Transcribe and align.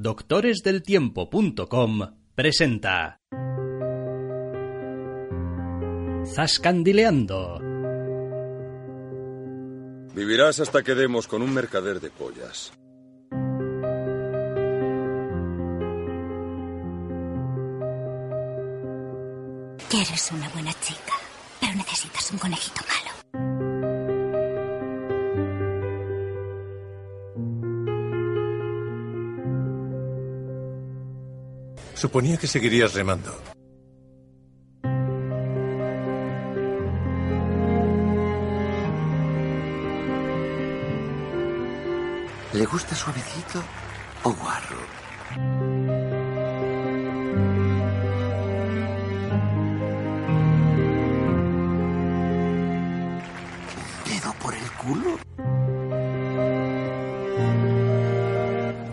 doctoresdeltiempo.com 0.00 2.00
presenta 2.32 3.18
Zascandileando. 6.36 7.58
Vivirás 10.14 10.60
hasta 10.60 10.84
que 10.84 10.94
demos 10.94 11.26
con 11.26 11.42
un 11.42 11.52
mercader 11.52 11.98
de 11.98 12.10
pollas. 12.10 12.72
Que 19.90 20.02
eres 20.02 20.30
una 20.30 20.48
buena 20.50 20.72
chica, 20.80 21.14
pero 21.60 21.74
necesitas 21.74 22.30
un 22.30 22.38
conejito 22.38 22.82
malo. 22.82 23.17
Suponía 31.98 32.36
que 32.36 32.46
seguirías 32.46 32.94
remando. 32.94 33.36
¿Le 42.52 42.64
gusta 42.66 42.94
suavecito 42.94 43.60
o 44.22 44.32
guarro? 44.32 44.78
¿Dedo 54.06 54.32
por 54.40 54.54
el 54.54 54.70
culo? 54.82 55.18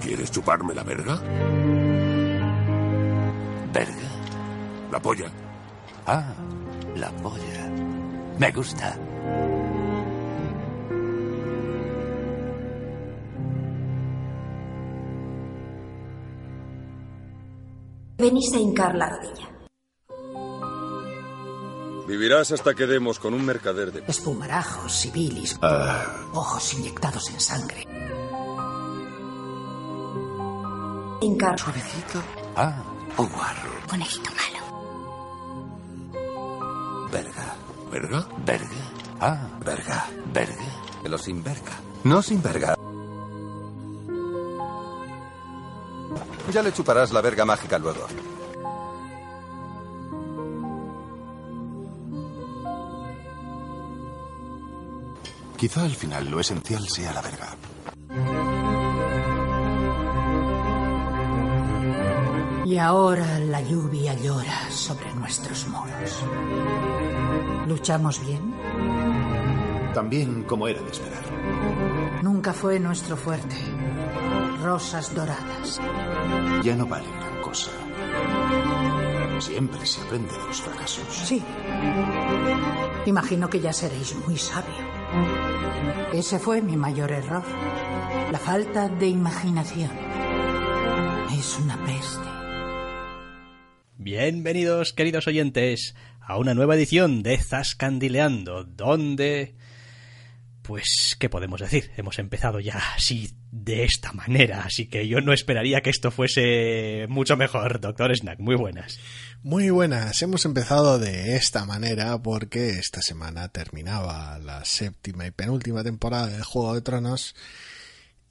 ¿Quieres 0.01 0.31
chuparme 0.31 0.73
la 0.73 0.81
verga? 0.81 1.21
La 4.95 5.01
polla. 5.01 5.29
Ah, 6.07 6.33
la 6.95 7.09
polla. 7.21 7.67
Me 8.39 8.49
gusta. 8.53 8.97
Venís 18.17 18.53
a 18.53 18.57
hincar 18.57 18.95
la 18.95 19.09
rodilla. 19.09 19.49
Vivirás 22.07 22.53
hasta 22.53 22.73
que 22.73 22.85
demos 22.87 23.19
con 23.19 23.33
un 23.33 23.45
mercader 23.45 23.91
de 23.91 24.01
Espumarajos 24.07 25.05
y 25.07 25.11
bilis. 25.11 25.59
Ah, 25.61 26.05
Ojos 26.33 26.73
inyectados 26.73 27.29
en 27.31 27.39
sangre. 27.41 27.83
Hincar. 31.19 31.59
¿Suavecito? 31.59 32.23
Ah, 32.55 32.81
o 33.17 33.23
guarro. 33.25 33.71
Conejito 33.89 34.29
malo. 34.31 34.44
Verga. 34.44 34.44
¿Verga? 37.95 38.27
¿Verga? 38.45 38.67
Ah, 39.21 39.47
verga. 39.63 40.05
¿Verga? 40.33 40.65
Pero 41.01 41.17
sin 41.17 41.41
verga. 41.41 41.71
No 42.03 42.21
sin 42.21 42.43
verga. 42.43 42.75
Ya 46.51 46.61
le 46.61 46.73
chuparás 46.73 47.13
la 47.13 47.21
verga 47.21 47.45
mágica 47.45 47.79
luego. 47.79 48.05
Quizá 55.55 55.83
al 55.83 55.95
final 55.95 56.29
lo 56.29 56.41
esencial 56.41 56.85
sea 56.89 57.13
la 57.13 57.21
verga. 57.21 57.55
Y 62.75 62.77
ahora 62.77 63.39
la 63.39 63.61
lluvia 63.61 64.13
llora 64.15 64.69
sobre 64.69 65.09
nuestros 65.13 65.65
muros. 65.69 66.25
¿Luchamos 67.69 68.19
bien? 68.19 68.53
También 69.93 70.43
como 70.43 70.67
era 70.67 70.81
de 70.81 70.91
esperar. 70.91 71.23
Nunca 72.21 72.51
fue 72.51 72.77
nuestro 72.81 73.15
fuerte. 73.15 73.55
Rosas 74.61 75.15
doradas. 75.15 75.79
Ya 76.65 76.75
no 76.75 76.85
vale 76.85 77.07
gran 77.17 77.41
cosa. 77.41 77.71
Siempre 79.39 79.85
se 79.85 80.01
aprende 80.01 80.33
de 80.33 80.45
los 80.45 80.61
fracasos. 80.61 81.15
Sí. 81.15 81.41
Imagino 83.05 83.49
que 83.49 83.61
ya 83.61 83.71
seréis 83.71 84.17
muy 84.27 84.37
sabio. 84.37 84.83
Ese 86.11 86.39
fue 86.39 86.61
mi 86.61 86.75
mayor 86.75 87.13
error. 87.13 87.43
La 88.33 88.37
falta 88.37 88.89
de 88.89 89.07
imaginación. 89.07 89.91
Es 91.31 91.57
una 91.57 91.77
peste. 91.85 92.24
Bienvenidos, 94.17 94.93
queridos 94.93 95.27
oyentes, 95.27 95.93
a 96.21 96.37
una 96.37 96.53
nueva 96.53 96.75
edición 96.75 97.21
de 97.21 97.37
Zascandileando, 97.37 98.63
donde... 98.63 99.55
Pues, 100.61 101.17
¿qué 101.19 101.27
podemos 101.27 101.59
decir? 101.59 101.91
Hemos 101.97 102.17
empezado 102.17 102.61
ya 102.61 102.81
así, 102.95 103.31
de 103.51 103.83
esta 103.83 104.13
manera, 104.13 104.61
así 104.61 104.87
que 104.87 105.09
yo 105.09 105.19
no 105.19 105.33
esperaría 105.33 105.81
que 105.81 105.89
esto 105.89 106.11
fuese 106.11 107.07
mucho 107.09 107.35
mejor, 107.35 107.81
doctor 107.81 108.15
Snack. 108.15 108.39
Muy 108.39 108.55
buenas. 108.55 108.99
Muy 109.43 109.69
buenas, 109.69 110.21
hemos 110.21 110.45
empezado 110.45 110.97
de 110.97 111.35
esta 111.35 111.65
manera 111.65 112.17
porque 112.23 112.69
esta 112.69 113.01
semana 113.01 113.49
terminaba 113.49 114.39
la 114.39 114.63
séptima 114.63 115.27
y 115.27 115.31
penúltima 115.31 115.83
temporada 115.83 116.27
de 116.27 116.41
Juego 116.41 116.73
de 116.73 116.81
Tronos 116.81 117.35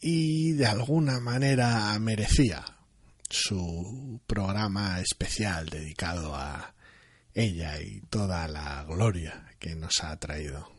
y 0.00 0.52
de 0.52 0.64
alguna 0.64 1.20
manera 1.20 1.98
merecía 1.98 2.73
su 3.34 4.20
programa 4.26 5.00
especial 5.00 5.68
dedicado 5.68 6.36
a 6.36 6.74
ella 7.34 7.80
y 7.80 8.00
toda 8.02 8.46
la 8.48 8.84
gloria 8.84 9.46
que 9.58 9.74
nos 9.74 10.02
ha 10.04 10.16
traído. 10.18 10.70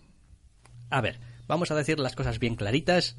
A 0.89 1.01
ver, 1.01 1.19
vamos 1.47 1.69
a 1.71 1.75
decir 1.75 1.99
las 1.99 2.16
cosas 2.16 2.39
bien 2.39 2.55
claritas 2.55 3.17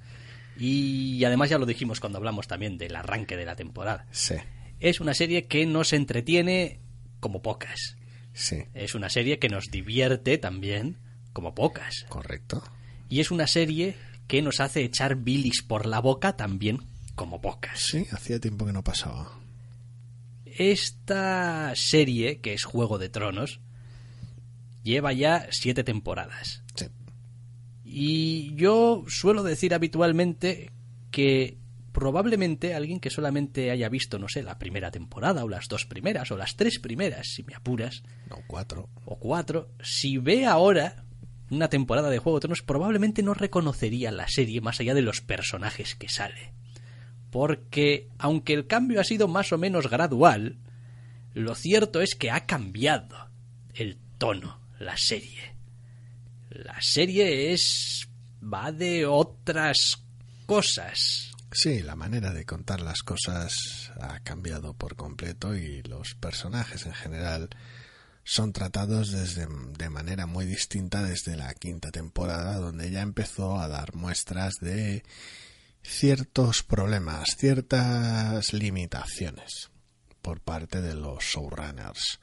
y 0.58 1.22
además 1.24 1.50
ya 1.50 1.58
lo 1.58 1.66
dijimos 1.66 2.00
cuando 2.00 2.16
hablamos 2.18 2.46
también 2.48 2.78
del 2.78 2.96
arranque 2.96 3.36
de 3.36 3.44
la 3.44 3.56
temporada. 3.56 4.06
Sí, 4.10 4.36
Es 4.80 5.00
una 5.00 5.12
serie 5.12 5.46
que 5.46 5.66
nos 5.66 5.92
entretiene 5.92 6.80
como 7.20 7.42
pocas. 7.42 7.96
sí, 8.32 8.64
Es 8.72 8.94
una 8.94 9.10
serie 9.10 9.38
que 9.38 9.50
nos 9.50 9.66
divierte 9.70 10.38
también 10.38 10.96
como 11.34 11.54
pocas. 11.54 12.06
correcto. 12.08 12.62
Y 13.10 13.20
es 13.20 13.30
una 13.30 13.46
serie 13.46 13.96
que 14.28 14.40
nos 14.40 14.60
hace 14.60 14.82
echar 14.82 15.16
bilis 15.16 15.62
por 15.62 15.84
la 15.86 16.00
boca 16.00 16.36
también 16.36 16.80
como 17.16 17.40
pocas. 17.40 17.80
Sí, 17.80 18.06
hacía 18.12 18.38
tiempo 18.38 18.64
que 18.66 18.72
no 18.72 18.84
pasaba. 18.84 19.32
Esta 20.44 21.72
serie, 21.74 22.40
que 22.40 22.52
es 22.54 22.64
Juego 22.64 22.98
de 22.98 23.08
Tronos, 23.08 23.60
lleva 24.82 25.12
ya 25.12 25.48
siete 25.50 25.82
temporadas. 25.82 26.62
Sí, 26.76 26.86
Y 27.84 28.54
yo 28.54 29.04
suelo 29.08 29.42
decir 29.42 29.74
habitualmente 29.74 30.70
que 31.10 31.58
probablemente 31.92 32.74
alguien 32.74 33.00
que 33.00 33.10
solamente 33.10 33.70
haya 33.70 33.88
visto, 33.88 34.18
no 34.18 34.28
sé, 34.28 34.42
la 34.42 34.58
primera 34.58 34.90
temporada, 34.90 35.44
o 35.44 35.48
las 35.48 35.68
dos 35.68 35.86
primeras, 35.86 36.30
o 36.30 36.36
las 36.36 36.56
tres 36.56 36.78
primeras, 36.78 37.28
si 37.34 37.42
me 37.42 37.54
apuras, 37.54 38.02
no 38.28 38.36
cuatro. 38.46 38.90
o 39.06 39.18
cuatro, 39.18 39.70
si 39.82 40.18
ve 40.18 40.44
ahora 40.44 41.04
una 41.50 41.68
temporada 41.68 42.10
de 42.10 42.18
Juego 42.18 42.38
de 42.38 42.42
Tronos, 42.42 42.62
probablemente 42.62 43.22
no 43.22 43.32
reconocería 43.32 44.12
la 44.12 44.28
serie 44.28 44.60
más 44.60 44.78
allá 44.80 44.94
de 44.94 45.02
los 45.02 45.22
personajes 45.22 45.94
que 45.94 46.08
sale. 46.08 46.52
Porque, 47.36 48.08
aunque 48.16 48.54
el 48.54 48.66
cambio 48.66 48.98
ha 48.98 49.04
sido 49.04 49.28
más 49.28 49.52
o 49.52 49.58
menos 49.58 49.90
gradual, 49.90 50.56
lo 51.34 51.54
cierto 51.54 52.00
es 52.00 52.14
que 52.14 52.30
ha 52.30 52.46
cambiado 52.46 53.28
el 53.74 53.98
tono, 54.16 54.58
la 54.78 54.96
serie. 54.96 55.54
La 56.48 56.80
serie 56.80 57.52
es... 57.52 58.08
va 58.42 58.72
de 58.72 59.04
otras 59.04 60.02
cosas. 60.46 61.30
Sí, 61.52 61.82
la 61.82 61.94
manera 61.94 62.32
de 62.32 62.46
contar 62.46 62.80
las 62.80 63.02
cosas 63.02 63.92
ha 64.00 64.20
cambiado 64.20 64.72
por 64.72 64.96
completo 64.96 65.54
y 65.54 65.82
los 65.82 66.14
personajes 66.14 66.86
en 66.86 66.94
general 66.94 67.50
son 68.24 68.54
tratados 68.54 69.12
desde, 69.12 69.46
de 69.76 69.90
manera 69.90 70.24
muy 70.24 70.46
distinta 70.46 71.02
desde 71.02 71.36
la 71.36 71.52
quinta 71.52 71.90
temporada, 71.90 72.56
donde 72.56 72.90
ya 72.90 73.02
empezó 73.02 73.60
a 73.60 73.68
dar 73.68 73.94
muestras 73.94 74.54
de 74.62 75.04
ciertos 75.86 76.62
problemas, 76.62 77.36
ciertas 77.38 78.52
limitaciones 78.52 79.70
por 80.20 80.40
parte 80.40 80.82
de 80.82 80.94
los 80.94 81.22
showrunners. 81.22 82.20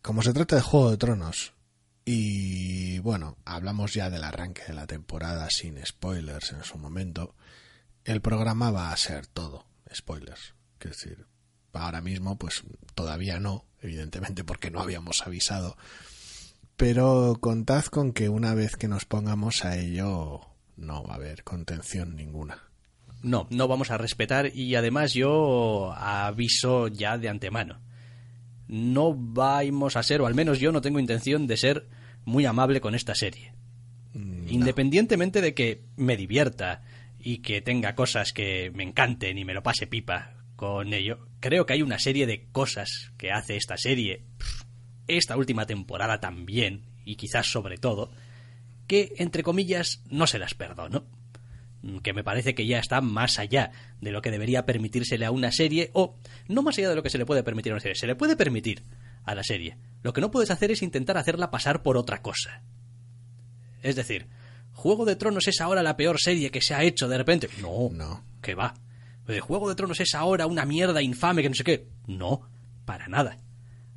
Como 0.00 0.22
se 0.22 0.32
trata 0.32 0.56
de 0.56 0.62
Juego 0.62 0.90
de 0.90 0.96
Tronos, 0.96 1.52
y 2.04 2.98
bueno, 3.00 3.36
hablamos 3.44 3.94
ya 3.94 4.10
del 4.10 4.24
arranque 4.24 4.64
de 4.66 4.72
la 4.72 4.86
temporada 4.86 5.48
sin 5.50 5.84
spoilers 5.84 6.52
en 6.52 6.64
su 6.64 6.78
momento, 6.78 7.36
el 8.04 8.20
programa 8.20 8.70
va 8.70 8.90
a 8.90 8.96
ser 8.96 9.26
todo 9.26 9.66
spoilers. 9.94 10.54
Es 10.80 10.90
decir, 10.90 11.26
ahora 11.72 12.00
mismo 12.00 12.36
pues 12.36 12.64
todavía 12.94 13.38
no, 13.38 13.66
evidentemente 13.80 14.42
porque 14.42 14.70
no 14.70 14.80
habíamos 14.80 15.24
avisado, 15.24 15.76
pero 16.76 17.36
contad 17.40 17.84
con 17.84 18.12
que 18.12 18.28
una 18.28 18.54
vez 18.54 18.76
que 18.76 18.88
nos 18.88 19.04
pongamos 19.04 19.64
a 19.64 19.76
ello 19.76 20.51
no 20.76 21.04
va 21.04 21.14
a 21.14 21.16
haber 21.16 21.44
contención 21.44 22.16
ninguna. 22.16 22.62
No, 23.22 23.46
no 23.50 23.68
vamos 23.68 23.90
a 23.90 23.98
respetar 23.98 24.50
y 24.54 24.74
además 24.74 25.14
yo 25.14 25.92
aviso 25.92 26.88
ya 26.88 27.18
de 27.18 27.28
antemano. 27.28 27.80
No 28.66 29.14
vamos 29.14 29.96
a 29.96 30.02
ser, 30.02 30.20
o 30.22 30.26
al 30.26 30.34
menos 30.34 30.58
yo 30.58 30.72
no 30.72 30.80
tengo 30.80 30.98
intención 30.98 31.46
de 31.46 31.56
ser 31.56 31.88
muy 32.24 32.46
amable 32.46 32.80
con 32.80 32.94
esta 32.94 33.14
serie. 33.14 33.54
Mm, 34.14 34.48
Independientemente 34.48 35.40
de 35.40 35.54
que 35.54 35.84
me 35.96 36.16
divierta 36.16 36.82
y 37.18 37.38
que 37.38 37.60
tenga 37.60 37.94
cosas 37.94 38.32
que 38.32 38.70
me 38.74 38.82
encanten 38.82 39.38
y 39.38 39.44
me 39.44 39.54
lo 39.54 39.62
pase 39.62 39.86
pipa 39.86 40.34
con 40.56 40.92
ello, 40.92 41.26
creo 41.40 41.66
que 41.66 41.74
hay 41.74 41.82
una 41.82 41.98
serie 41.98 42.26
de 42.26 42.48
cosas 42.50 43.12
que 43.16 43.30
hace 43.30 43.56
esta 43.56 43.76
serie, 43.76 44.24
esta 45.06 45.36
última 45.36 45.66
temporada 45.66 46.18
también, 46.20 46.82
y 47.04 47.16
quizás 47.16 47.46
sobre 47.46 47.78
todo, 47.78 48.12
que, 48.92 49.14
entre 49.16 49.42
comillas, 49.42 50.02
no 50.10 50.26
se 50.26 50.38
las 50.38 50.52
perdono. 50.52 51.06
Que 52.02 52.12
me 52.12 52.22
parece 52.22 52.54
que 52.54 52.66
ya 52.66 52.78
está 52.78 53.00
más 53.00 53.38
allá 53.38 53.70
de 54.02 54.12
lo 54.12 54.20
que 54.20 54.30
debería 54.30 54.66
permitírsele 54.66 55.24
a 55.24 55.30
una 55.30 55.50
serie, 55.50 55.88
o 55.94 56.18
no 56.46 56.60
más 56.62 56.76
allá 56.76 56.90
de 56.90 56.96
lo 56.96 57.02
que 57.02 57.08
se 57.08 57.16
le 57.16 57.24
puede 57.24 57.42
permitir 57.42 57.72
a 57.72 57.76
una 57.76 57.80
serie, 57.80 57.94
se 57.94 58.06
le 58.06 58.16
puede 58.16 58.36
permitir 58.36 58.84
a 59.24 59.34
la 59.34 59.44
serie. 59.44 59.78
Lo 60.02 60.12
que 60.12 60.20
no 60.20 60.30
puedes 60.30 60.50
hacer 60.50 60.70
es 60.72 60.82
intentar 60.82 61.16
hacerla 61.16 61.50
pasar 61.50 61.82
por 61.82 61.96
otra 61.96 62.20
cosa. 62.20 62.60
Es 63.82 63.96
decir, 63.96 64.26
¿Juego 64.74 65.06
de 65.06 65.16
Tronos 65.16 65.48
es 65.48 65.62
ahora 65.62 65.82
la 65.82 65.96
peor 65.96 66.20
serie 66.20 66.50
que 66.50 66.60
se 66.60 66.74
ha 66.74 66.82
hecho 66.82 67.08
de 67.08 67.16
repente? 67.16 67.48
No, 67.62 67.88
no. 67.90 68.22
¿Qué 68.42 68.54
va? 68.54 68.74
¿Juego 69.40 69.70
de 69.70 69.74
Tronos 69.74 70.00
es 70.00 70.14
ahora 70.14 70.46
una 70.46 70.66
mierda 70.66 71.00
infame 71.00 71.40
que 71.40 71.48
no 71.48 71.54
sé 71.54 71.64
qué? 71.64 71.88
No, 72.06 72.42
para 72.84 73.08
nada. 73.08 73.38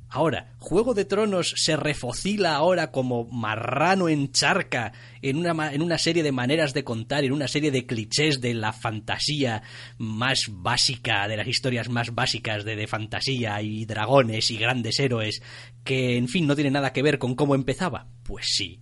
Ahora, 0.08 0.52
Juego 0.58 0.94
de 0.94 1.04
Tronos 1.04 1.54
se 1.56 1.76
refocila 1.76 2.54
ahora 2.54 2.90
como 2.92 3.24
marrano 3.24 4.08
en 4.08 4.30
charca 4.30 4.92
en 5.20 5.36
una, 5.36 5.72
en 5.72 5.82
una 5.82 5.98
serie 5.98 6.22
de 6.22 6.32
maneras 6.32 6.74
de 6.74 6.84
contar, 6.84 7.24
en 7.24 7.32
una 7.32 7.48
serie 7.48 7.70
de 7.70 7.86
clichés 7.86 8.40
de 8.40 8.54
la 8.54 8.72
fantasía 8.72 9.62
más 9.98 10.44
básica, 10.48 11.26
de 11.26 11.36
las 11.36 11.48
historias 11.48 11.88
más 11.88 12.14
básicas 12.14 12.64
de, 12.64 12.76
de 12.76 12.86
fantasía 12.86 13.60
y 13.62 13.84
dragones 13.84 14.50
y 14.50 14.58
grandes 14.58 15.00
héroes, 15.00 15.42
que 15.84 16.16
en 16.16 16.28
fin 16.28 16.46
no 16.46 16.54
tiene 16.54 16.70
nada 16.70 16.92
que 16.92 17.02
ver 17.02 17.18
con 17.18 17.34
cómo 17.34 17.54
empezaba. 17.54 18.06
Pues 18.22 18.46
sí, 18.48 18.80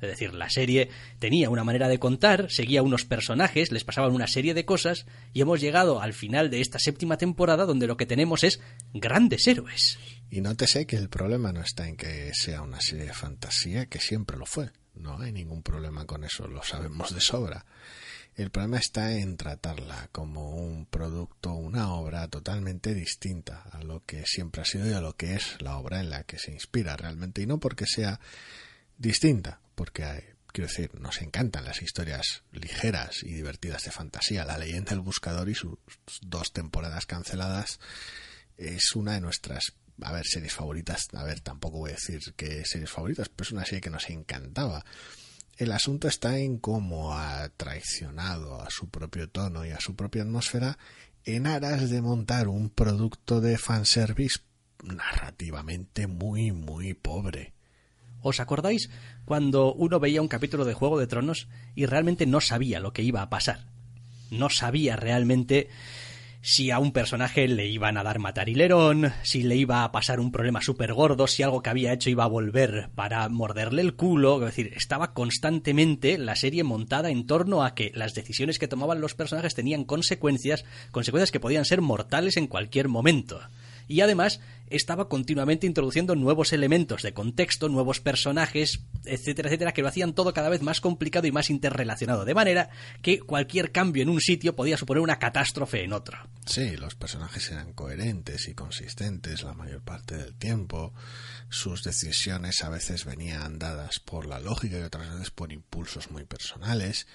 es 0.00 0.10
decir, 0.10 0.34
la 0.34 0.50
serie 0.50 0.90
tenía 1.18 1.48
una 1.48 1.64
manera 1.64 1.88
de 1.88 1.98
contar, 1.98 2.50
seguía 2.50 2.82
unos 2.82 3.06
personajes, 3.06 3.72
les 3.72 3.84
pasaban 3.84 4.12
una 4.12 4.26
serie 4.26 4.52
de 4.52 4.66
cosas 4.66 5.06
y 5.32 5.40
hemos 5.40 5.60
llegado 5.60 6.02
al 6.02 6.12
final 6.12 6.50
de 6.50 6.60
esta 6.60 6.78
séptima 6.78 7.16
temporada 7.16 7.64
donde 7.64 7.86
lo 7.86 7.96
que 7.96 8.04
tenemos 8.04 8.44
es 8.44 8.60
grandes 8.92 9.46
héroes. 9.46 9.98
Y 10.30 10.40
nótese 10.40 10.86
que 10.86 10.96
el 10.96 11.08
problema 11.08 11.52
no 11.52 11.60
está 11.60 11.88
en 11.88 11.96
que 11.96 12.32
sea 12.34 12.62
una 12.62 12.80
serie 12.80 13.06
de 13.06 13.14
fantasía, 13.14 13.86
que 13.86 14.00
siempre 14.00 14.36
lo 14.36 14.46
fue. 14.46 14.70
No 14.94 15.20
hay 15.20 15.32
ningún 15.32 15.62
problema 15.62 16.04
con 16.06 16.24
eso, 16.24 16.48
lo 16.48 16.62
sabemos 16.62 17.14
de 17.14 17.20
sobra. 17.20 17.64
El 18.34 18.50
problema 18.50 18.78
está 18.78 19.14
en 19.14 19.38
tratarla 19.38 20.10
como 20.12 20.56
un 20.56 20.84
producto, 20.84 21.54
una 21.54 21.92
obra 21.94 22.28
totalmente 22.28 22.94
distinta 22.94 23.62
a 23.72 23.82
lo 23.82 24.04
que 24.04 24.24
siempre 24.26 24.60
ha 24.60 24.66
sido 24.66 24.86
y 24.86 24.92
a 24.92 25.00
lo 25.00 25.16
que 25.16 25.36
es 25.36 25.60
la 25.62 25.78
obra 25.78 26.00
en 26.00 26.10
la 26.10 26.24
que 26.24 26.38
se 26.38 26.52
inspira 26.52 26.96
realmente. 26.96 27.40
Y 27.40 27.46
no 27.46 27.58
porque 27.58 27.86
sea 27.86 28.20
distinta, 28.98 29.60
porque 29.74 30.34
quiero 30.52 30.68
decir, 30.68 31.00
nos 31.00 31.22
encantan 31.22 31.64
las 31.64 31.80
historias 31.80 32.42
ligeras 32.52 33.22
y 33.22 33.32
divertidas 33.32 33.84
de 33.84 33.90
fantasía. 33.90 34.44
La 34.44 34.58
leyenda 34.58 34.90
del 34.90 35.00
buscador 35.00 35.48
y 35.48 35.54
sus 35.54 35.78
dos 36.20 36.52
temporadas 36.52 37.06
canceladas 37.06 37.78
es 38.58 38.94
una 38.94 39.14
de 39.14 39.20
nuestras, 39.20 39.72
a 40.02 40.12
ver, 40.12 40.26
series 40.26 40.52
favoritas. 40.52 41.08
A 41.14 41.24
ver, 41.24 41.40
tampoco 41.40 41.78
voy 41.78 41.90
a 41.90 41.94
decir 41.94 42.20
que 42.36 42.64
series 42.64 42.90
favoritas, 42.90 43.28
pero 43.28 43.46
es 43.46 43.52
una 43.52 43.64
serie 43.64 43.80
que 43.80 43.90
nos 43.90 44.08
encantaba. 44.10 44.84
El 45.56 45.72
asunto 45.72 46.06
está 46.06 46.38
en 46.38 46.58
cómo 46.58 47.14
ha 47.14 47.48
traicionado 47.56 48.60
a 48.60 48.68
su 48.70 48.90
propio 48.90 49.28
tono 49.30 49.64
y 49.64 49.70
a 49.70 49.80
su 49.80 49.96
propia 49.96 50.22
atmósfera 50.22 50.78
en 51.24 51.46
aras 51.46 51.88
de 51.88 52.02
montar 52.02 52.48
un 52.48 52.68
producto 52.68 53.40
de 53.40 53.56
fanservice 53.56 54.40
narrativamente 54.82 56.06
muy, 56.06 56.52
muy 56.52 56.94
pobre. 56.94 57.54
¿Os 58.20 58.40
acordáis 58.40 58.90
cuando 59.24 59.72
uno 59.72 59.98
veía 59.98 60.20
un 60.20 60.28
capítulo 60.28 60.64
de 60.64 60.74
Juego 60.74 60.98
de 60.98 61.06
Tronos 61.06 61.48
y 61.74 61.86
realmente 61.86 62.26
no 62.26 62.40
sabía 62.40 62.80
lo 62.80 62.92
que 62.92 63.02
iba 63.02 63.22
a 63.22 63.30
pasar? 63.30 63.66
No 64.30 64.50
sabía 64.50 64.96
realmente 64.96 65.68
si 66.46 66.70
a 66.70 66.78
un 66.78 66.92
personaje 66.92 67.48
le 67.48 67.66
iban 67.66 67.98
a 67.98 68.04
dar 68.04 68.20
matarilerón, 68.20 69.12
si 69.24 69.42
le 69.42 69.56
iba 69.56 69.82
a 69.82 69.90
pasar 69.90 70.20
un 70.20 70.30
problema 70.30 70.62
súper 70.62 70.94
gordo, 70.94 71.26
si 71.26 71.42
algo 71.42 71.60
que 71.60 71.70
había 71.70 71.92
hecho 71.92 72.08
iba 72.08 72.22
a 72.22 72.28
volver 72.28 72.88
para 72.94 73.28
morderle 73.28 73.82
el 73.82 73.96
culo. 73.96 74.36
Es 74.38 74.54
decir, 74.54 74.72
estaba 74.76 75.12
constantemente 75.12 76.18
la 76.18 76.36
serie 76.36 76.62
montada 76.62 77.10
en 77.10 77.26
torno 77.26 77.64
a 77.64 77.74
que 77.74 77.90
las 77.96 78.14
decisiones 78.14 78.60
que 78.60 78.68
tomaban 78.68 79.00
los 79.00 79.16
personajes 79.16 79.56
tenían 79.56 79.82
consecuencias, 79.82 80.64
consecuencias 80.92 81.32
que 81.32 81.40
podían 81.40 81.64
ser 81.64 81.80
mortales 81.80 82.36
en 82.36 82.46
cualquier 82.46 82.86
momento 82.86 83.40
y 83.88 84.00
además 84.00 84.40
estaba 84.68 85.08
continuamente 85.08 85.66
introduciendo 85.66 86.14
nuevos 86.14 86.52
elementos 86.52 87.02
de 87.02 87.12
contexto, 87.12 87.68
nuevos 87.68 88.00
personajes, 88.00 88.80
etcétera, 89.04 89.48
etcétera, 89.48 89.72
que 89.72 89.82
lo 89.82 89.88
hacían 89.88 90.14
todo 90.14 90.32
cada 90.32 90.48
vez 90.48 90.62
más 90.62 90.80
complicado 90.80 91.26
y 91.26 91.32
más 91.32 91.50
interrelacionado, 91.50 92.24
de 92.24 92.34
manera 92.34 92.70
que 93.02 93.20
cualquier 93.20 93.72
cambio 93.72 94.02
en 94.02 94.08
un 94.08 94.20
sitio 94.20 94.56
podía 94.56 94.76
suponer 94.76 95.02
una 95.02 95.18
catástrofe 95.18 95.84
en 95.84 95.92
otro. 95.92 96.18
Sí, 96.46 96.76
los 96.76 96.94
personajes 96.94 97.50
eran 97.50 97.72
coherentes 97.72 98.48
y 98.48 98.54
consistentes 98.54 99.42
la 99.42 99.54
mayor 99.54 99.82
parte 99.82 100.16
del 100.16 100.34
tiempo, 100.34 100.92
sus 101.48 101.82
decisiones 101.82 102.62
a 102.62 102.68
veces 102.68 103.04
venían 103.04 103.58
dadas 103.58 104.00
por 104.00 104.26
la 104.26 104.40
lógica 104.40 104.78
y 104.78 104.82
otras 104.82 105.12
veces 105.12 105.30
por 105.30 105.52
impulsos 105.52 106.10
muy 106.10 106.24
personales, 106.24 107.06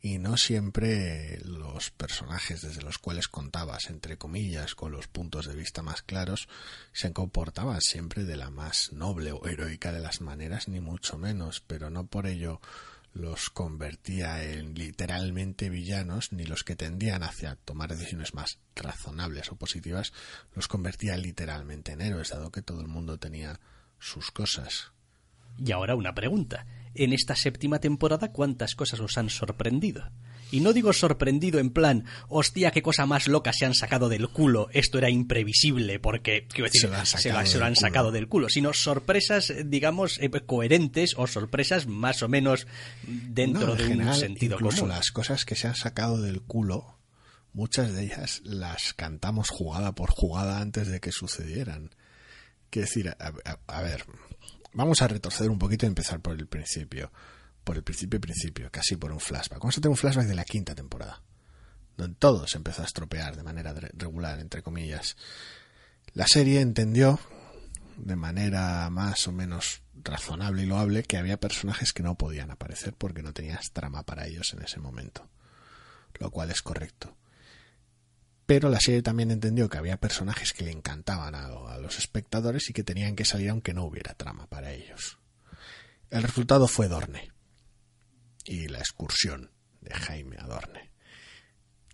y 0.00 0.18
no 0.18 0.36
siempre 0.36 1.40
los 1.44 1.90
personajes 1.90 2.62
desde 2.62 2.82
los 2.82 2.98
cuales 2.98 3.28
contabas, 3.28 3.88
entre 3.88 4.18
comillas, 4.18 4.74
con 4.74 4.92
los 4.92 5.08
puntos 5.08 5.46
de 5.46 5.54
vista 5.54 5.82
más 5.82 6.02
claros, 6.02 6.48
se 6.94 7.12
comportaban 7.12 7.80
siempre 7.80 8.24
de 8.24 8.36
la 8.36 8.50
más 8.50 8.92
noble 8.92 9.32
o 9.32 9.46
heroica 9.46 9.92
de 9.92 10.00
las 10.00 10.20
maneras, 10.20 10.68
ni 10.68 10.78
mucho 10.78 11.18
menos, 11.18 11.60
pero 11.60 11.90
no 11.90 12.06
por 12.06 12.26
ello 12.28 12.60
los 13.12 13.50
convertía 13.50 14.44
en 14.44 14.74
literalmente 14.74 15.70
villanos, 15.70 16.32
ni 16.32 16.44
los 16.44 16.62
que 16.62 16.76
tendían 16.76 17.24
hacia 17.24 17.56
tomar 17.56 17.90
decisiones 17.90 18.32
más 18.34 18.58
razonables 18.76 19.50
o 19.50 19.56
positivas, 19.56 20.12
los 20.54 20.68
convertía 20.68 21.16
literalmente 21.16 21.92
en 21.92 22.00
héroes, 22.00 22.30
dado 22.30 22.52
que 22.52 22.62
todo 22.62 22.80
el 22.80 22.88
mundo 22.88 23.18
tenía 23.18 23.58
sus 23.98 24.30
cosas. 24.30 24.92
Y 25.58 25.72
ahora 25.72 25.96
una 25.96 26.14
pregunta. 26.14 26.64
En 26.94 27.12
esta 27.12 27.34
séptima 27.34 27.80
temporada, 27.80 28.30
¿cuántas 28.30 28.76
cosas 28.76 29.00
os 29.00 29.18
han 29.18 29.30
sorprendido? 29.30 30.10
Y 30.54 30.60
no 30.60 30.72
digo 30.72 30.92
sorprendido 30.92 31.58
en 31.58 31.70
plan, 31.70 32.04
hostia, 32.28 32.70
qué 32.70 32.80
cosa 32.80 33.06
más 33.06 33.26
loca 33.26 33.52
se 33.52 33.66
han 33.66 33.74
sacado 33.74 34.08
del 34.08 34.28
culo, 34.28 34.68
esto 34.72 34.98
era 34.98 35.10
imprevisible 35.10 35.98
porque, 35.98 36.46
quiero 36.46 36.70
decir, 36.70 36.82
se 36.82 37.58
lo 37.58 37.64
han 37.64 37.74
sacado, 37.74 38.12
del, 38.12 38.28
culo. 38.28 38.48
sino 38.48 38.72
sorpresas, 38.72 39.52
digamos, 39.64 40.20
eh, 40.20 40.30
coherentes 40.30 41.14
o 41.16 41.26
sorpresas 41.26 41.88
más 41.88 42.22
o 42.22 42.28
menos 42.28 42.68
dentro 43.02 43.74
de 43.74 43.96
un 43.96 44.14
sentido 44.14 44.54
incluso 44.54 44.86
las 44.86 45.10
cosas 45.10 45.44
que 45.44 45.56
se 45.56 45.66
han 45.66 45.74
sacado 45.74 46.22
del 46.22 46.40
culo, 46.40 47.00
muchas 47.52 47.92
de 47.92 48.04
ellas 48.04 48.40
las 48.44 48.94
cantamos 48.94 49.50
jugada 49.50 49.96
por 49.96 50.12
jugada 50.12 50.60
antes 50.60 50.86
de 50.86 51.00
que 51.00 51.10
sucedieran. 51.10 51.96
Quiero 52.70 52.86
decir, 52.86 53.16
a 53.18 53.82
ver, 53.82 54.04
vamos 54.72 55.02
a 55.02 55.08
retroceder 55.08 55.50
un 55.50 55.58
poquito 55.58 55.84
y 55.84 55.88
empezar 55.88 56.20
por 56.20 56.38
el 56.38 56.46
principio 56.46 57.10
por 57.64 57.76
el 57.76 57.82
principio 57.82 58.20
principio, 58.20 58.70
casi 58.70 58.96
por 58.96 59.10
un 59.10 59.20
flashback. 59.20 59.58
Vamos 59.58 59.78
a 59.78 59.80
tener 59.80 59.90
un 59.90 59.96
flashback 59.96 60.26
de 60.26 60.34
la 60.34 60.44
quinta 60.44 60.74
temporada, 60.74 61.22
donde 61.96 62.16
todo 62.16 62.46
se 62.46 62.58
empezó 62.58 62.82
a 62.82 62.84
estropear 62.84 63.36
de 63.36 63.42
manera 63.42 63.74
regular, 63.94 64.38
entre 64.38 64.62
comillas. 64.62 65.16
La 66.12 66.26
serie 66.26 66.60
entendió, 66.60 67.18
de 67.96 68.16
manera 68.16 68.88
más 68.90 69.26
o 69.26 69.32
menos 69.32 69.82
razonable 69.94 70.62
y 70.62 70.66
loable, 70.66 71.02
que 71.02 71.16
había 71.16 71.40
personajes 71.40 71.92
que 71.92 72.02
no 72.02 72.16
podían 72.16 72.50
aparecer 72.50 72.94
porque 72.94 73.22
no 73.22 73.32
tenías 73.32 73.72
trama 73.72 74.04
para 74.04 74.26
ellos 74.26 74.52
en 74.52 74.62
ese 74.62 74.78
momento, 74.78 75.28
lo 76.20 76.30
cual 76.30 76.50
es 76.50 76.62
correcto. 76.62 77.16
Pero 78.46 78.68
la 78.68 78.78
serie 78.78 79.00
también 79.00 79.30
entendió 79.30 79.70
que 79.70 79.78
había 79.78 79.96
personajes 79.96 80.52
que 80.52 80.64
le 80.64 80.70
encantaban 80.70 81.34
a, 81.34 81.46
a 81.46 81.78
los 81.78 81.98
espectadores 81.98 82.68
y 82.68 82.74
que 82.74 82.84
tenían 82.84 83.16
que 83.16 83.24
salir 83.24 83.48
aunque 83.48 83.72
no 83.72 83.84
hubiera 83.84 84.12
trama 84.12 84.46
para 84.48 84.72
ellos. 84.72 85.18
El 86.10 86.22
resultado 86.22 86.68
fue 86.68 86.88
Dorne 86.88 87.33
y 88.44 88.68
la 88.68 88.78
excursión 88.78 89.50
de 89.80 89.94
Jaime 89.94 90.36
Adorne. 90.38 90.90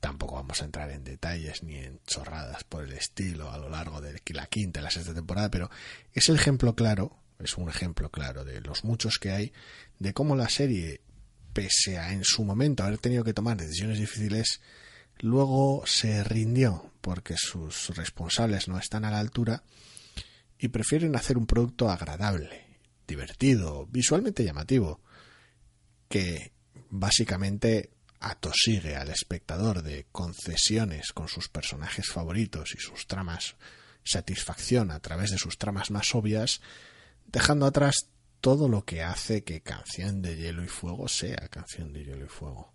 tampoco 0.01 0.37
vamos 0.37 0.63
a 0.63 0.65
entrar 0.65 0.91
en 0.91 1.05
detalles 1.05 1.63
ni 1.63 1.77
en 1.77 2.01
chorradas 2.07 2.65
por 2.65 2.85
el 2.85 2.93
estilo 2.93 3.53
a 3.53 3.59
lo 3.59 3.69
largo 3.69 4.01
de 4.01 4.21
la 4.33 4.47
quinta 4.47 4.81
y 4.81 4.83
la 4.83 4.91
sexta 4.91 5.13
temporada, 5.13 5.51
pero 5.51 5.71
es 6.13 6.29
el 6.29 6.37
ejemplo 6.37 6.75
claro, 6.75 7.19
es 7.39 7.59
un 7.59 7.69
ejemplo 7.69 8.11
claro 8.11 8.45
de 8.45 8.61
los 8.61 8.85
muchos 8.85 9.19
que 9.19 9.31
hay, 9.31 9.53
de 9.99 10.15
cómo 10.15 10.37
la 10.37 10.49
serie, 10.49 11.03
pese 11.53 11.99
a 11.99 12.13
en 12.13 12.25
su 12.25 12.45
momento 12.45 12.83
haber 12.83 12.99
tenido 12.99 13.25
que 13.25 13.35
tomar 13.35 13.59
decisiones 13.59 13.99
difíciles, 13.99 14.61
luego 15.19 15.83
se 15.87 16.25
rindió 16.25 16.91
porque 17.01 17.35
sus 17.37 17.95
responsables 17.97 18.69
no 18.69 18.79
están 18.79 19.05
a 19.05 19.11
la 19.11 19.21
altura 19.21 19.63
y 20.59 20.69
prefieren 20.69 21.17
hacer 21.17 21.37
un 21.37 21.47
producto 21.47 21.91
agradable, 21.91 22.67
divertido, 23.07 23.87
visualmente 23.87 24.45
llamativo, 24.45 25.01
que 26.11 26.53
básicamente 26.91 27.91
atosigue 28.19 28.97
al 28.97 29.09
espectador 29.09 29.83
de 29.83 30.07
concesiones 30.11 31.13
con 31.13 31.29
sus 31.29 31.49
personajes 31.49 32.09
favoritos 32.09 32.75
y 32.75 32.79
sus 32.79 33.07
tramas 33.07 33.55
satisfacción 34.03 34.91
a 34.91 34.99
través 35.01 35.31
de 35.31 35.39
sus 35.39 35.57
tramas 35.57 35.91
más 35.91 36.15
obvias, 36.15 36.61
dejando 37.27 37.65
atrás 37.65 38.11
todo 38.41 38.69
lo 38.69 38.85
que 38.85 39.03
hace 39.03 39.45
que 39.45 39.61
Canción 39.61 40.21
de 40.21 40.37
Hielo 40.37 40.65
y 40.65 40.69
Fuego 40.69 41.07
sea 41.07 41.49
Canción 41.49 41.93
de 41.93 42.05
Hielo 42.05 42.25
y 42.25 42.29
Fuego. 42.29 42.73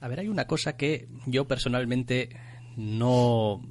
A 0.00 0.08
ver, 0.08 0.20
hay 0.20 0.28
una 0.28 0.46
cosa 0.46 0.76
que 0.76 1.08
yo 1.26 1.48
personalmente 1.48 2.36
no 2.76 3.66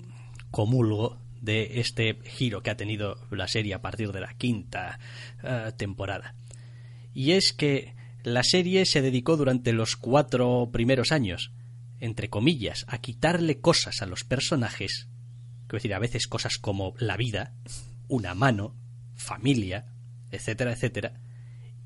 comulgo 0.49 1.21
de 1.41 1.79
este 1.79 2.15
giro 2.23 2.63
que 2.63 2.71
ha 2.71 2.77
tenido 2.77 3.17
la 3.29 3.47
serie 3.47 3.75
a 3.75 3.81
partir 3.83 4.11
de 4.11 4.21
la 4.21 4.33
quinta 4.33 4.99
eh, 5.43 5.71
temporada. 5.77 6.33
Y 7.13 7.33
es 7.33 7.53
que 7.53 7.93
la 8.25 8.41
serie 8.41 8.87
se 8.87 9.03
dedicó 9.03 9.37
durante 9.37 9.71
los 9.71 9.95
cuatro 9.95 10.71
primeros 10.71 11.11
años, 11.11 11.51
entre 11.99 12.27
comillas, 12.27 12.83
a 12.87 12.97
quitarle 12.97 13.59
cosas 13.59 14.01
a 14.01 14.07
los 14.07 14.23
personajes, 14.23 15.07
quiero 15.67 15.77
decir, 15.77 15.93
a 15.93 15.99
veces 15.99 16.27
cosas 16.27 16.57
como 16.57 16.95
la 16.97 17.17
vida, 17.17 17.53
una 18.07 18.33
mano, 18.33 18.75
familia, 19.13 19.93
etcétera, 20.31 20.73
etcétera, 20.73 21.21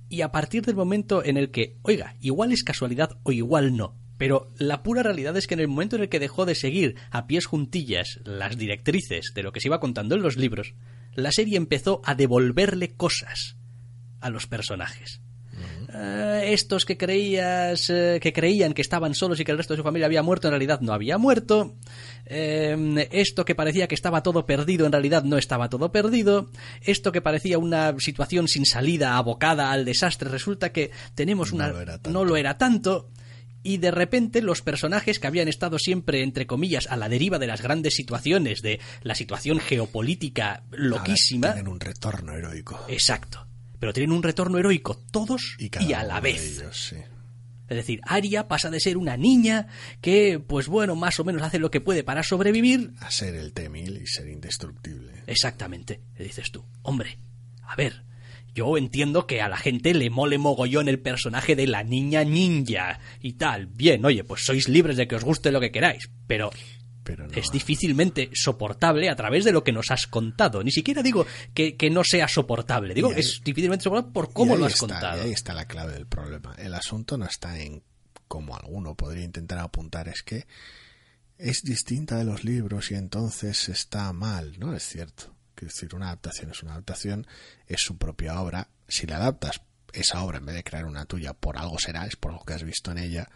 y 0.08 0.22
a 0.22 0.32
partir 0.32 0.64
del 0.64 0.78
momento 0.78 1.26
en 1.26 1.36
el 1.36 1.52
que, 1.52 1.78
oiga, 1.82 2.16
igual 2.22 2.54
es 2.54 2.64
casualidad 2.64 3.20
o 3.24 3.34
igual 3.34 3.76
no, 3.76 3.98
pero 4.18 4.54
la 4.58 4.82
pura 4.82 5.04
realidad 5.04 5.36
es 5.36 5.46
que 5.46 5.56
en 5.56 5.60
el 5.60 5.68
momento 5.68 5.98
en 5.98 6.04
el 6.04 6.10
que 6.10 6.20
dejó 6.20 6.46
de 6.46 6.56
seguir 6.56 6.96
a 7.12 7.28
pies 7.28 7.48
juntillas 7.48 8.22
las 8.24 8.58
directrices 8.58 9.34
de 9.36 9.44
lo 9.44 9.52
que 9.52 9.60
se 9.60 9.68
iba 9.68 9.82
contando 9.82 10.16
en 10.16 10.22
los 10.22 10.38
libros, 10.38 10.74
la 11.16 11.34
serie 11.34 11.58
empezó 11.58 12.02
a 12.06 12.16
devolverle 12.16 12.96
cosas 12.96 13.58
a 14.22 14.30
los 14.30 14.48
personajes. 14.48 15.22
Eh, 15.92 16.52
estos 16.54 16.86
que 16.86 16.98
creías 16.98 17.90
eh, 17.90 18.20
que 18.22 18.32
creían 18.32 18.74
que 18.74 18.82
estaban 18.82 19.16
solos 19.16 19.40
y 19.40 19.44
que 19.44 19.52
el 19.52 19.58
resto 19.58 19.74
de 19.74 19.78
su 19.78 19.84
familia 19.84 20.06
había 20.06 20.22
muerto 20.22 20.48
en 20.48 20.52
realidad 20.52 20.82
no 20.82 20.94
había 20.94 21.18
muerto. 21.18 21.78
Eh, 22.26 23.08
esto 23.12 23.44
que 23.44 23.56
parecía 23.56 23.88
que 23.88 23.96
estaba 23.96 24.22
todo 24.22 24.46
perdido 24.46 24.86
en 24.86 24.92
realidad 24.92 25.24
no 25.24 25.38
estaba 25.38 25.70
todo 25.70 25.92
perdido. 25.92 26.52
Esto 26.82 27.12
que 27.12 27.22
parecía 27.22 27.58
una 27.58 28.00
situación 28.00 28.48
sin 28.48 28.66
salida 28.66 29.18
abocada 29.18 29.72
al 29.72 29.84
desastre 29.84 30.30
resulta 30.30 30.72
que 30.72 30.92
tenemos 31.16 31.52
una 31.52 31.74
no 32.10 32.24
lo 32.24 32.38
era 32.38 32.58
tanto. 32.58 33.10
Y 33.62 33.78
de 33.78 33.92
repente 33.92 34.42
los 34.42 34.62
personajes 34.62 35.20
que 35.20 35.28
habían 35.28 35.50
estado 35.50 35.80
siempre, 35.80 36.24
entre 36.24 36.48
comillas, 36.48 36.88
a 36.88 36.96
la 36.96 37.10
deriva 37.10 37.40
de 37.40 37.48
las 37.48 37.62
grandes 37.62 37.96
situaciones, 37.96 38.62
de 38.62 38.80
la 39.02 39.16
situación 39.16 39.60
geopolítica 39.60 40.64
loquísima. 40.72 41.54
tienen 41.54 41.68
un 41.68 41.80
retorno 41.80 42.36
heroico. 42.36 42.80
Exacto 42.88 43.49
pero 43.80 43.94
tienen 43.94 44.12
un 44.12 44.24
retorno 44.24 44.58
heroico 44.58 45.02
todos 45.12 45.56
y, 45.58 45.94
a 45.94 46.04
la 46.04 46.20
vez. 46.20 46.64
Es 47.70 47.78
decir, 47.78 48.02
Aria 48.04 48.48
pasa 48.48 48.72
de 48.72 48.80
ser 48.80 48.98
una 48.98 49.16
niña 49.16 49.68
que, 50.02 50.40
pues 50.40 50.68
bueno, 50.68 50.96
más 50.96 51.20
o 51.20 51.24
menos 51.24 51.44
hace 51.44 51.60
lo 51.60 51.70
que 51.70 51.82
puede 51.82 52.04
para 52.04 52.24
sobrevivir. 52.24 52.94
A 53.00 53.12
ser 53.12 53.36
el 53.36 53.54
T-1000 53.54 54.02
y 54.02 54.08
ser 54.08 54.28
indestructible. 54.28 55.24
Exactamente. 55.28 56.02
Le 56.18 56.26
dices 56.26 56.52
tú, 56.52 56.66
hombre, 56.82 57.20
a 57.62 57.76
ver, 57.76 58.04
yo 58.56 58.76
entiendo 58.76 59.28
que 59.28 59.42
a 59.42 59.50
la 59.50 59.58
gente 59.58 59.94
le 59.94 60.10
mole 60.10 60.40
mogollón 60.40 60.90
el 60.90 61.00
personaje 61.00 61.56
de 61.56 61.68
la 61.68 61.84
niña 61.84 62.24
ninja 62.24 63.00
y 63.22 63.34
tal. 63.34 63.68
Bien, 63.68 64.04
oye, 64.04 64.24
pues 64.24 64.44
sois 64.44 64.68
libres 64.68 64.98
de 64.98 65.08
que 65.08 65.16
os 65.16 65.24
guste 65.24 65.52
lo 65.52 65.60
que 65.60 65.72
queráis, 65.72 66.10
pero 66.26 66.50
es 67.36 67.52
difícilmente 67.52 68.30
soportable 68.34 69.10
a 69.10 69.16
través 69.16 69.46
de 69.46 69.52
lo 69.52 69.64
que 69.64 69.72
nos 69.72 69.92
has 69.92 70.08
contado. 70.08 70.64
Ni 70.64 70.72
siquiera 70.72 71.02
digo 71.02 71.26
que, 71.54 71.90
no 71.92 72.04
sea 72.04 72.28
soportable, 72.28 72.94
digo, 72.94 73.12
es 73.12 73.42
difícilmente 73.44 73.84
soportable 73.84 74.14
por 74.14 74.34
cómo 74.34 74.56
lo 74.56 74.66
has 74.66 74.76
contado. 74.76 75.22
ahí 75.22 75.32
está 75.32 75.54
la 75.54 75.66
clave 75.66 75.94
del 75.94 76.08
problema. 76.08 76.56
El 76.58 76.74
asunto 76.74 77.18
no 77.18 77.26
está 77.26 77.60
en, 77.60 77.84
como 78.28 78.56
alguno 78.56 78.96
podría 78.96 79.24
intentar 79.24 79.60
apuntar, 79.60 80.08
es 80.08 80.24
que 80.24 80.46
es 81.38 81.64
distinta 81.64 82.18
de 82.18 82.26
los 82.26 82.44
libros 82.44 82.92
y 82.92 82.96
entonces 82.96 83.70
está 83.70 84.12
mal, 84.14 84.60
¿no? 84.60 84.76
Es 84.76 84.84
cierto. 84.84 85.34
Quiero 85.56 85.74
decir, 85.74 85.96
una 85.96 86.08
adaptación 86.08 86.52
es 86.52 86.64
una 86.64 86.74
adaptación, 86.74 87.28
es 87.68 87.82
su 87.82 87.98
propia 87.98 88.40
obra. 88.40 88.70
Si 88.88 89.08
la 89.08 89.18
adaptas 89.18 89.62
esa 89.94 90.24
obra 90.24 90.38
en 90.38 90.46
vez 90.46 90.56
de 90.56 90.64
crear 90.64 90.86
una 90.86 91.06
tuya, 91.06 91.34
por 91.34 91.58
algo 91.58 91.80
será, 91.80 92.06
es 92.06 92.16
por 92.16 92.32
algo 92.32 92.46
que 92.46 92.54
has 92.54 92.64
visto 92.64 92.92
en 92.92 93.00
ella, 93.00 93.30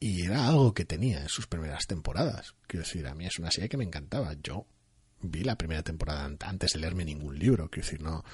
y 0.00 0.22
era 0.22 0.48
algo 0.48 0.74
que 0.74 0.84
tenía 0.84 1.20
en 1.20 1.28
sus 1.28 1.46
primeras 1.46 1.86
temporadas. 1.86 2.54
Quiero 2.66 2.84
decir, 2.84 3.06
a 3.06 3.14
mí 3.14 3.26
es 3.26 3.38
una 3.38 3.50
serie 3.50 3.68
que 3.68 3.76
me 3.76 3.84
encantaba. 3.84 4.34
Yo 4.42 4.66
vi 5.20 5.42
la 5.42 5.58
primera 5.58 5.82
temporada 5.82 6.24
antes 6.40 6.72
de 6.72 6.80
leerme 6.80 7.04
ningún 7.04 7.38
libro. 7.38 7.68
Quiero 7.68 7.86
decir, 7.86 8.02
no. 8.02 8.24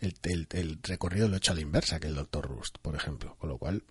El, 0.00 0.78
recorrido 0.82 1.26
lo 1.26 1.34
he 1.34 1.38
hecho 1.38 1.52
a 1.52 1.54
la 1.56 1.60
inversa 1.60 1.98
que 1.98 2.06
el 2.06 2.14
Doctor 2.14 2.46
Rust, 2.46 2.78
por 2.80 2.94
ejemplo. 2.94 3.36
Con 3.38 3.48
lo 3.48 3.58
cual, 3.58 3.82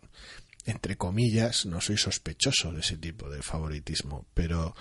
entre 0.65 0.95
comillas, 0.95 1.65
no 1.65 1.81
soy 1.81 1.97
sospechoso 1.97 2.71
de 2.71 2.79
ese 2.79 2.97
tipo 2.97 3.29
de 3.29 3.41
favoritismo. 3.41 4.25
Pero 4.33 4.73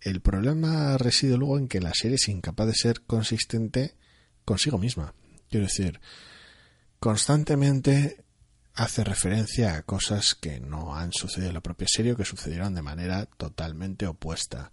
el 0.00 0.20
problema 0.22 0.96
reside 0.96 1.36
luego 1.36 1.58
en 1.58 1.68
que 1.68 1.80
la 1.80 1.92
serie 1.92 2.16
es 2.16 2.28
incapaz 2.28 2.68
de 2.68 2.74
ser 2.74 3.02
consistente 3.02 3.94
consigo 4.46 4.78
misma. 4.78 5.14
Quiero 5.50 5.66
decir, 5.66 6.00
constantemente 6.98 8.24
hace 8.74 9.04
referencia 9.04 9.76
a 9.76 9.82
cosas 9.82 10.34
que 10.34 10.60
no 10.60 10.96
han 10.96 11.12
sucedido 11.12 11.48
en 11.48 11.54
la 11.54 11.60
propia 11.62 11.88
serie 11.88 12.12
o 12.12 12.16
que 12.16 12.24
sucedieron 12.24 12.74
de 12.74 12.82
manera 12.82 13.26
totalmente 13.26 14.06
opuesta. 14.06 14.72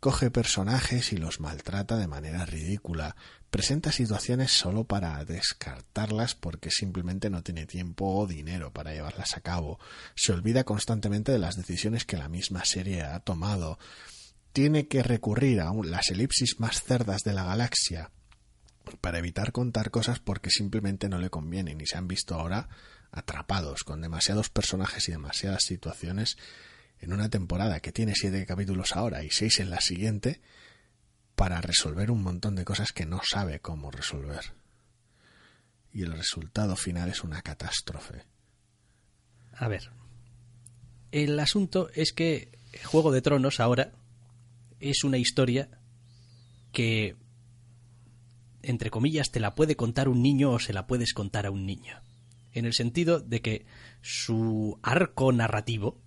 Coge 0.00 0.32
personajes 0.32 1.12
y 1.12 1.16
los 1.16 1.38
maltrata 1.38 1.96
de 1.96 2.08
manera 2.08 2.44
ridícula. 2.44 3.14
Presenta 3.50 3.92
situaciones 3.92 4.50
solo 4.50 4.82
para 4.84 5.24
descartarlas 5.24 6.34
porque 6.34 6.70
simplemente 6.70 7.30
no 7.30 7.42
tiene 7.42 7.66
tiempo 7.66 8.06
o 8.06 8.26
dinero 8.26 8.72
para 8.72 8.92
llevarlas 8.92 9.36
a 9.36 9.40
cabo. 9.40 9.78
Se 10.16 10.32
olvida 10.32 10.64
constantemente 10.64 11.30
de 11.30 11.38
las 11.38 11.56
decisiones 11.56 12.04
que 12.04 12.16
la 12.16 12.28
misma 12.28 12.64
serie 12.64 13.02
ha 13.02 13.20
tomado. 13.20 13.78
Tiene 14.52 14.88
que 14.88 15.04
recurrir 15.04 15.60
a 15.60 15.72
las 15.84 16.10
elipsis 16.10 16.58
más 16.58 16.82
cerdas 16.82 17.20
de 17.22 17.34
la 17.34 17.44
galaxia 17.44 18.10
para 19.00 19.18
evitar 19.18 19.52
contar 19.52 19.92
cosas 19.92 20.18
porque 20.18 20.50
simplemente 20.50 21.08
no 21.08 21.18
le 21.18 21.30
convienen 21.30 21.80
y 21.80 21.86
se 21.86 21.96
han 21.96 22.08
visto 22.08 22.34
ahora 22.34 22.68
atrapados 23.12 23.84
con 23.84 24.00
demasiados 24.00 24.48
personajes 24.48 25.08
y 25.08 25.12
demasiadas 25.12 25.64
situaciones 25.64 26.38
en 26.98 27.12
una 27.12 27.28
temporada 27.28 27.80
que 27.80 27.92
tiene 27.92 28.14
siete 28.14 28.44
capítulos 28.46 28.96
ahora 28.96 29.22
y 29.22 29.30
seis 29.30 29.60
en 29.60 29.70
la 29.70 29.80
siguiente 29.80 30.40
para 31.34 31.60
resolver 31.60 32.10
un 32.10 32.22
montón 32.22 32.56
de 32.56 32.64
cosas 32.64 32.92
que 32.92 33.06
no 33.06 33.20
sabe 33.22 33.60
cómo 33.60 33.90
resolver. 33.90 34.54
Y 35.92 36.02
el 36.02 36.12
resultado 36.12 36.74
final 36.74 37.10
es 37.10 37.22
una 37.22 37.42
catástrofe. 37.42 38.24
A 39.52 39.68
ver, 39.68 39.90
el 41.10 41.38
asunto 41.38 41.90
es 41.94 42.12
que 42.12 42.58
Juego 42.84 43.12
de 43.12 43.20
Tronos 43.20 43.60
ahora 43.60 43.92
es 44.80 45.04
una 45.04 45.18
historia 45.18 45.68
que, 46.72 47.16
entre 48.62 48.90
comillas, 48.90 49.30
te 49.30 49.40
la 49.40 49.54
puede 49.54 49.76
contar 49.76 50.08
un 50.08 50.22
niño 50.22 50.52
o 50.52 50.58
se 50.58 50.72
la 50.72 50.86
puedes 50.86 51.12
contar 51.12 51.44
a 51.44 51.50
un 51.50 51.66
niño 51.66 52.00
en 52.52 52.64
el 52.64 52.72
sentido 52.72 53.20
de 53.20 53.40
que 53.40 53.66
su 54.00 54.78
arco 54.82 55.32
narrativo 55.32 56.00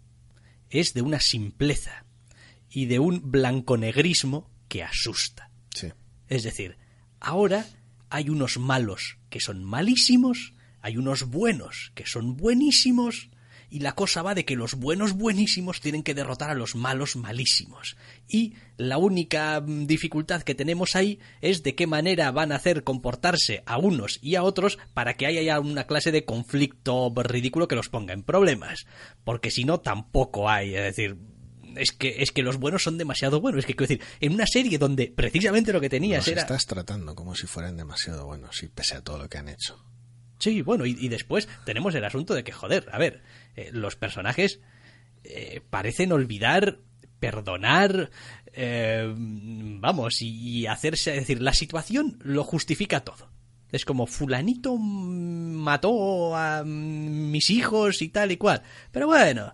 es 0.70 0.94
de 0.94 1.02
una 1.02 1.20
simpleza 1.20 2.06
y 2.70 2.86
de 2.86 3.00
un 3.00 3.32
blanconegrismo 3.32 4.50
que 4.68 4.84
asusta. 4.84 5.52
Es 6.28 6.44
decir, 6.44 6.78
ahora 7.20 7.66
hay 8.10 8.30
unos 8.30 8.58
malos 8.58 9.20
que 9.30 9.40
son 9.40 9.64
malísimos, 9.64 10.54
hay 10.82 10.98
unos 10.98 11.30
buenos 11.30 11.92
que 11.94 12.06
son 12.08 12.36
buenísimos, 12.36 13.30
y 13.76 13.80
la 13.80 13.92
cosa 13.92 14.22
va 14.22 14.36
de 14.36 14.46
que 14.46 14.56
los 14.56 14.76
buenos 14.76 15.12
buenísimos 15.12 15.82
tienen 15.82 16.02
que 16.02 16.14
derrotar 16.14 16.50
a 16.50 16.54
los 16.54 16.76
malos 16.76 17.18
malísimos. 17.18 17.98
Y 18.26 18.54
la 18.78 18.98
única 18.98 19.60
mm, 19.60 19.86
dificultad 19.86 20.44
que 20.44 20.56
tenemos 20.56 20.96
ahí 20.96 21.20
es 21.42 21.62
de 21.62 21.76
qué 21.76 21.86
manera 21.86 22.32
van 22.32 22.54
a 22.54 22.56
hacer 22.56 22.86
comportarse 22.86 23.64
a 23.66 23.78
unos 23.78 24.20
y 24.22 24.36
a 24.36 24.44
otros 24.44 24.78
para 24.94 25.16
que 25.16 25.26
haya 25.26 25.60
una 25.60 25.88
clase 25.88 26.14
de 26.14 26.24
conflicto 26.24 27.14
ridículo 27.14 27.68
que 27.68 27.76
los 27.76 27.90
ponga 27.90 28.14
en 28.14 28.24
problemas. 28.24 28.88
Porque 29.26 29.52
si 29.52 29.66
no, 29.66 29.82
tampoco 29.82 30.50
hay. 30.50 30.74
Es 30.74 30.84
decir, 30.84 31.18
es 31.76 31.92
que, 31.92 32.24
es 32.24 32.32
que 32.32 32.44
los 32.44 32.56
buenos 32.56 32.82
son 32.82 32.98
demasiado 32.98 33.42
buenos. 33.42 33.60
Es 33.60 33.66
que 33.66 33.76
quiero 33.76 33.90
decir, 33.90 34.08
en 34.22 34.36
una 34.36 34.48
serie 34.48 34.78
donde 34.78 35.12
precisamente 35.14 35.74
lo 35.74 35.82
que 35.82 35.90
tenías 35.90 36.26
era. 36.30 36.44
estás 36.44 36.66
tratando 36.66 37.14
como 37.14 37.36
si 37.36 37.46
fueran 37.46 37.76
demasiado 37.76 38.26
buenos, 38.26 38.64
y 38.64 38.70
pese 38.70 38.96
a 38.96 39.02
todo 39.02 39.18
lo 39.18 39.28
que 39.28 39.38
han 39.38 39.50
hecho. 39.50 39.84
Sí, 40.40 40.62
bueno, 40.62 40.86
y, 40.86 41.08
después 41.08 41.48
tenemos 41.66 41.96
el 41.96 42.04
asunto 42.04 42.34
de 42.34 42.44
que, 42.44 42.52
joder, 42.52 42.88
a 42.92 42.98
ver, 42.98 43.24
eh, 43.56 43.70
los 43.72 43.96
personajes 43.96 44.60
eh, 45.24 45.62
parecen 45.70 46.12
olvidar, 46.12 46.80
perdonar, 47.20 48.12
eh, 48.54 49.12
vamos, 49.16 50.22
y 50.22 50.68
hacerse, 50.68 51.12
decir, 51.12 51.42
la 51.42 51.54
situación 51.54 52.20
lo 52.22 52.44
justifica 52.44 53.02
todo. 53.02 53.30
Es 53.72 53.84
como 53.84 54.08
fulanito 54.08 54.78
mató 54.78 56.36
a 56.36 56.64
mis 56.64 57.50
hijos 57.50 58.02
y 58.02 58.10
tal 58.10 58.32
y 58.32 58.38
cual. 58.38 58.62
Pero 58.92 59.08
bueno, 59.08 59.54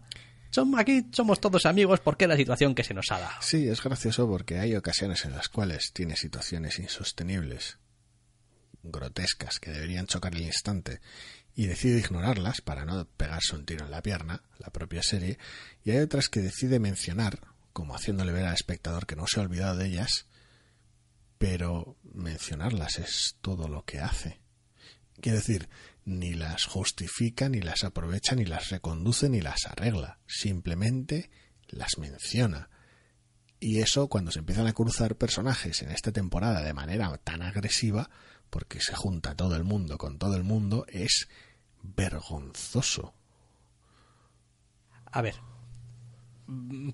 aquí 0.77 1.07
somos 1.11 1.39
todos 1.39 1.65
amigos 1.65 2.01
porque 2.01 2.25
es 2.25 2.29
la 2.29 2.37
situación 2.37 2.75
que 2.75 2.83
se 2.83 2.93
nos 2.93 3.11
ha 3.11 3.19
dado. 3.19 3.41
Sí, 3.41 3.67
es 3.67 3.81
gracioso 3.81 4.27
porque 4.27 4.59
hay 4.59 4.75
ocasiones 4.75 5.25
en 5.25 5.31
las 5.31 5.49
cuales 5.49 5.93
tiene 5.93 6.15
situaciones 6.17 6.77
insostenibles, 6.79 7.79
grotescas, 8.83 9.59
que 9.59 9.71
deberían 9.71 10.07
chocar 10.07 10.35
el 10.35 10.41
instante, 10.41 10.99
y 11.55 11.67
decide 11.67 11.99
ignorarlas 11.99 12.61
para 12.61 12.85
no 12.85 13.05
pegarse 13.05 13.55
un 13.55 13.65
tiro 13.65 13.85
en 13.85 13.91
la 13.91 14.01
pierna, 14.01 14.43
la 14.59 14.69
propia 14.69 15.03
serie, 15.03 15.37
y 15.83 15.91
hay 15.91 15.99
otras 15.99 16.29
que 16.29 16.39
decide 16.39 16.79
mencionar, 16.79 17.39
como 17.73 17.95
haciéndole 17.95 18.31
ver 18.31 18.45
al 18.45 18.53
espectador 18.53 19.05
que 19.05 19.15
no 19.15 19.27
se 19.27 19.39
ha 19.39 19.43
olvidado 19.43 19.77
de 19.77 19.87
ellas, 19.87 20.27
pero 21.37 21.97
mencionarlas 22.13 22.99
es 22.99 23.37
todo 23.41 23.67
lo 23.67 23.83
que 23.83 23.99
hace. 23.99 24.39
Quiere 25.19 25.39
decir, 25.39 25.69
ni 26.05 26.33
las 26.33 26.65
justifica, 26.65 27.49
ni 27.49 27.61
las 27.61 27.83
aprovecha, 27.83 28.35
ni 28.35 28.45
las 28.45 28.69
reconduce, 28.69 29.29
ni 29.29 29.41
las 29.41 29.65
arregla. 29.65 30.19
Simplemente 30.27 31.29
las 31.67 31.97
menciona. 31.97 32.69
Y 33.59 33.79
eso, 33.79 34.07
cuando 34.07 34.31
se 34.31 34.39
empiezan 34.39 34.67
a 34.67 34.73
cruzar 34.73 35.15
personajes 35.15 35.81
en 35.83 35.91
esta 35.91 36.11
temporada 36.11 36.63
de 36.63 36.73
manera 36.73 37.15
tan 37.19 37.43
agresiva, 37.43 38.09
porque 38.51 38.79
se 38.79 38.93
junta 38.93 39.35
todo 39.35 39.55
el 39.55 39.63
mundo 39.63 39.97
con 39.97 40.19
todo 40.19 40.35
el 40.35 40.43
mundo, 40.43 40.85
es 40.89 41.27
vergonzoso. 41.81 43.15
A 45.05 45.21
ver, 45.23 45.35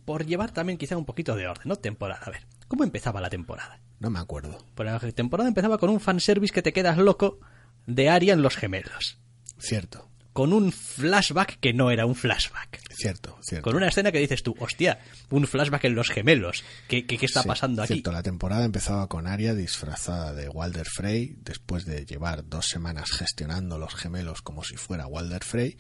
por 0.06 0.26
llevar 0.26 0.52
también 0.52 0.78
quizá 0.78 0.96
un 0.96 1.06
poquito 1.06 1.36
de 1.36 1.48
orden, 1.48 1.68
¿no? 1.68 1.76
Temporada. 1.76 2.22
A 2.24 2.30
ver, 2.30 2.48
¿cómo 2.70 2.86
empezaba 2.86 3.20
la 3.20 3.30
temporada? 3.30 3.82
No 4.00 4.10
me 4.10 4.20
acuerdo. 4.20 4.58
La 4.78 5.00
temporada 5.00 5.50
empezaba 5.50 5.78
con 5.78 5.90
un 5.90 6.00
fanservice 6.00 6.54
que 6.54 6.62
te 6.62 6.72
quedas 6.72 6.98
loco 6.98 7.40
de 7.88 8.10
Aria 8.10 8.34
en 8.34 8.44
Los 8.44 8.56
Gemelos. 8.56 9.20
Cierto. 9.58 10.10
Con 10.38 10.53
un 10.53 10.72
flashback 10.72 11.60
que 11.60 11.74
no 11.74 11.89
era 11.89 12.06
un 12.06 12.13
flashback. 12.13 12.79
Cierto, 12.94 13.39
cierto. 13.41 13.63
Con 13.63 13.75
una 13.75 13.88
escena 13.88 14.12
que 14.12 14.20
dices 14.20 14.44
tú, 14.44 14.56
hostia, 14.60 15.00
un 15.32 15.48
flashback 15.48 15.86
en 15.86 15.96
Los 15.96 16.12
Gemelos. 16.12 16.63
¿Qué, 16.88 17.08
qué, 17.08 17.17
está 17.25 17.41
pasando 17.41 17.82
aquí? 17.82 17.94
Cierto, 17.94 18.12
la 18.12 18.22
temporada 18.22 18.63
empezaba 18.63 19.08
con 19.08 19.25
Aria 19.25 19.56
disfrazada 19.56 20.36
de 20.36 20.48
Walder 20.48 20.86
Frey, 20.86 21.38
después 21.39 21.86
de 21.86 22.06
llevar 22.06 22.48
dos 22.48 22.67
semanas 22.67 23.10
gestionando 23.10 23.79
los 23.79 23.96
gemelos 23.96 24.44
como 24.44 24.63
si 24.63 24.77
fuera 24.77 25.08
Walder 25.08 25.44
Frey 25.44 25.75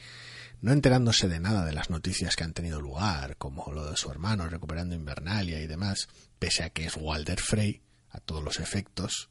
no 0.61 0.71
enterándose 0.71 1.27
de 1.27 1.39
nada 1.39 1.63
de 1.63 1.73
las 1.73 1.91
noticias 1.91 2.35
que 2.35 2.43
han 2.43 2.53
tenido 2.53 2.81
lugar, 2.81 3.37
como 3.37 3.71
lo 3.71 3.91
de 3.91 3.95
su 3.95 4.09
hermano 4.09 4.49
recuperando 4.49 4.95
Invernalia 4.95 5.61
y 5.61 5.67
demás, 5.67 6.07
pese 6.39 6.63
a 6.63 6.71
que 6.71 6.87
es 6.87 6.97
Walder 6.97 7.39
Frey, 7.39 7.83
a 8.09 8.21
todos 8.21 8.43
los 8.43 8.59
efectos, 8.59 9.29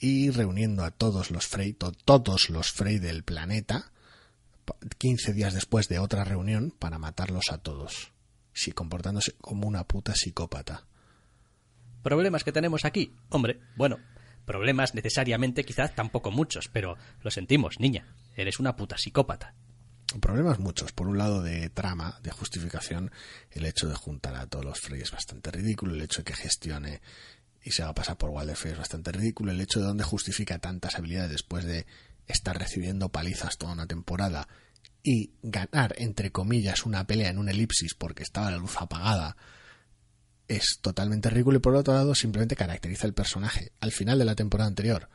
y 0.00 0.30
reuniendo 0.30 0.82
a 0.82 0.90
todos 0.90 1.30
los 1.30 1.46
Frey, 1.46 1.74
todos 1.74 2.50
los 2.50 2.72
Frey 2.72 2.98
del 2.98 3.22
planeta, 3.22 3.92
15 4.98 5.32
días 5.32 5.54
después 5.54 5.88
de 5.88 5.98
otra 5.98 6.24
reunión, 6.24 6.72
para 6.78 6.98
matarlos 6.98 7.50
a 7.50 7.58
todos, 7.58 8.12
sí, 8.52 8.72
comportándose 8.72 9.32
como 9.40 9.66
una 9.66 9.84
puta 9.84 10.14
psicópata. 10.14 10.86
¿Problemas 12.02 12.44
que 12.44 12.52
tenemos 12.52 12.84
aquí? 12.84 13.14
Hombre, 13.28 13.60
bueno, 13.76 13.98
problemas 14.44 14.94
necesariamente 14.94 15.64
quizás 15.64 15.94
tampoco 15.94 16.30
muchos, 16.30 16.68
pero 16.68 16.96
lo 17.22 17.30
sentimos, 17.30 17.80
niña, 17.80 18.06
eres 18.36 18.60
una 18.60 18.76
puta 18.76 18.96
psicópata. 18.96 19.54
Problemas 20.20 20.58
muchos. 20.58 20.92
Por 20.92 21.06
un 21.06 21.18
lado 21.18 21.42
de 21.42 21.68
trama, 21.68 22.18
de 22.22 22.30
justificación, 22.30 23.10
el 23.50 23.66
hecho 23.66 23.88
de 23.88 23.94
juntar 23.94 24.36
a 24.36 24.46
todos 24.46 24.64
los 24.64 24.80
Frey 24.80 25.02
es 25.02 25.10
bastante 25.10 25.50
ridículo, 25.50 25.92
el 25.92 26.00
hecho 26.00 26.20
de 26.20 26.24
que 26.24 26.34
gestione 26.34 27.02
y 27.62 27.72
se 27.72 27.82
va 27.82 27.90
a 27.90 27.94
pasar 27.94 28.16
por 28.16 28.30
Walder 28.30 28.56
Frey 28.56 28.72
es 28.72 28.78
bastante 28.78 29.12
ridículo. 29.12 29.52
El 29.52 29.60
hecho 29.60 29.80
de 29.80 29.86
donde 29.86 30.04
justifica 30.04 30.58
tantas 30.58 30.94
habilidades 30.94 31.30
después 31.30 31.66
de 31.66 31.86
estar 32.26 32.58
recibiendo 32.58 33.10
palizas 33.10 33.58
toda 33.58 33.72
una 33.72 33.86
temporada 33.86 34.48
y 35.02 35.32
ganar, 35.42 35.94
entre 35.98 36.30
comillas, 36.30 36.84
una 36.86 37.06
pelea 37.06 37.30
en 37.30 37.38
un 37.38 37.48
elipsis 37.48 37.94
porque 37.94 38.22
estaba 38.22 38.50
la 38.50 38.58
luz 38.58 38.76
apagada 38.78 39.36
es 40.48 40.78
totalmente 40.80 41.28
ridículo 41.30 41.58
y 41.58 41.60
por 41.60 41.74
otro 41.74 41.94
lado 41.94 42.14
simplemente 42.14 42.56
caracteriza 42.56 43.06
el 43.06 43.14
personaje. 43.14 43.72
Al 43.80 43.92
final 43.92 44.18
de 44.18 44.24
la 44.24 44.34
temporada 44.34 44.68
anterior, 44.68 45.08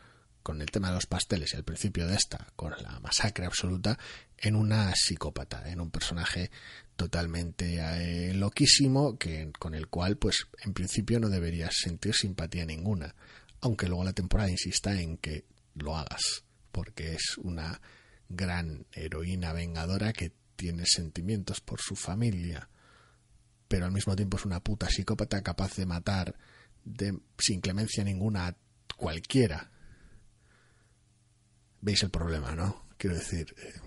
con 0.44 0.62
el 0.62 0.70
tema 0.70 0.90
de 0.90 0.96
los 0.96 1.08
pasteles 1.08 1.54
y 1.54 1.58
al 1.58 1.64
principio 1.64 2.08
de 2.08 2.16
esta, 2.16 2.48
con 2.56 2.72
la 2.82 3.00
masacre 3.00 3.46
absoluta, 3.46 3.98
en 4.38 4.56
una 4.56 4.94
psicópata, 4.94 5.70
en 5.70 5.82
un 5.82 5.90
personaje 5.90 6.52
totalmente 6.96 7.78
eh, 7.80 8.34
loquísimo 8.34 9.18
que 9.18 9.52
con 9.58 9.74
el 9.74 9.88
cual 9.88 10.18
pues 10.18 10.48
en 10.64 10.74
principio 10.74 11.20
no 11.20 11.30
deberías 11.30 11.74
sentir 11.76 12.14
simpatía 12.14 12.66
ninguna 12.66 13.16
aunque 13.62 13.88
luego 13.88 14.04
la 14.04 14.14
temporada 14.14 14.52
insista 14.52 14.94
en 15.00 15.18
que 15.18 15.46
lo 15.76 15.98
hagas 15.98 16.44
porque 16.72 17.14
es 17.14 17.38
una 17.38 17.82
gran 18.30 18.86
heroína 18.92 19.54
vengadora 19.54 20.14
que 20.14 20.32
tiene 20.56 20.86
sentimientos 20.86 21.62
por 21.62 21.82
su 21.82 21.96
familia 21.96 22.70
pero 23.74 23.88
al 23.88 23.92
mismo 23.92 24.16
tiempo 24.16 24.38
es 24.38 24.46
una 24.46 24.60
puta 24.60 24.88
psicópata 24.88 25.42
capaz 25.42 25.76
de 25.78 25.88
matar 25.88 26.36
de, 26.86 27.18
sin 27.40 27.60
clemencia 27.60 28.04
ninguna 28.04 28.46
a 28.46 28.56
cualquiera. 28.96 29.72
Veis 31.82 32.04
el 32.04 32.12
problema 32.12 32.54
no 32.54 32.86
quiero 33.00 33.16
decir 33.16 33.56
eh, 33.58 33.82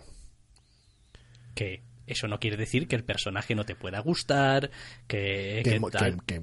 que 1.55 1.85
eso 2.09 2.27
no 2.27 2.41
quiere 2.41 2.57
decir 2.57 2.89
que 2.89 2.97
el 2.97 3.05
personaje 3.05 3.55
no 3.55 3.65
te 3.65 3.77
pueda 3.77 4.01
gustar, 4.01 4.73
que, 5.07 5.63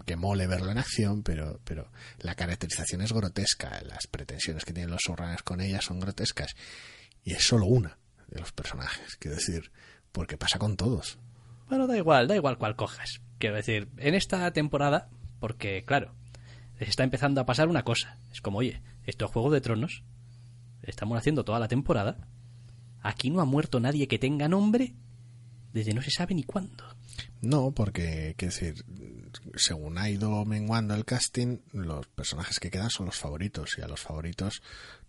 que, 0.05 0.15
mole 0.15 0.47
verlo 0.47 0.71
en 0.71 0.77
acción, 0.77 1.21
pero, 1.21 1.59
pero 1.65 1.91
la 2.19 2.35
caracterización 2.35 3.01
es 3.01 3.11
grotesca, 3.11 3.81
las 3.81 4.07
pretensiones 4.07 4.63
que 4.63 4.71
tienen 4.71 4.91
los 4.91 5.01
showrunners 5.01 5.43
con 5.43 5.59
ella 5.59 5.81
son 5.81 5.99
grotescas, 5.99 6.55
y 7.23 7.33
es 7.33 7.43
solo 7.47 7.65
una 7.65 7.97
de 8.27 8.39
los 8.39 8.51
personajes, 8.51 9.15
quiero 9.17 9.37
decir, 9.37 9.71
porque 10.11 10.37
pasa 10.37 10.59
con 10.59 10.75
todos. 10.77 11.19
Bueno, 11.69 11.87
da 11.87 11.97
igual, 11.97 12.27
da 12.27 12.35
igual 12.35 12.57
cuál 12.57 12.75
cojas. 12.75 13.21
Quiero 13.37 13.55
decir, 13.55 13.89
en 13.97 14.15
esta 14.15 14.51
temporada, 14.51 15.09
porque 15.39 15.83
claro, 15.85 16.13
les 16.79 16.89
está 16.89 17.03
empezando 17.03 17.41
a 17.41 17.45
pasar 17.45 17.67
una 17.67 17.83
cosa. 17.83 18.17
Es 18.31 18.41
como, 18.41 18.59
oye, 18.59 18.81
esto 19.05 19.25
es 19.25 19.31
Juego 19.31 19.51
de 19.51 19.61
Tronos, 19.61 20.03
estamos 20.81 21.17
haciendo 21.17 21.43
toda 21.45 21.59
la 21.59 21.67
temporada, 21.67 22.27
aquí 23.01 23.29
no 23.29 23.41
ha 23.41 23.45
muerto 23.45 23.79
nadie 23.79 24.07
que 24.07 24.19
tenga 24.19 24.47
nombre 24.47 24.95
desde 25.73 25.93
no 25.93 26.01
se 26.01 26.11
sabe 26.11 26.35
ni 26.35 26.43
cuándo. 26.43 26.85
No, 27.41 27.71
porque, 27.71 28.35
quiero 28.37 28.53
decir, 28.53 28.85
según 29.55 29.97
ha 29.97 30.09
ido 30.09 30.43
menguando 30.45 30.95
el 30.95 31.05
casting, 31.05 31.59
los 31.71 32.07
personajes 32.07 32.59
que 32.59 32.71
quedan 32.71 32.89
son 32.89 33.05
los 33.07 33.17
favoritos 33.17 33.77
y 33.77 33.81
a 33.81 33.87
los 33.87 34.01
favoritos 34.01 34.61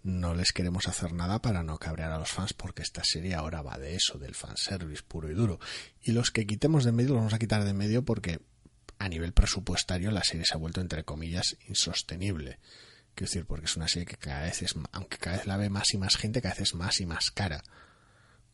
no 0.02 0.34
les 0.34 0.52
queremos 0.52 0.88
hacer 0.88 1.12
nada 1.12 1.40
para 1.40 1.62
no 1.62 1.78
cabrear 1.78 2.12
a 2.12 2.18
los 2.18 2.30
fans 2.30 2.52
porque 2.52 2.82
esta 2.82 3.04
serie 3.04 3.34
ahora 3.34 3.62
va 3.62 3.78
de 3.78 3.94
eso, 3.94 4.18
del 4.18 4.34
fanservice 4.34 5.02
puro 5.02 5.30
y 5.30 5.34
duro. 5.34 5.58
Y 6.02 6.12
los 6.12 6.30
que 6.30 6.46
quitemos 6.46 6.84
de 6.84 6.92
medio 6.92 7.10
los 7.10 7.18
vamos 7.18 7.34
a 7.34 7.38
quitar 7.38 7.64
de 7.64 7.74
medio 7.74 8.04
porque 8.04 8.40
a 8.98 9.08
nivel 9.08 9.32
presupuestario 9.32 10.10
la 10.10 10.24
serie 10.24 10.44
se 10.46 10.54
ha 10.54 10.58
vuelto 10.58 10.80
entre 10.80 11.04
comillas 11.04 11.56
insostenible. 11.68 12.58
Quiero 13.14 13.30
decir, 13.30 13.46
porque 13.46 13.66
es 13.66 13.76
una 13.76 13.88
serie 13.88 14.06
que 14.06 14.16
cada 14.16 14.42
vez 14.42 14.62
es, 14.62 14.74
aunque 14.92 15.18
cada 15.18 15.36
vez 15.36 15.46
la 15.46 15.56
ve 15.56 15.70
más 15.70 15.94
y 15.94 15.98
más 15.98 16.16
gente, 16.16 16.42
cada 16.42 16.54
vez 16.54 16.62
es 16.62 16.74
más 16.74 17.00
y 17.00 17.06
más 17.06 17.30
cara 17.30 17.62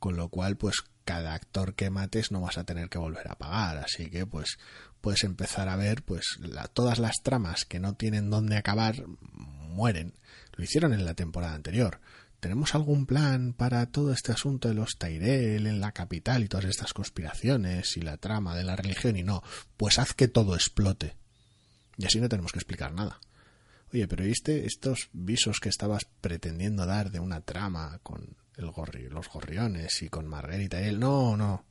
con 0.00 0.16
lo 0.16 0.28
cual 0.30 0.56
pues 0.56 0.82
cada 1.10 1.34
actor 1.34 1.74
que 1.74 1.90
mates 1.90 2.30
no 2.30 2.40
vas 2.40 2.56
a 2.56 2.62
tener 2.62 2.88
que 2.88 2.96
volver 2.98 3.26
a 3.28 3.34
pagar. 3.34 3.78
Así 3.78 4.10
que 4.10 4.26
pues 4.26 4.58
puedes 5.00 5.24
empezar 5.24 5.68
a 5.68 5.74
ver 5.74 6.04
pues 6.04 6.38
todas 6.72 7.00
las 7.00 7.16
tramas 7.24 7.64
que 7.64 7.80
no 7.80 7.94
tienen 7.94 8.30
dónde 8.30 8.56
acabar 8.56 9.04
mueren. 9.32 10.14
Lo 10.52 10.62
hicieron 10.62 10.92
en 10.92 11.04
la 11.04 11.14
temporada 11.14 11.54
anterior. 11.54 12.00
Tenemos 12.38 12.76
algún 12.76 13.06
plan 13.06 13.54
para 13.54 13.86
todo 13.86 14.12
este 14.12 14.30
asunto 14.30 14.68
de 14.68 14.74
los 14.74 14.98
Tyrell 14.98 15.66
en 15.66 15.80
la 15.80 15.90
capital 15.90 16.44
y 16.44 16.48
todas 16.48 16.66
estas 16.66 16.92
conspiraciones 16.92 17.96
y 17.96 18.02
la 18.02 18.16
trama 18.16 18.54
de 18.54 18.62
la 18.62 18.76
religión 18.76 19.16
y 19.16 19.24
no 19.24 19.42
pues 19.76 19.98
haz 19.98 20.14
que 20.14 20.28
todo 20.28 20.54
explote. 20.54 21.16
Y 21.98 22.06
así 22.06 22.20
no 22.20 22.28
tenemos 22.28 22.52
que 22.52 22.60
explicar 22.60 22.92
nada. 22.92 23.18
Oye, 23.92 24.06
pero 24.06 24.22
¿viste 24.22 24.64
estos 24.64 25.08
visos 25.12 25.58
que 25.58 25.70
estabas 25.70 26.04
pretendiendo 26.20 26.86
dar 26.86 27.10
de 27.10 27.18
una 27.18 27.40
trama 27.40 27.98
con 28.04 28.36
el 28.56 28.70
gorri, 28.70 29.08
los 29.08 29.28
gorriones 29.28 30.02
y 30.02 30.08
con 30.08 30.26
Margarita 30.26 30.80
y 30.80 30.86
él? 30.86 31.00
No, 31.00 31.36
no, 31.36 31.64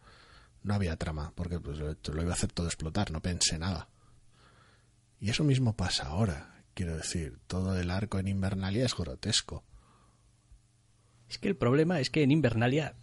no 0.63 0.73
había 0.73 0.97
trama, 0.97 1.33
porque 1.35 1.59
pues, 1.59 1.77
lo 1.77 2.21
iba 2.21 2.31
a 2.31 2.33
hacer 2.33 2.51
todo 2.51 2.67
explotar, 2.67 3.11
no 3.11 3.21
pensé 3.21 3.57
nada. 3.57 3.89
Y 5.19 5.29
eso 5.29 5.43
mismo 5.43 5.75
pasa 5.75 6.07
ahora, 6.07 6.63
quiero 6.73 6.95
decir, 6.95 7.39
todo 7.47 7.77
el 7.79 7.91
arco 7.91 8.19
en 8.19 8.27
Invernalia 8.27 8.85
es 8.85 8.95
grotesco. 8.95 9.63
Es 11.29 11.37
que 11.37 11.47
el 11.47 11.55
problema 11.55 11.99
es 11.99 12.09
que 12.09 12.23
en 12.23 12.31
Invernalia, 12.31 12.95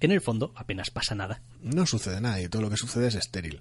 en 0.00 0.12
el 0.12 0.20
fondo, 0.20 0.52
apenas 0.56 0.90
pasa 0.90 1.14
nada. 1.14 1.42
No 1.60 1.84
sucede 1.86 2.20
nada 2.20 2.40
y 2.40 2.48
todo 2.48 2.62
lo 2.62 2.70
que 2.70 2.76
sucede 2.76 3.08
es 3.08 3.14
estéril 3.14 3.60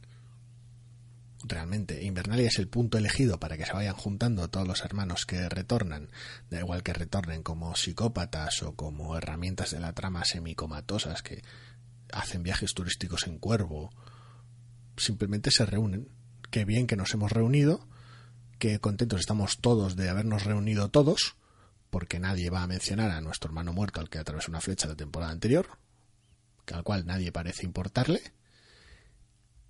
realmente 1.48 2.04
Invernalia 2.04 2.48
es 2.48 2.60
el 2.60 2.68
punto 2.68 2.98
elegido 2.98 3.40
para 3.40 3.58
que 3.58 3.66
se 3.66 3.74
vayan 3.74 3.96
juntando 3.96 4.50
todos 4.50 4.68
los 4.68 4.82
hermanos 4.82 5.26
que 5.26 5.50
retornan, 5.50 6.10
da 6.50 6.60
igual 6.60 6.84
que 6.84 6.94
retornen 6.94 7.44
como 7.44 7.76
psicópatas 7.76 8.62
o 8.64 8.76
como 8.76 9.18
herramientas 9.18 9.72
de 9.72 9.80
la 9.80 9.94
trama 9.94 10.26
semicomatosas 10.26 11.22
que 11.22 11.44
hacen 12.12 12.44
viajes 12.44 12.74
turísticos 12.74 13.28
en 13.28 13.40
cuervo. 13.40 13.90
Simplemente 14.98 15.52
se 15.52 15.66
reúnen. 15.66 16.10
Qué 16.50 16.66
bien 16.66 16.88
que 16.88 16.96
nos 16.96 17.14
hemos 17.14 17.32
reunido, 17.32 17.88
qué 18.58 18.80
contentos 18.80 19.20
estamos 19.20 19.60
todos 19.60 19.96
de 19.96 20.10
habernos 20.10 20.46
reunido 20.46 20.90
todos, 20.90 21.36
porque 21.90 22.20
nadie 22.20 22.50
va 22.50 22.64
a 22.64 22.68
mencionar 22.68 23.12
a 23.12 23.22
nuestro 23.22 23.50
hermano 23.50 23.74
muerto 23.74 24.00
al 24.00 24.10
que 24.10 24.18
atravesó 24.18 24.52
una 24.52 24.62
flecha 24.62 24.88
de 24.88 24.96
temporada 24.96 25.32
anterior, 25.32 25.78
al 26.72 26.84
cual 26.84 27.06
nadie 27.06 27.32
parece 27.32 27.66
importarle, 27.66 28.22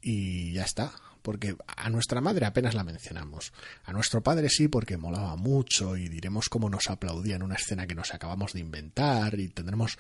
y 0.02 0.54
ya 0.54 0.64
está, 0.64 0.94
porque 1.28 1.58
a 1.68 1.90
nuestra 1.90 2.22
madre 2.22 2.46
apenas 2.46 2.74
la 2.74 2.86
mencionamos, 2.86 3.52
a 3.84 3.92
nuestro 3.92 4.24
padre 4.24 4.48
sí 4.48 4.70
porque 4.70 4.96
molaba 4.96 5.36
mucho 5.36 5.98
y 5.98 6.08
diremos 6.08 6.48
cómo 6.48 6.70
nos 6.70 6.90
aplaudía 6.90 7.36
en 7.36 7.44
una 7.44 7.56
escena 7.56 7.86
que 7.86 7.96
nos 7.96 8.14
acabamos 8.14 8.54
de 8.54 8.62
inventar 8.62 9.38
y 9.38 9.50
tendremos 9.50 9.98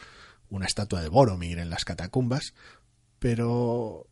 una 0.49 0.67
estatua 0.67 1.01
de 1.01 1.09
Boromir 1.09 1.59
en 1.59 1.69
las 1.69 1.83
catacumbas, 1.83 2.53
pero 3.19 4.07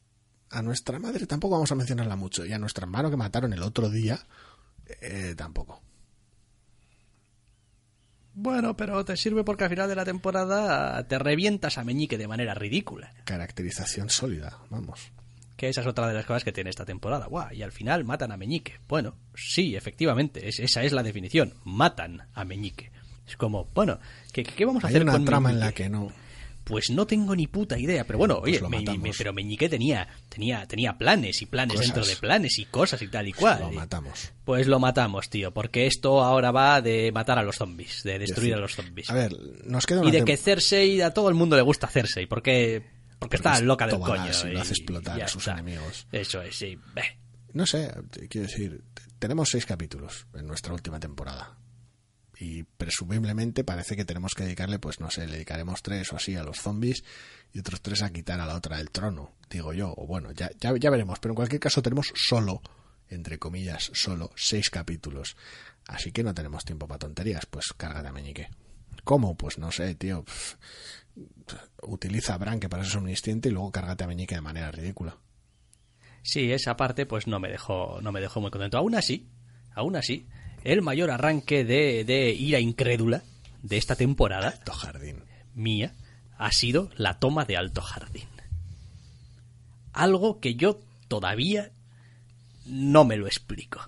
a 0.50 0.62
nuestra 0.62 1.00
madre 1.00 1.26
tampoco 1.26 1.54
vamos 1.54 1.72
a 1.72 1.76
mencionarla 1.76 2.18
mucho 2.18 2.46
y 2.46 2.52
a 2.52 2.60
nuestro 2.60 2.84
hermano 2.84 3.10
que 3.10 3.16
mataron 3.16 3.54
el 3.54 3.64
otro 3.64 3.90
día 3.90 4.20
eh, 5.00 5.36
tampoco. 5.38 5.82
Bueno, 8.34 8.76
pero 8.76 9.06
te 9.06 9.16
sirve 9.16 9.46
porque 9.46 9.64
al 9.64 9.70
final 9.70 9.88
de 9.88 9.96
la 9.96 10.04
temporada 10.04 11.08
te 11.08 11.18
revientas 11.18 11.78
a 11.78 11.86
Meñique 11.86 12.18
de 12.18 12.28
manera 12.28 12.56
ridícula. 12.56 13.14
Caracterización 13.24 14.10
sólida, 14.10 14.60
vamos. 14.70 15.14
Que 15.56 15.70
esa 15.70 15.82
es 15.82 15.88
otra 15.88 16.08
de 16.08 16.14
las 16.14 16.26
cosas 16.26 16.44
que 16.44 16.52
tiene 16.52 16.70
esta 16.70 16.84
temporada. 16.86 17.28
Guau, 17.28 17.54
y 17.54 17.62
al 17.64 17.72
final 17.72 18.04
matan 18.04 18.32
a 18.32 18.38
Meñique. 18.38 18.80
Bueno, 18.88 19.16
sí, 19.36 19.76
efectivamente, 19.76 20.48
esa 20.50 20.84
es 20.84 20.92
la 20.92 21.02
definición. 21.04 21.54
Matan 21.64 22.28
a 22.34 22.44
Meñique. 22.44 22.92
Es 23.28 23.38
como, 23.38 23.70
bueno, 23.74 24.00
¿qué, 24.34 24.44
qué 24.44 24.66
vamos 24.66 24.84
a 24.84 24.88
Hay 24.88 24.94
hacer 24.94 25.04
una 25.04 25.14
con 25.14 25.26
trama 25.26 25.50
en 25.52 25.60
la 25.60 25.72
que 25.72 25.90
no. 25.90 26.12
Pues 26.66 26.90
no 26.90 27.06
tengo 27.06 27.36
ni 27.36 27.46
puta 27.46 27.78
idea, 27.78 28.06
pero 28.06 28.18
bueno, 28.18 28.40
Pues 28.42 28.54
oye, 28.54 28.60
lo 28.60 28.70
me- 28.70 28.80
matamos. 28.80 29.02
me- 29.04 29.12
pero 29.16 29.34
Meñique 29.34 29.70
tenía, 29.70 30.08
tenía, 30.30 30.66
tenía 30.68 30.98
planes 30.98 31.42
y 31.44 31.46
planes 31.46 31.76
Cosas. 31.78 31.94
dentro 31.94 32.06
de 32.10 32.16
planes 32.18 32.58
y 32.58 32.66
cosas 32.66 33.02
y 33.04 33.08
tal 33.08 33.28
y 33.28 33.34
cual. 33.34 33.60
Lo 33.62 33.72
Y- 33.72 33.76
matamos. 33.76 34.32
Pues 34.44 34.66
lo 34.68 34.80
matamos, 34.80 35.30
tío, 35.30 35.54
porque 35.54 35.86
esto 35.86 36.24
ahora 36.24 36.52
va 36.52 36.82
de 36.82 37.12
matar 37.12 37.38
a 37.38 37.44
los 37.44 37.56
zombies, 37.56 38.02
de 38.04 38.18
destruir 38.18 38.50
decir, 38.50 38.54
a 38.56 38.60
los 38.62 38.74
zombies. 38.76 39.10
A 39.12 39.14
ver, 39.14 39.32
nos 39.66 39.86
queda 39.86 40.00
y 40.00 40.02
una 40.04 40.12
de 40.12 40.22
tem- 40.22 40.26
que 40.26 40.38
Cersei, 40.38 41.02
a 41.02 41.14
todo 41.14 41.30
el 41.30 41.36
mundo 41.36 41.56
le 41.56 41.62
gusta 41.62 41.88
Cersei, 41.88 42.26
porque, 42.26 42.84
porque, 43.20 43.38
está 43.38 43.54
es 43.54 43.62
loca 43.62 43.88
del 43.88 44.00
coño. 44.00 44.32
lo 44.46 44.62
hace 44.62 44.74
explotar 44.74 45.22
a 45.22 45.28
sus 45.28 45.44
está. 45.44 45.54
enemigos. 45.54 46.08
Eso 46.12 46.42
es, 46.42 46.56
sí. 46.56 46.78
Beh. 46.94 47.20
No 47.54 47.66
sé, 47.66 47.94
quiero 48.30 48.48
decir, 48.48 48.84
tenemos 49.20 49.50
seis 49.50 49.66
capítulos 49.66 50.28
en 50.34 50.46
nuestra 50.48 50.74
última 50.74 51.00
temporada. 51.00 51.58
Y 52.38 52.64
presumiblemente 52.64 53.64
parece 53.64 53.96
que 53.96 54.04
tenemos 54.04 54.34
que 54.36 54.44
dedicarle, 54.44 54.78
pues 54.78 55.00
no 55.00 55.10
sé, 55.10 55.26
le 55.26 55.34
dedicaremos 55.34 55.82
tres 55.82 56.12
o 56.12 56.18
así 56.18 56.36
a 56.36 56.44
los 56.44 56.58
zombies 56.58 57.04
y 57.54 57.60
otros 57.60 57.82
tres 57.82 58.02
a 58.02 58.12
quitar 58.12 58.42
a 58.42 58.46
la 58.46 58.56
otra 58.56 58.78
del 58.78 58.92
trono, 58.92 59.32
digo 59.50 59.72
yo. 59.74 59.94
O 59.96 60.06
bueno, 60.06 60.32
ya, 60.34 60.50
ya, 60.60 60.76
ya 60.78 60.90
veremos. 60.90 61.20
Pero 61.20 61.32
en 61.32 61.36
cualquier 61.38 61.62
caso 61.62 61.82
tenemos 61.82 62.12
solo, 62.14 62.62
entre 63.08 63.40
comillas, 63.40 63.90
solo 63.94 64.32
seis 64.36 64.70
capítulos. 64.70 65.38
Así 65.88 66.12
que 66.12 66.24
no 66.24 66.34
tenemos 66.34 66.66
tiempo 66.66 66.88
para 66.88 67.00
tonterías, 67.00 67.46
pues 67.46 67.68
cárgate 67.78 68.10
a 68.10 68.12
Meñique. 68.12 68.50
¿Cómo? 69.06 69.38
Pues 69.38 69.58
no 69.58 69.72
sé, 69.72 69.96
tío. 69.96 70.26
Utiliza 71.82 72.34
a 72.34 72.38
Bran, 72.38 72.60
que 72.60 72.70
para 72.70 72.84
eso 72.84 72.92
es 72.92 72.96
omnisciente, 72.98 73.50
y 73.50 73.52
luego 73.52 73.72
cárgate 73.72 74.04
a 74.04 74.08
Meñique 74.08 74.36
de 74.36 74.42
manera 74.42 74.72
ridícula. 74.72 75.18
Sí, 76.24 76.52
esa 76.52 76.76
parte 76.76 77.06
pues 77.06 77.28
no 77.28 77.40
me 77.40 77.50
dejó, 77.50 78.00
no 78.02 78.12
me 78.12 78.22
dejó 78.22 78.42
muy 78.42 78.52
contento. 78.52 78.78
Aún 78.78 78.96
así, 78.96 79.30
aún 79.74 79.96
así, 79.96 80.28
el 80.64 80.82
mayor 80.82 81.12
arranque 81.12 81.64
de, 81.64 82.04
de 82.04 82.32
ira 82.32 82.60
incrédula 82.60 83.24
de 83.62 83.78
esta 83.78 83.96
temporada 83.96 84.50
Alto 84.50 84.74
jardín. 84.74 85.24
mía 85.54 85.94
ha 86.38 86.52
sido 86.52 86.90
la 86.96 87.20
toma 87.20 87.46
de 87.46 87.58
Alto 87.58 87.82
Jardín. 87.82 88.28
Algo 89.94 90.40
que 90.40 90.56
yo 90.56 90.82
todavía 91.08 91.72
no 92.66 93.06
me 93.06 93.16
lo 93.16 93.28
explico. 93.28 93.80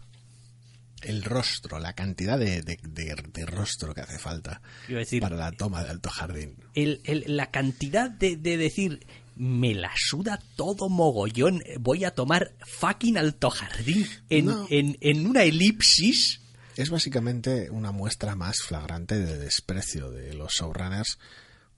El 1.02 1.24
rostro, 1.24 1.80
la 1.80 1.94
cantidad 1.94 2.38
de, 2.40 2.62
de- 2.62 2.80
de- 2.84 3.16
de 3.34 3.46
rostro 3.46 3.94
que 3.94 4.02
hace 4.02 4.18
falta 4.20 4.62
decir- 4.88 5.22
para 5.22 5.36
la 5.36 5.52
toma 5.52 5.84
de 5.84 5.90
Alto 5.92 6.10
Jardín. 6.10 6.56
El, 6.74 7.02
el- 7.06 7.24
la 7.38 7.52
cantidad 7.52 8.10
de, 8.10 8.36
de 8.36 8.58
decir, 8.58 9.06
me 9.36 9.76
la 9.76 9.92
suda 9.96 10.40
todo 10.56 10.90
mogollón, 10.90 11.62
voy 11.80 12.04
a 12.06 12.12
tomar 12.16 12.54
fucking 12.66 13.18
Alto 13.18 13.50
Jardín 13.52 14.08
en, 14.30 14.46
No. 14.48 14.66
en, 14.70 14.98
en 15.02 15.28
una 15.28 15.44
elipsis. 15.44 16.42
Es 16.76 16.90
básicamente 16.90 17.70
una 17.70 17.92
muestra 17.92 18.36
más 18.36 18.58
flagrante 18.62 19.18
de 19.20 19.38
desprecio 19.38 20.10
de 20.12 20.34
los 20.34 20.54
showrunners 20.54 21.18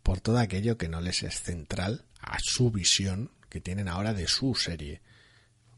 por 0.03 0.21
todo 0.21 0.38
aquello 0.39 0.77
que 0.77 0.88
no 0.89 1.01
les 1.01 1.23
es 1.23 1.41
central 1.41 2.05
a 2.21 2.38
su 2.41 2.71
visión 2.71 3.32
que 3.49 3.60
tienen 3.62 3.88
ahora 3.88 4.13
de 4.13 4.27
su 4.27 4.55
serie. 4.55 5.01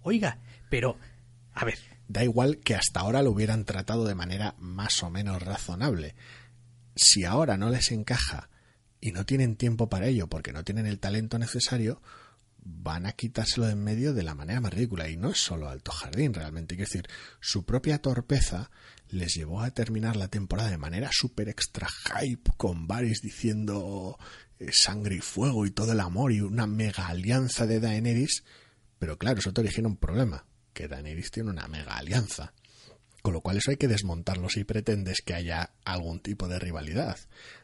Oiga, 0.04 0.40
pero, 0.70 0.98
a 1.54 1.66
ver, 1.66 1.78
Da 2.12 2.26
igual 2.26 2.58
que 2.58 2.76
hasta 2.76 3.00
ahora 3.00 3.22
lo 3.22 3.32
hubieran 3.32 3.64
tratado 3.64 4.06
de 4.06 4.16
manera 4.16 4.56
más 4.60 5.02
o 5.02 5.10
menos 5.10 5.42
razonable. 5.42 6.14
Si 6.94 7.24
ahora 7.24 7.56
no 7.56 7.70
les 7.70 7.90
encaja 7.94 8.50
y 9.00 9.14
no 9.14 9.26
tienen 9.26 9.56
tiempo 9.56 9.88
para 9.88 10.08
ello 10.08 10.28
porque 10.28 10.52
no 10.52 10.66
tienen 10.66 10.88
el 10.88 11.00
talento 11.00 11.40
necesario, 11.40 12.02
van 12.58 13.06
a 13.06 13.14
quitárselo 13.14 13.66
de 13.66 13.72
en 13.72 13.84
medio 13.86 14.14
de 14.14 14.24
la 14.24 14.36
manera 14.36 14.60
más 14.60 14.74
ridícula. 14.74 15.08
Y 15.08 15.16
no 15.16 15.30
es 15.30 15.38
solo 15.38 15.70
Alto 15.70 15.94
Jardín, 15.94 16.34
realmente. 16.34 16.76
Quiero 16.76 16.90
decir, 16.90 17.08
su 17.40 17.64
propia 17.64 18.02
torpeza 18.02 18.72
les 19.08 19.34
llevó 19.34 19.62
a 19.62 19.72
terminar 19.72 20.18
la 20.18 20.28
temporada 20.28 20.70
de 20.70 20.78
manera 20.78 21.12
súper 21.14 21.48
extra 21.48 21.88
hype, 21.88 22.52
con 22.58 22.88
Varys 22.88 23.22
diciendo 23.22 24.20
eh, 24.60 24.74
sangre 24.74 25.16
y 25.16 25.22
fuego 25.22 25.66
y 25.66 25.72
todo 25.72 25.94
el 25.94 26.02
amor 26.02 26.34
y 26.34 26.42
una 26.42 26.68
mega 26.68 27.08
alianza 27.08 27.66
de 27.66 27.80
Daenerys. 27.80 28.44
Pero 29.00 29.18
claro, 29.18 29.40
eso 29.40 29.54
te 29.54 29.62
origina 29.62 29.88
un 29.88 29.96
problema, 29.96 30.46
que 30.74 30.88
Daenerys 30.88 31.32
tiene 31.32 31.50
una 31.50 31.68
mega 31.68 31.98
alianza. 31.98 32.54
Con 33.22 33.34
lo 33.34 33.42
cual 33.42 33.58
eso 33.58 33.72
hay 33.72 33.78
que 33.78 33.88
desmontarlo 33.88 34.50
si 34.50 34.64
pretendes 34.64 35.22
que 35.24 35.36
haya 35.36 35.74
algún 35.86 36.20
tipo 36.20 36.48
de 36.48 36.60
rivalidad. 36.60 37.20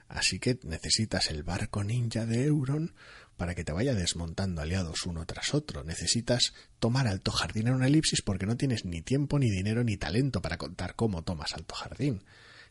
Así 0.07 0.39
que 0.39 0.59
necesitas 0.63 1.31
el 1.31 1.43
barco 1.43 1.83
ninja 1.83 2.25
de 2.25 2.45
Euron 2.45 2.93
para 3.37 3.55
que 3.55 3.63
te 3.63 3.71
vaya 3.71 3.93
desmontando 3.93 4.61
aliados 4.61 5.05
uno 5.05 5.25
tras 5.25 5.53
otro. 5.53 5.83
Necesitas 5.83 6.53
tomar 6.79 7.07
Alto 7.07 7.31
Jardín 7.31 7.67
en 7.67 7.75
una 7.75 7.87
elipsis 7.87 8.21
porque 8.21 8.45
no 8.45 8.55
tienes 8.55 8.85
ni 8.85 9.01
tiempo, 9.01 9.39
ni 9.39 9.49
dinero, 9.49 9.83
ni 9.83 9.97
talento 9.97 10.41
para 10.41 10.57
contar 10.57 10.95
cómo 10.95 11.23
tomas 11.23 11.53
Alto 11.53 11.75
Jardín. 11.75 12.23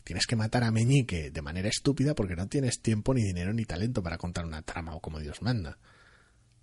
Tienes 0.05 0.27
que 0.27 0.37
matar 0.37 0.63
a 0.63 0.71
Meñique 0.71 1.31
de 1.31 1.43
manera 1.43 1.69
estúpida 1.69 2.15
porque 2.15 2.37
no 2.37 2.47
tienes 2.47 2.81
tiempo, 2.81 3.13
ni 3.13 3.23
dinero, 3.23 3.53
ni 3.53 3.65
talento 3.65 4.03
para 4.03 4.19
contar 4.19 4.45
una 4.45 4.63
trama 4.63 4.95
o 4.95 5.01
como 5.01 5.19
Dios 5.19 5.43
manda. 5.43 5.79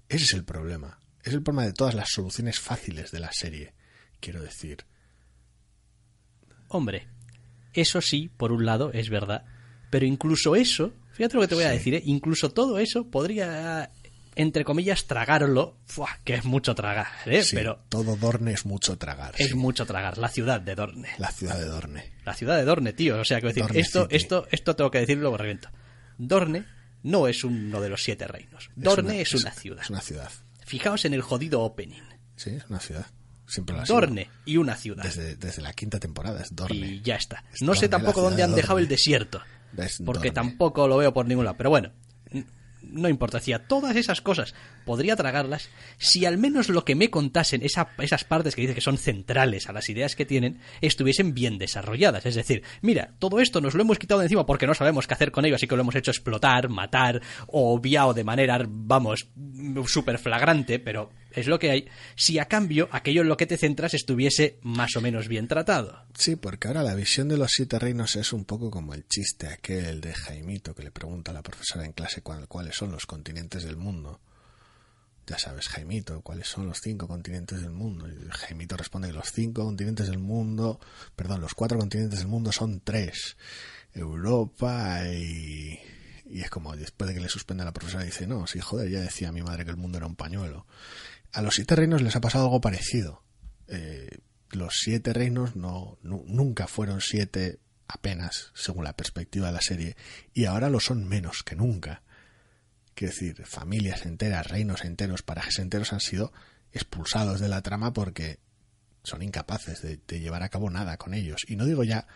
Ese 0.07 0.23
es 0.23 0.33
el 0.33 0.45
problema. 0.45 0.99
Es 1.23 1.33
el 1.33 1.41
problema 1.41 1.65
de 1.65 1.73
todas 1.73 1.93
las 1.93 2.09
soluciones 2.09 2.59
fáciles 2.59 3.11
de 3.11 3.19
la 3.19 3.31
serie. 3.31 3.73
Quiero 4.19 4.41
decir, 4.41 4.85
hombre, 6.67 7.07
eso 7.73 8.01
sí, 8.01 8.29
por 8.35 8.51
un 8.51 8.65
lado, 8.65 8.91
es 8.93 9.09
verdad. 9.09 9.45
Pero 9.89 10.05
incluso 10.05 10.55
eso, 10.55 10.93
fíjate 11.13 11.35
lo 11.35 11.41
que 11.41 11.47
te 11.47 11.55
voy 11.55 11.63
a 11.63 11.69
decir, 11.69 11.95
¿eh? 11.95 12.01
incluso 12.05 12.51
todo 12.51 12.79
eso 12.79 13.07
podría, 13.09 13.91
entre 14.35 14.65
comillas, 14.65 15.05
tragarlo. 15.05 15.77
Fua, 15.85 16.19
que 16.23 16.35
es 16.35 16.45
mucho 16.45 16.75
tragar, 16.75 17.07
¿eh? 17.25 17.43
sí, 17.43 17.55
Pero 17.55 17.83
todo 17.89 18.15
Dorne 18.15 18.53
es 18.53 18.65
mucho 18.65 18.97
tragar. 18.97 19.35
es 19.37 19.49
sí. 19.49 19.55
mucho 19.55 19.85
tragar. 19.85 20.17
La 20.17 20.29
ciudad 20.29 20.59
de 20.59 20.75
Dorne. 20.75 21.09
La 21.19 21.31
ciudad 21.31 21.57
de 21.57 21.65
Dorne. 21.65 22.13
La 22.25 22.33
ciudad 22.33 22.57
de 22.57 22.65
Dorne, 22.65 22.93
tío. 22.93 23.19
O 23.19 23.25
sea, 23.25 23.39
que 23.39 23.47
decir, 23.47 23.63
Dorne 23.63 23.79
esto, 23.79 24.03
City. 24.03 24.15
esto, 24.15 24.47
esto 24.51 24.75
tengo 24.75 24.91
que 24.91 24.99
decirlo, 24.99 25.31
lo 25.31 25.37
reviento. 25.37 25.69
Dorne 26.17 26.65
no 27.03 27.27
es 27.27 27.43
uno 27.43 27.79
de 27.81 27.89
los 27.89 28.03
siete 28.03 28.27
reinos. 28.27 28.69
Dorne 28.75 29.21
es 29.21 29.33
una, 29.35 29.51
ciudad. 29.51 29.83
Es 29.83 29.89
una 29.89 30.01
ciudad. 30.01 30.31
Fijaos 30.73 31.05
en 31.05 31.13
el 31.13 31.21
jodido 31.21 31.61
opening. 31.61 32.01
Sí, 32.35 32.49
es 32.49 32.65
una 32.67 32.79
ciudad. 32.79 33.05
Siempre 33.45 33.75
lo 33.75 33.85
sido. 33.85 33.99
Dorne 33.99 34.27
y 34.43 34.57
una 34.57 34.75
ciudad. 34.75 35.03
Desde, 35.03 35.35
desde 35.35 35.61
la 35.61 35.71
quinta 35.73 35.99
temporada 35.99 36.41
es 36.41 36.55
Dorne. 36.55 36.75
y 36.87 37.01
ya 37.01 37.15
está. 37.15 37.43
Es 37.53 37.61
No 37.61 37.75
sé 37.75 37.87
Dorne, 37.87 37.89
tampoco 37.89 38.21
dónde 38.21 38.37
de 38.37 38.43
han 38.43 38.55
dejado 38.55 38.79
el 38.79 38.87
desierto. 38.87 39.39
Es 39.77 40.01
Porque 40.03 40.29
Dorne. 40.29 40.31
tampoco 40.31 40.87
lo 40.87 40.97
veo 40.97 41.13
por 41.13 41.27
ningún 41.27 41.45
lado. 41.45 41.57
Pero 41.57 41.69
bueno, 41.69 41.91
no 42.83 43.09
importa. 43.09 43.37
Decía, 43.39 43.67
todas 43.67 43.95
esas 43.95 44.21
cosas 44.21 44.53
podría 44.85 45.15
tragarlas 45.15 45.69
si 45.97 46.25
al 46.25 46.37
menos 46.37 46.69
lo 46.69 46.85
que 46.85 46.95
me 46.95 47.09
contasen, 47.09 47.63
esa- 47.63 47.89
esas 47.99 48.23
partes 48.23 48.55
que 48.55 48.61
dice 48.61 48.75
que 48.75 48.81
son 48.81 48.97
centrales 48.97 49.69
a 49.69 49.73
las 49.73 49.89
ideas 49.89 50.15
que 50.15 50.25
tienen, 50.25 50.59
estuviesen 50.81 51.33
bien 51.33 51.57
desarrolladas. 51.57 52.25
Es 52.25 52.35
decir, 52.35 52.63
mira, 52.81 53.13
todo 53.19 53.39
esto 53.39 53.61
nos 53.61 53.73
lo 53.73 53.81
hemos 53.81 53.99
quitado 53.99 54.19
de 54.19 54.25
encima 54.27 54.45
porque 54.45 54.67
no 54.67 54.73
sabemos 54.73 55.07
qué 55.07 55.13
hacer 55.13 55.31
con 55.31 55.45
ello, 55.45 55.55
así 55.55 55.67
que 55.67 55.75
lo 55.75 55.81
hemos 55.81 55.95
hecho 55.95 56.11
explotar, 56.11 56.69
matar 56.69 57.21
o 57.47 57.73
obviado 57.73 58.13
de 58.13 58.23
manera, 58.23 58.63
vamos, 58.67 59.27
súper 59.87 60.17
flagrante, 60.19 60.79
pero 60.79 61.09
es 61.35 61.47
lo 61.47 61.59
que 61.59 61.71
hay. 61.71 61.87
Si 62.15 62.39
a 62.39 62.45
cambio 62.45 62.89
aquello 62.91 63.21
en 63.21 63.27
lo 63.27 63.37
que 63.37 63.45
te 63.47 63.57
centras 63.57 63.93
estuviese 63.93 64.59
más 64.61 64.95
o 64.95 65.01
menos 65.01 65.27
bien 65.27 65.47
tratado. 65.47 66.05
Sí, 66.17 66.35
porque 66.35 66.67
ahora 66.67 66.83
la 66.83 66.95
visión 66.95 67.27
de 67.27 67.37
los 67.37 67.51
siete 67.51 67.79
reinos 67.79 68.15
es 68.15 68.33
un 68.33 68.45
poco 68.45 68.69
como 68.71 68.93
el 68.93 69.07
chiste 69.07 69.47
aquel 69.47 70.01
de 70.01 70.13
Jaimito 70.13 70.73
que 70.75 70.83
le 70.83 70.91
pregunta 70.91 71.31
a 71.31 71.33
la 71.33 71.43
profesora 71.43 71.85
en 71.85 71.93
clase 71.93 72.21
cuál- 72.21 72.47
cuáles 72.47 72.75
son 72.75 72.91
los 72.91 73.05
continentes 73.05 73.63
del 73.63 73.77
mundo. 73.77 74.19
Ya 75.25 75.39
sabes, 75.39 75.69
Jaimito, 75.69 76.19
¿cuáles 76.21 76.47
son 76.49 76.67
los 76.67 76.79
cinco 76.81 77.07
continentes 77.07 77.61
del 77.61 77.71
mundo? 77.71 78.09
Y 78.09 78.15
Jaimito 78.29 78.75
responde 78.75 79.07
que 79.07 79.13
los 79.13 79.31
cinco 79.31 79.63
continentes 79.63 80.07
del 80.07 80.19
mundo, 80.19 80.81
perdón, 81.15 81.39
los 81.39 81.53
cuatro 81.53 81.77
continentes 81.79 82.19
del 82.19 82.27
mundo 82.27 82.51
son 82.51 82.81
tres. 82.81 83.37
Europa 83.93 85.07
y... 85.07 85.79
Y 86.25 86.41
es 86.41 86.49
como 86.49 86.75
después 86.75 87.07
de 87.09 87.13
que 87.13 87.19
le 87.21 87.29
suspende 87.29 87.63
la 87.63 87.73
profesora 87.73 88.03
dice, 88.05 88.25
no, 88.25 88.47
sí, 88.47 88.59
joder, 88.59 88.89
ya 88.89 89.01
decía 89.01 89.31
mi 89.31 89.41
madre 89.43 89.65
que 89.65 89.71
el 89.71 89.77
mundo 89.77 89.97
era 89.99 90.07
un 90.07 90.15
pañuelo. 90.15 90.65
A 91.33 91.41
los 91.41 91.55
siete 91.55 91.75
reinos 91.75 92.01
les 92.01 92.15
ha 92.15 92.21
pasado 92.21 92.45
algo 92.45 92.61
parecido. 92.61 93.23
Eh, 93.67 94.19
los 94.51 94.75
siete 94.79 95.13
reinos 95.13 95.55
no, 95.55 95.97
nunca 96.03 96.67
fueron 96.67 97.01
siete 97.01 97.59
apenas, 97.87 98.51
según 98.53 98.83
la 98.83 98.95
perspectiva 98.95 99.47
de 99.47 99.53
la 99.53 99.61
serie, 99.61 99.95
y 100.33 100.45
ahora 100.45 100.69
lo 100.69 100.79
son 100.79 101.07
menos 101.07 101.43
que 101.43 101.55
nunca. 101.55 102.03
Quiero 102.95 103.13
decir, 103.13 103.45
familias 103.45 104.05
enteras, 104.05 104.47
reinos 104.47 104.85
enteros, 104.85 105.23
parajes 105.23 105.59
enteros 105.59 105.93
han 105.93 105.99
sido 105.99 106.31
expulsados 106.71 107.39
de 107.39 107.47
la 107.49 107.61
trama 107.61 107.93
porque 107.93 108.39
son 109.03 109.21
incapaces 109.21 109.81
de, 109.81 110.19
llevar 110.19 110.43
a 110.43 110.49
cabo 110.49 110.69
nada 110.69 110.97
con 110.97 111.13
ellos. 111.13 111.41
Y 111.47 111.55
no 111.55 111.65
digo 111.65 111.83
ya 111.83 112.07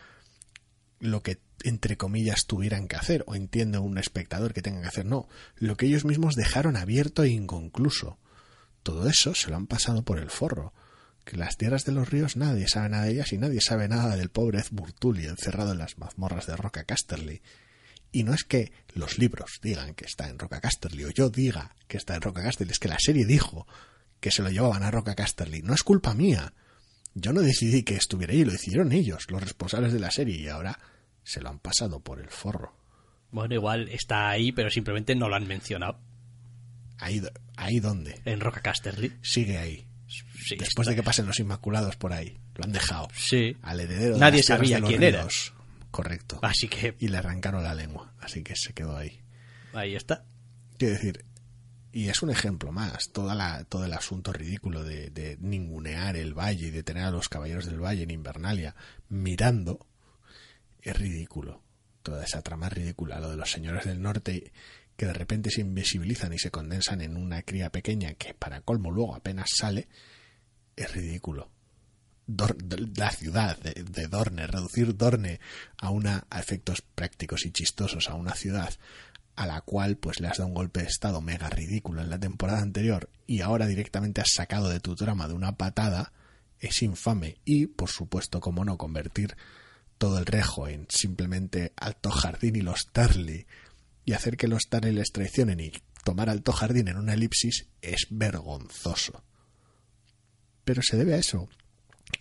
lo 1.00 1.22
que 1.22 1.40
entre 1.64 1.98
comillas 1.98 2.46
tuvieran 2.46 2.88
que 2.88 2.96
hacer 2.96 3.24
o 3.28 3.36
entiende 3.36 3.78
un 3.78 3.98
espectador 3.98 4.54
que 4.54 4.62
tenga 4.62 4.82
que 4.82 4.88
hacer, 4.88 5.06
no, 5.06 5.28
lo 5.56 5.76
que 5.76 5.88
ellos 5.88 6.06
mismos 6.06 6.36
dejaron 6.36 6.76
abierto 6.76 7.24
e 7.24 7.30
inconcluso. 7.30 8.20
Todo 8.88 9.10
eso 9.10 9.36
se 9.36 9.50
lo 9.50 9.58
han 9.58 9.68
pasado 9.68 10.02
por 10.04 10.18
el 10.18 10.30
forro. 10.30 10.74
Que 11.26 11.36
las 11.36 11.58
tierras 11.58 11.84
de 11.84 11.92
los 11.92 12.10
ríos 12.10 12.38
nadie 12.38 12.70
sabe 12.70 12.88
nada 12.88 13.04
de 13.04 13.12
ellas 13.12 13.34
y 13.34 13.38
nadie 13.38 13.60
sabe 13.60 13.90
nada 13.90 14.16
del 14.16 14.30
pobre 14.30 14.60
Ed 14.60 14.68
Burtuli 14.72 15.26
encerrado 15.26 15.74
en 15.74 15.80
las 15.80 15.98
mazmorras 15.98 16.48
de 16.48 16.56
Roca 16.56 16.86
Casterly. 16.86 17.42
Y 18.14 18.24
no 18.24 18.34
es 18.34 18.46
que 18.46 18.72
los 18.94 19.18
libros 19.18 19.60
digan 19.62 19.94
que 19.94 20.06
está 20.06 20.30
en 20.30 20.40
Roca 20.40 20.62
Casterly 20.62 21.04
o 21.04 21.10
yo 21.10 21.30
diga 21.30 21.76
que 21.90 21.98
está 21.98 22.16
en 22.16 22.22
Roca 22.22 22.42
Casterly, 22.42 22.72
es 22.72 22.80
que 22.80 22.88
la 22.88 22.98
serie 22.98 23.26
dijo 23.26 23.68
que 24.22 24.32
se 24.32 24.42
lo 24.42 24.50
llevaban 24.50 24.84
a 24.84 24.92
Roca 24.92 25.16
Casterly. 25.16 25.64
No 25.64 25.74
es 25.74 25.84
culpa 25.84 26.14
mía. 26.14 26.54
Yo 27.14 27.34
no 27.34 27.42
decidí 27.42 27.84
que 27.84 27.98
estuviera 27.98 28.32
ahí, 28.32 28.46
lo 28.46 28.54
decidieron 28.54 28.94
ellos, 28.94 29.30
los 29.30 29.44
responsables 29.44 29.92
de 29.92 30.00
la 30.00 30.12
serie, 30.12 30.38
y 30.38 30.48
ahora 30.48 30.80
se 31.26 31.42
lo 31.42 31.50
han 31.50 31.60
pasado 31.60 32.00
por 32.00 32.22
el 32.22 32.30
forro. 32.30 32.74
Bueno, 33.32 33.54
igual 33.54 33.90
está 33.90 34.30
ahí, 34.30 34.54
pero 34.54 34.70
simplemente 34.70 35.14
no 35.14 35.28
lo 35.28 35.36
han 35.36 35.46
mencionado. 35.46 36.00
¿Ahí, 37.00 37.22
ahí 37.56 37.80
dónde? 37.80 38.22
En 38.26 38.40
Roca 38.40 38.62
Casterly. 38.62 39.14
Sigue 39.22 39.58
ahí. 39.58 39.88
Después 40.58 40.88
de 40.88 40.96
que 40.96 41.04
pasen 41.04 41.26
los 41.26 41.40
Inmaculados 41.40 41.96
por 41.96 42.14
ahí. 42.14 42.38
Lo 42.56 42.64
han 42.64 42.72
dejado. 42.72 43.10
Sí. 43.14 43.58
Al 43.62 43.80
heredero 43.80 44.18
Nadie 44.18 44.42
sabía 44.42 44.82
quién 44.82 45.04
era. 45.04 45.28
Correcto. 45.92 46.40
Así 46.42 46.68
que. 46.68 46.96
Y 47.00 47.10
le 47.10 47.18
arrancaron 47.18 47.64
la 47.64 47.76
lengua. 47.76 48.14
Así 48.20 48.44
que 48.44 48.56
se 48.56 48.74
quedó 48.74 48.96
ahí. 48.96 49.22
Ahí 49.74 49.96
está. 49.96 50.26
Quiero 50.78 50.94
decir, 50.94 51.26
y 51.92 52.10
es 52.10 52.22
un 52.22 52.30
ejemplo 52.30 52.72
más, 52.72 53.10
toda 53.10 53.34
la, 53.34 53.64
todo 53.64 53.86
el 53.86 53.94
asunto 53.94 54.32
ridículo 54.32 54.84
de, 54.84 55.10
de, 55.10 55.38
ningunear 55.40 56.16
el 56.16 56.38
valle 56.38 56.68
y 56.68 56.72
de 56.72 56.84
tener 56.84 57.04
a 57.04 57.12
los 57.12 57.30
caballeros 57.30 57.66
del 57.66 57.84
valle 57.84 58.04
en 58.04 58.12
Invernalia 58.12 58.76
mirando, 59.10 59.88
es 60.82 60.98
ridículo. 60.98 61.64
Toda 62.04 62.24
esa 62.24 62.42
trama 62.42 62.68
es 62.68 62.74
ridícula. 62.74 63.20
Lo 63.20 63.32
de 63.32 63.38
los 63.38 63.52
señores 63.52 63.86
del 63.86 64.02
norte 64.02 64.52
que 64.98 65.06
de 65.06 65.14
repente 65.14 65.52
se 65.52 65.62
invisibilizan 65.62 66.34
y 66.34 66.40
se 66.40 66.52
condensan 66.52 67.02
en 67.02 67.16
una 67.16 67.44
cría 67.44 67.72
pequeña 67.72 68.16
que 68.16 68.34
para 68.34 68.62
colmo 68.62 68.92
luego 68.92 69.16
apenas 69.16 69.52
sale, 69.56 69.88
es 70.76 70.92
ridículo. 70.94 71.52
la 72.28 73.12
ciudad 73.12 73.58
de, 73.60 74.08
Dorne, 74.08 74.48
reducir 74.48 74.98
Dorne 74.98 75.40
a 75.78 75.92
una 75.92 76.26
a 76.30 76.40
efectos 76.40 76.82
prácticos 76.82 77.46
y 77.46 77.52
chistosos 77.52 78.10
a 78.10 78.16
una 78.16 78.34
ciudad 78.34 78.74
a 79.36 79.46
la 79.46 79.62
cual 79.62 79.98
pues 79.98 80.20
le 80.20 80.28
has 80.28 80.40
dado 80.40 80.48
un 80.48 80.56
golpe 80.56 80.82
de 80.82 80.88
estado 80.88 81.22
mega 81.22 81.48
ridículo 81.48 82.02
en 82.02 82.10
la 82.10 82.20
temporada 82.20 82.60
anterior 82.60 83.12
y 83.28 83.42
ahora 83.42 83.68
directamente 83.68 84.20
has 84.20 84.32
sacado 84.34 84.68
de 84.68 84.80
tu 84.80 84.96
trama 84.96 85.28
de 85.28 85.36
una 85.36 85.58
patada, 85.58 86.12
es 86.60 86.82
infame 86.82 87.38
y, 87.46 87.68
por 87.68 87.90
supuesto, 87.90 88.40
como 88.40 88.66
no, 88.66 88.80
convertir 88.80 89.38
todo 90.00 90.18
el 90.18 90.26
rejo 90.26 90.68
en 90.68 90.88
simplemente 90.90 91.72
Alto 91.76 92.10
Jardín 92.10 92.56
y 92.56 92.62
los 92.62 92.88
Tarly 92.92 93.46
y 94.08 94.14
hacer 94.14 94.38
que 94.38 94.48
los 94.48 94.70
Tarly 94.70 94.94
les 94.94 95.12
traicionen 95.12 95.60
y 95.60 95.74
tomar 96.06 96.30
Alto 96.30 96.54
Jardín 96.54 96.88
en 96.88 96.96
una 96.96 97.14
elipsis 97.14 97.68
es 97.82 98.08
vergonzoso. 98.10 99.22
Pero 100.64 100.82
se 100.82 100.96
debe 100.96 101.14
a 101.14 101.18
eso, 101.18 101.50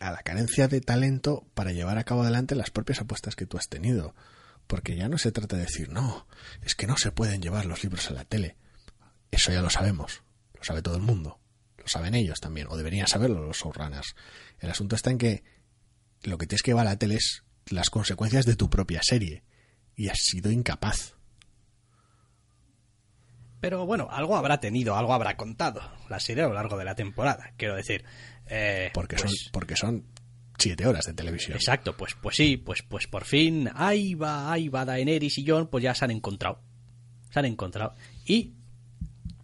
a 0.01 0.11
la 0.11 0.25
carencia 0.25 0.67
de 0.67 0.81
talento 0.81 1.47
para 1.55 1.71
llevar 1.71 1.97
a 1.97 2.03
cabo 2.03 2.23
adelante 2.23 2.57
las 2.57 2.73
propias 2.73 3.01
apuestas 3.01 3.37
que 3.37 3.47
tú 3.47 3.57
has 3.57 3.69
tenido 3.69 4.17
porque 4.67 4.97
ya 4.97 5.09
no 5.09 5.17
se 5.17 5.31
trata 5.31 5.55
de 5.55 5.63
decir, 5.63 5.89
no, 5.91 6.27
es 6.61 6.75
que 6.75 6.89
no 6.89 6.97
se 6.97 7.13
pueden 7.13 7.41
llevar 7.41 7.67
los 7.67 7.85
libros 7.85 8.11
a 8.11 8.15
la 8.15 8.25
tele. 8.25 8.57
Eso 9.31 9.53
ya 9.53 9.63
lo 9.63 9.71
sabemos, 9.71 10.25
lo 10.55 10.65
sabe 10.65 10.83
todo 10.83 10.97
el 10.97 11.03
mundo, 11.03 11.39
lo 11.79 11.87
saben 11.87 12.17
ellos 12.17 12.41
también, 12.41 12.67
o 12.69 12.77
deberían 12.77 13.07
saberlo 13.07 13.47
los 13.47 13.59
showrunners. 13.59 14.17
El 14.59 14.71
asunto 14.71 14.97
está 14.97 15.13
en 15.13 15.19
que 15.19 15.45
lo 16.25 16.37
que 16.37 16.49
tienes 16.49 16.63
que 16.63 16.73
llevar 16.73 16.89
a 16.89 16.91
la 16.91 16.99
tele 16.99 17.15
es 17.15 17.45
las 17.67 17.91
consecuencias 17.91 18.45
de 18.45 18.57
tu 18.57 18.69
propia 18.69 19.03
serie, 19.05 19.45
y 19.95 20.09
has 20.09 20.19
sido 20.19 20.51
incapaz. 20.51 21.16
Pero 23.67 23.85
bueno, 23.85 24.07
algo 24.13 24.37
habrá 24.37 24.61
tenido, 24.61 24.95
algo 24.95 25.13
habrá 25.13 25.37
contado 25.37 25.81
la 26.09 26.21
serie 26.21 26.45
a 26.45 26.47
lo 26.47 26.55
largo 26.55 26.79
de 26.79 26.85
la 26.85 26.95
temporada, 26.95 27.53
quiero 27.57 27.75
decir. 27.75 28.05
Eh, 28.47 28.93
porque, 28.95 29.19
son, 29.19 29.27
pues 29.27 29.51
porque 29.53 29.75
son 29.75 30.05
siete 30.57 30.87
horas 30.87 31.05
de 31.07 31.15
televisión. 31.15 31.57
Exacto, 31.57 31.97
pues, 31.97 32.15
pues 32.15 32.37
sí, 32.37 32.59
pues, 32.59 32.83
pues 32.83 33.09
por 33.09 33.25
fin, 33.25 33.69
ahí 33.75 34.15
va, 34.15 34.53
ahí 34.53 34.69
va 34.69 34.85
Daenerys 34.85 35.39
y 35.39 35.45
John, 35.45 35.67
pues 35.67 35.83
ya 35.83 35.97
se 35.97 36.05
han 36.05 36.13
encontrado. 36.13 36.61
Se 37.33 37.41
han 37.41 37.47
encontrado. 37.47 37.97
Y, 38.25 38.53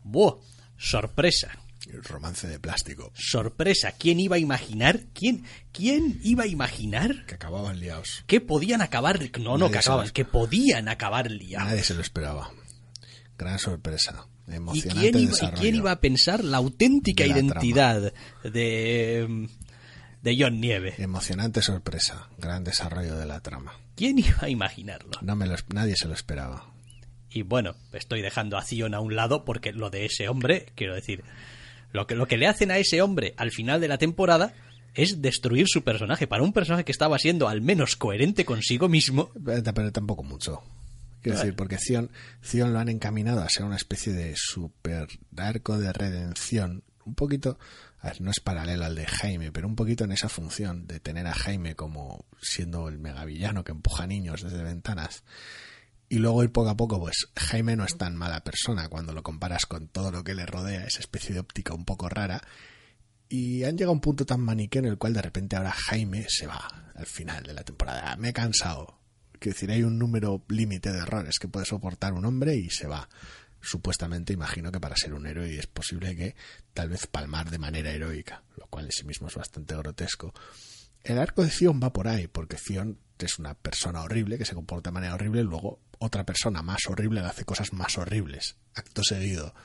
¡buah! 0.05 0.37
Sorpresa. 0.77 1.59
El 1.91 2.05
romance 2.05 2.47
de 2.47 2.61
plástico. 2.61 3.11
Sorpresa. 3.17 3.91
¿Quién 3.91 4.21
iba 4.21 4.37
a 4.37 4.39
imaginar? 4.39 5.01
¿Quién, 5.15 5.45
quién 5.73 6.21
iba 6.23 6.45
a 6.45 6.47
imaginar? 6.47 7.27
Que 7.27 7.35
acababan 7.35 7.81
liados. 7.81 8.23
Que 8.29 8.41
podían 8.41 8.83
acabar. 8.83 9.19
No, 9.41 9.59
no, 9.59 9.69
que 9.69 9.79
acababan. 9.79 10.11
Que 10.11 10.25
podían 10.25 10.89
acabar 10.89 11.29
liados. 11.29 11.69
Nadie 11.69 11.83
se 11.83 11.95
lo 11.95 12.01
esperaba. 12.03 12.53
Gran 13.43 13.59
sorpresa. 13.59 14.27
Emocionante 14.49 15.09
¿Y 15.09 15.13
quién, 15.13 15.23
iba, 15.25 15.35
¿y 15.35 15.61
quién 15.61 15.75
iba 15.77 15.91
a 15.93 16.01
pensar 16.01 16.45
la 16.45 16.59
auténtica 16.59 17.27
identidad 17.27 18.13
de 18.43 19.49
de 20.23 20.37
John 20.39 20.61
Nieve. 20.61 20.95
Emocionante 20.99 21.63
sorpresa, 21.63 22.29
gran 22.39 22.65
desarrollo 22.65 23.17
de 23.17 23.27
la 23.27 23.41
trama. 23.41 23.75
¿Quién 23.97 24.19
iba 24.19 24.39
a 24.43 24.49
imaginarlo? 24.49 25.11
No 25.21 25.37
me 25.37 25.47
nadie 25.75 25.97
se 25.97 26.09
lo 26.09 26.15
esperaba. 26.15 26.73
Y 27.29 27.43
bueno, 27.43 27.75
estoy 27.93 28.23
dejando 28.23 28.57
a 28.57 28.63
Zion 28.63 28.95
a 28.95 29.01
un 29.01 29.17
lado 29.17 29.45
porque 29.45 29.73
lo 29.73 29.91
de 29.91 30.05
ese 30.05 30.29
hombre, 30.29 30.67
quiero 30.75 30.95
decir, 30.95 31.25
lo 31.93 32.07
que, 32.07 32.15
lo 32.15 32.27
que 32.29 32.37
le 32.37 32.47
hacen 32.47 32.71
a 32.71 32.79
ese 32.79 33.03
hombre 33.03 33.35
al 33.37 33.51
final 33.51 33.81
de 33.81 33.89
la 33.89 33.99
temporada 33.99 34.55
es 34.95 35.23
destruir 35.23 35.67
su 35.67 35.83
personaje. 35.83 36.27
Para 36.27 36.43
un 36.43 36.53
personaje 36.53 36.85
que 36.85 36.93
estaba 36.93 37.19
siendo 37.19 37.49
al 37.49 37.63
menos 37.63 37.97
coherente 37.97 38.45
consigo 38.45 38.89
mismo. 38.89 39.31
Pero, 39.45 39.93
tampoco 39.93 40.23
mucho. 40.23 40.63
Quiero 41.23 41.39
decir, 41.39 41.55
porque 41.55 41.79
Zion, 41.79 42.11
Zion 42.43 42.73
lo 42.73 42.81
han 42.81 42.89
encaminado 42.89 43.43
a 43.43 43.49
ser 43.49 43.65
una 43.65 43.77
especie 43.77 44.13
de 44.13 44.35
super 44.37 45.09
arco 45.37 45.79
de 45.79 45.93
redención. 45.93 46.83
Un 47.05 47.15
poquito 47.15 47.59
no 48.21 48.31
es 48.31 48.41
paralelo 48.41 48.85
al 48.85 48.97
de 48.97 49.07
Jaime, 49.07 49.53
pero 49.53 49.69
un 49.69 49.77
poquito 49.77 50.05
en 50.05 50.13
esa 50.13 50.29
función 50.29 50.87
de 50.87 50.99
tener 50.99 51.27
a 51.27 51.35
Jaime 51.35 51.77
como 51.77 52.25
siendo 52.41 52.89
el 52.89 52.99
megavillano 52.99 53.63
que 53.63 53.73
empuja 53.73 54.07
niños 54.07 54.43
desde 54.43 54.63
ventanas. 54.63 55.23
Y 56.09 56.19
luego 56.19 56.43
ir 56.43 56.51
poco 56.51 56.69
a 56.69 56.77
poco, 56.77 56.99
pues 57.01 57.29
Jaime 57.37 57.77
no 57.77 57.85
es 57.85 57.97
tan 57.97 58.17
mala 58.17 58.43
persona 58.43 58.89
cuando 58.89 59.15
lo 59.15 59.23
comparas 59.23 59.67
con 59.67 59.89
todo 59.89 60.11
lo 60.11 60.25
que 60.25 60.35
le 60.35 60.45
rodea, 60.45 60.85
esa 60.85 61.01
especie 61.01 61.33
de 61.33 61.41
óptica 61.41 61.75
un 61.75 61.85
poco 61.85 62.09
rara. 62.09 62.43
Y 63.29 63.65
han 63.65 63.79
llegado 63.79 63.93
a 63.93 63.95
un 63.95 64.01
punto 64.01 64.27
tan 64.27 64.41
maniqueo 64.41 64.83
en 64.83 64.89
el 64.89 64.99
cual 64.99 65.15
de 65.15 65.23
repente 65.23 65.57
ahora 65.57 65.71
Jaime 65.71 66.27
se 66.29 66.47
va 66.47 66.93
al 66.95 67.07
final 67.07 67.45
de 67.45 67.55
la 67.55 67.63
temporada. 67.63 68.17
Me 68.17 68.31
he 68.31 68.33
cansado. 68.33 69.02
Quiero 69.43 69.57
decir, 69.57 69.73
hay 69.73 69.83
un 69.83 69.99
número 69.99 70.45
límite 70.51 70.93
de 70.93 71.01
errores 71.01 71.41
que 71.41 71.49
puede 71.49 71.67
soportar 71.67 72.13
un 72.13 72.25
hombre 72.25 72.55
y 72.55 72.71
se 72.71 72.87
va 72.87 73.09
supuestamente 73.61 74.33
imagino 74.33 74.71
que 74.71 74.79
para 74.79 74.95
ser 74.95 75.15
un 75.15 75.27
héroe 75.27 75.59
es 75.59 75.67
posible 75.67 76.15
que 76.15 76.37
tal 76.73 76.91
vez 76.91 77.09
palmar 77.09 77.51
de 77.51 77.59
manera 77.59 77.91
heroica, 77.91 78.45
lo 78.57 78.69
cual 78.69 78.85
en 78.85 78.93
sí 78.93 79.05
mismo 79.05 79.27
es 79.27 79.35
bastante 79.35 79.75
grotesco. 79.75 80.33
El 81.03 81.19
arco 81.19 81.43
de 81.43 81.51
Zion 81.51 81.81
va 81.83 81.93
por 81.93 82.07
ahí, 82.07 82.29
porque 82.29 82.57
Zion 82.57 83.01
es 83.19 83.41
una 83.41 83.55
persona 83.55 84.03
horrible 84.03 84.39
que 84.39 84.45
se 84.45 84.55
comporta 84.55 84.91
de 84.91 84.95
manera 84.95 85.15
horrible, 85.15 85.43
luego 85.43 85.81
otra 85.99 86.25
persona 86.25 86.63
más 86.63 86.83
horrible 86.89 87.21
le 87.21 87.27
hace 87.27 87.45
cosas 87.45 87.73
más 87.73 87.99
horribles, 87.99 88.55
acto 88.75 89.03
seguido. 89.03 89.57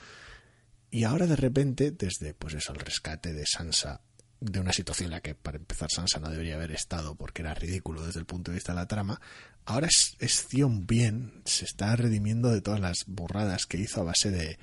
Y 0.90 1.04
ahora 1.04 1.28
de 1.28 1.36
repente, 1.36 1.92
desde 1.92 2.34
pues 2.34 2.54
eso, 2.54 2.72
el 2.72 2.80
rescate 2.80 3.32
de 3.32 3.46
Sansa 3.46 4.00
de 4.40 4.60
una 4.60 4.72
situación 4.72 5.06
en 5.06 5.12
la 5.12 5.20
que 5.20 5.34
para 5.34 5.58
empezar 5.58 5.90
Sansa 5.90 6.20
no 6.20 6.30
debería 6.30 6.54
haber 6.54 6.70
estado 6.70 7.16
porque 7.16 7.42
era 7.42 7.54
ridículo 7.54 8.06
desde 8.06 8.20
el 8.20 8.26
punto 8.26 8.50
de 8.50 8.56
vista 8.56 8.72
de 8.72 8.76
la 8.76 8.86
trama, 8.86 9.20
ahora 9.68 9.86
es, 9.86 10.16
es 10.18 10.46
bien, 10.86 11.42
se 11.44 11.66
está 11.66 11.94
redimiendo 11.94 12.50
de 12.50 12.62
todas 12.62 12.80
las 12.80 13.04
burradas 13.06 13.66
que 13.66 13.76
hizo 13.76 14.00
a 14.00 14.04
base 14.04 14.30
de 14.30 14.58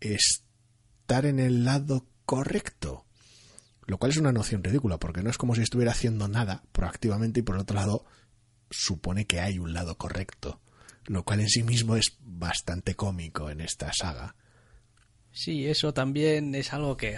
estar 0.00 1.26
en 1.26 1.38
el 1.38 1.64
lado 1.64 2.06
correcto. 2.26 3.06
Lo 3.86 3.98
cual 3.98 4.10
es 4.10 4.18
una 4.18 4.32
noción 4.32 4.64
ridícula, 4.64 4.98
porque 4.98 5.22
no 5.22 5.30
es 5.30 5.38
como 5.38 5.54
si 5.54 5.62
estuviera 5.62 5.92
haciendo 5.92 6.26
nada 6.26 6.64
proactivamente 6.72 7.40
y 7.40 7.42
por 7.44 7.56
otro 7.56 7.76
lado 7.76 8.04
supone 8.68 9.26
que 9.26 9.40
hay 9.40 9.58
un 9.60 9.72
lado 9.72 9.96
correcto, 9.96 10.60
lo 11.06 11.24
cual 11.24 11.40
en 11.40 11.48
sí 11.48 11.62
mismo 11.62 11.94
es 11.94 12.16
bastante 12.20 12.96
cómico 12.96 13.48
en 13.48 13.60
esta 13.60 13.92
saga. 13.92 14.34
Sí, 15.32 15.66
eso 15.66 15.94
también 15.94 16.54
es 16.54 16.72
algo 16.72 16.96
que, 16.96 17.16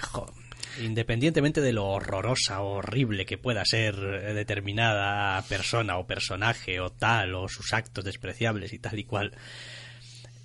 independientemente 0.80 1.60
de 1.60 1.72
lo 1.72 1.86
horrorosa 1.86 2.60
o 2.60 2.78
horrible 2.78 3.26
que 3.26 3.38
pueda 3.38 3.64
ser 3.64 3.96
determinada 4.34 5.42
persona 5.42 5.96
o 5.98 6.06
personaje 6.06 6.80
o 6.80 6.90
tal, 6.90 7.34
o 7.34 7.48
sus 7.48 7.72
actos 7.72 8.04
despreciables 8.04 8.72
y 8.72 8.78
tal 8.78 8.98
y 8.98 9.04
cual, 9.04 9.36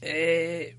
eh, 0.01 0.77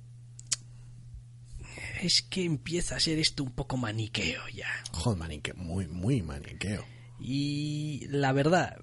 es 2.03 2.22
que 2.22 2.44
empieza 2.44 2.96
a 2.96 3.01
ser 3.01 3.18
esto 3.18 3.42
un 3.42 3.53
poco 3.53 3.77
maniqueo 3.77 4.42
ya. 4.55 4.68
Joder, 4.92 5.18
maniqueo, 5.18 5.55
muy, 5.57 5.87
muy 5.88 6.22
maniqueo. 6.22 6.85
Y 7.20 8.07
la 8.09 8.33
verdad, 8.33 8.79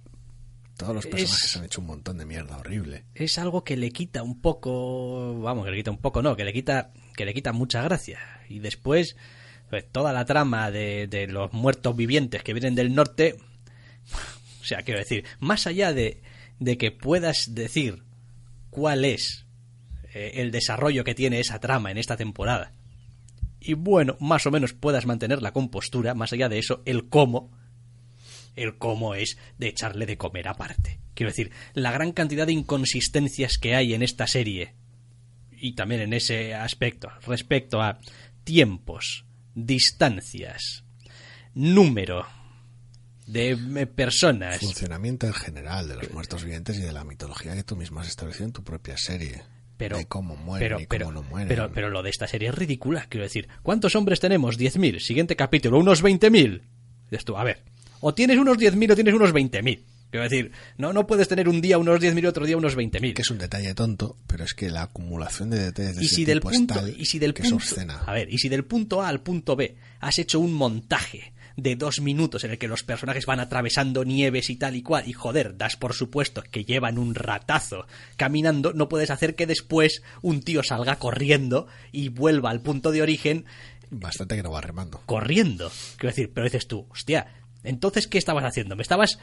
todos 0.77 0.93
los 0.93 1.05
personajes 1.05 1.55
han 1.55 1.65
hecho 1.65 1.81
un 1.81 1.87
montón 1.87 2.17
de 2.17 2.25
mierda 2.25 2.57
horrible. 2.57 3.05
Es 3.13 3.37
algo 3.37 3.63
que 3.63 3.77
le 3.77 3.91
quita 3.91 4.23
un 4.23 4.41
poco, 4.41 5.39
vamos, 5.39 5.65
que 5.65 5.71
le 5.71 5.77
quita 5.77 5.91
un 5.91 5.99
poco, 5.99 6.21
no, 6.21 6.35
que 6.35 6.43
le 6.43 6.51
quita, 6.53 6.91
que 7.15 7.25
le 7.25 7.33
quita 7.33 7.53
mucha 7.53 7.81
gracia. 7.81 8.19
Y 8.49 8.59
después, 8.59 9.15
pues 9.69 9.85
toda 9.91 10.13
la 10.13 10.25
trama 10.25 10.71
de, 10.71 11.07
de 11.07 11.27
los 11.27 11.53
muertos 11.53 11.95
vivientes 11.95 12.43
que 12.43 12.53
vienen 12.53 12.75
del 12.75 12.93
norte, 12.93 13.37
o 14.61 14.65
sea, 14.65 14.83
quiero 14.83 14.99
decir, 14.99 15.25
más 15.39 15.67
allá 15.67 15.93
de, 15.93 16.21
de 16.59 16.77
que 16.77 16.91
puedas 16.91 17.55
decir 17.55 18.03
cuál 18.69 19.05
es 19.05 19.45
eh, 20.13 20.33
el 20.35 20.51
desarrollo 20.51 21.03
que 21.03 21.15
tiene 21.15 21.39
esa 21.39 21.59
trama 21.59 21.91
en 21.91 21.97
esta 21.97 22.17
temporada, 22.17 22.71
y 23.59 23.73
bueno, 23.73 24.15
más 24.19 24.45
o 24.45 24.51
menos 24.51 24.73
puedas 24.73 25.07
mantener 25.07 25.41
la 25.41 25.51
compostura, 25.51 26.13
más 26.13 26.33
allá 26.33 26.49
de 26.49 26.59
eso, 26.59 26.83
el 26.85 27.09
cómo 27.09 27.51
el 28.55 28.77
cómo 28.77 29.15
es 29.15 29.37
de 29.57 29.67
echarle 29.67 30.05
de 30.05 30.17
comer 30.17 30.47
aparte. 30.47 30.99
Quiero 31.13 31.31
decir, 31.31 31.51
la 31.73 31.91
gran 31.91 32.11
cantidad 32.11 32.45
de 32.45 32.53
inconsistencias 32.53 33.57
que 33.57 33.75
hay 33.75 33.93
en 33.93 34.03
esta 34.03 34.27
serie, 34.27 34.73
y 35.59 35.73
también 35.73 36.01
en 36.01 36.13
ese 36.13 36.53
aspecto, 36.53 37.09
respecto 37.25 37.81
a 37.81 37.99
tiempos, 38.43 39.25
distancias, 39.53 40.83
número 41.53 42.25
de 43.27 43.51
eh, 43.51 43.87
personas. 43.87 44.59
Funcionamiento 44.59 45.27
en 45.27 45.33
general 45.33 45.87
de 45.87 45.95
los 45.95 46.11
muertos 46.11 46.43
vivientes 46.43 46.77
y 46.77 46.81
de 46.81 46.93
la 46.93 47.03
mitología 47.03 47.55
que 47.55 47.63
tú 47.63 47.75
mismo 47.75 47.99
has 47.99 48.07
establecido 48.07 48.45
en 48.45 48.53
tu 48.53 48.63
propia 48.63 48.97
serie. 48.97 49.43
Pero, 49.77 49.97
de 49.97 50.05
cómo 50.05 50.37
mueren 50.37 50.79
y 50.79 50.85
cómo 50.85 51.11
no 51.11 51.23
mueren. 51.23 51.49
Pero, 51.49 51.69
pero 51.73 51.89
lo 51.89 52.01
de 52.01 52.09
esta 52.09 52.27
serie 52.27 52.49
es 52.49 52.55
ridícula, 52.55 53.07
quiero 53.09 53.25
decir. 53.25 53.49
¿Cuántos 53.61 53.95
hombres 53.95 54.21
tenemos? 54.21 54.57
10.000. 54.57 54.99
Siguiente 54.99 55.35
capítulo, 55.35 55.79
unos 55.79 56.01
20.000. 56.01 56.61
Dices 57.11 57.25
tú, 57.25 57.35
a 57.35 57.43
ver, 57.43 57.63
o 57.99 58.13
tienes 58.13 58.37
unos 58.37 58.57
10.000 58.57 58.91
o 58.91 58.95
tienes 58.95 59.13
unos 59.13 59.33
20.000. 59.33 59.83
Quiero 60.11 60.23
decir, 60.23 60.51
no, 60.77 60.93
no 60.93 61.07
puedes 61.07 61.27
tener 61.27 61.49
un 61.49 61.59
día 61.61 61.77
unos 61.77 61.99
10.000 61.99 62.23
y 62.23 62.25
otro 62.25 62.45
día 62.45 62.55
unos 62.55 62.77
20.000. 62.77 63.13
Que 63.13 63.21
es 63.21 63.31
un 63.31 63.37
detalle 63.37 63.73
tonto, 63.73 64.17
pero 64.27 64.43
es 64.43 64.53
que 64.53 64.69
la 64.69 64.83
acumulación 64.83 65.49
de 65.49 65.59
detalles 65.59 65.97
de 65.97 66.03
y 66.03 66.05
ese 66.05 66.15
si 66.15 66.25
del 66.25 66.39
tipo 66.39 66.51
punto, 66.51 66.73
es 66.75 66.79
tal 66.79 66.95
y 67.01 67.05
si 67.05 67.19
del 67.19 67.33
que 67.33 67.43
punto, 67.43 67.57
es 67.57 67.63
obscena. 67.63 68.03
A 68.05 68.13
ver, 68.13 68.33
y 68.33 68.37
si 68.37 68.47
del 68.47 68.65
punto 68.65 69.01
A 69.01 69.09
al 69.09 69.21
punto 69.21 69.55
B 69.55 69.75
has 69.99 70.17
hecho 70.19 70.39
un 70.39 70.53
montaje 70.53 71.33
de 71.57 71.75
dos 71.75 72.01
minutos 72.01 72.43
en 72.43 72.51
el 72.51 72.57
que 72.57 72.67
los 72.67 72.83
personajes 72.83 73.25
van 73.25 73.39
atravesando 73.39 74.03
nieves 74.03 74.49
y 74.49 74.57
tal 74.57 74.75
y 74.75 74.81
cual, 74.81 75.07
y 75.07 75.13
joder, 75.13 75.57
das 75.57 75.77
por 75.77 75.93
supuesto 75.93 76.43
que 76.43 76.65
llevan 76.65 76.97
un 76.97 77.15
ratazo 77.15 77.87
caminando, 78.17 78.73
no 78.73 78.89
puedes 78.89 79.09
hacer 79.09 79.35
que 79.35 79.47
después 79.47 80.01
un 80.21 80.41
tío 80.41 80.63
salga 80.63 80.97
corriendo 80.97 81.67
y 81.91 82.09
vuelva 82.09 82.49
al 82.49 82.61
punto 82.61 82.91
de 82.91 83.01
origen 83.01 83.45
Bastante 83.89 84.35
que 84.35 84.43
no 84.43 84.51
va 84.51 84.61
remando. 84.61 85.01
corriendo. 85.05 85.71
Quiero 85.97 86.13
decir, 86.13 86.31
pero 86.33 86.45
dices 86.45 86.67
tú, 86.67 86.87
hostia, 86.89 87.27
entonces, 87.63 88.07
¿qué 88.07 88.17
estabas 88.17 88.43
haciendo? 88.43 88.75
Me 88.75 88.81
estabas 88.81 89.19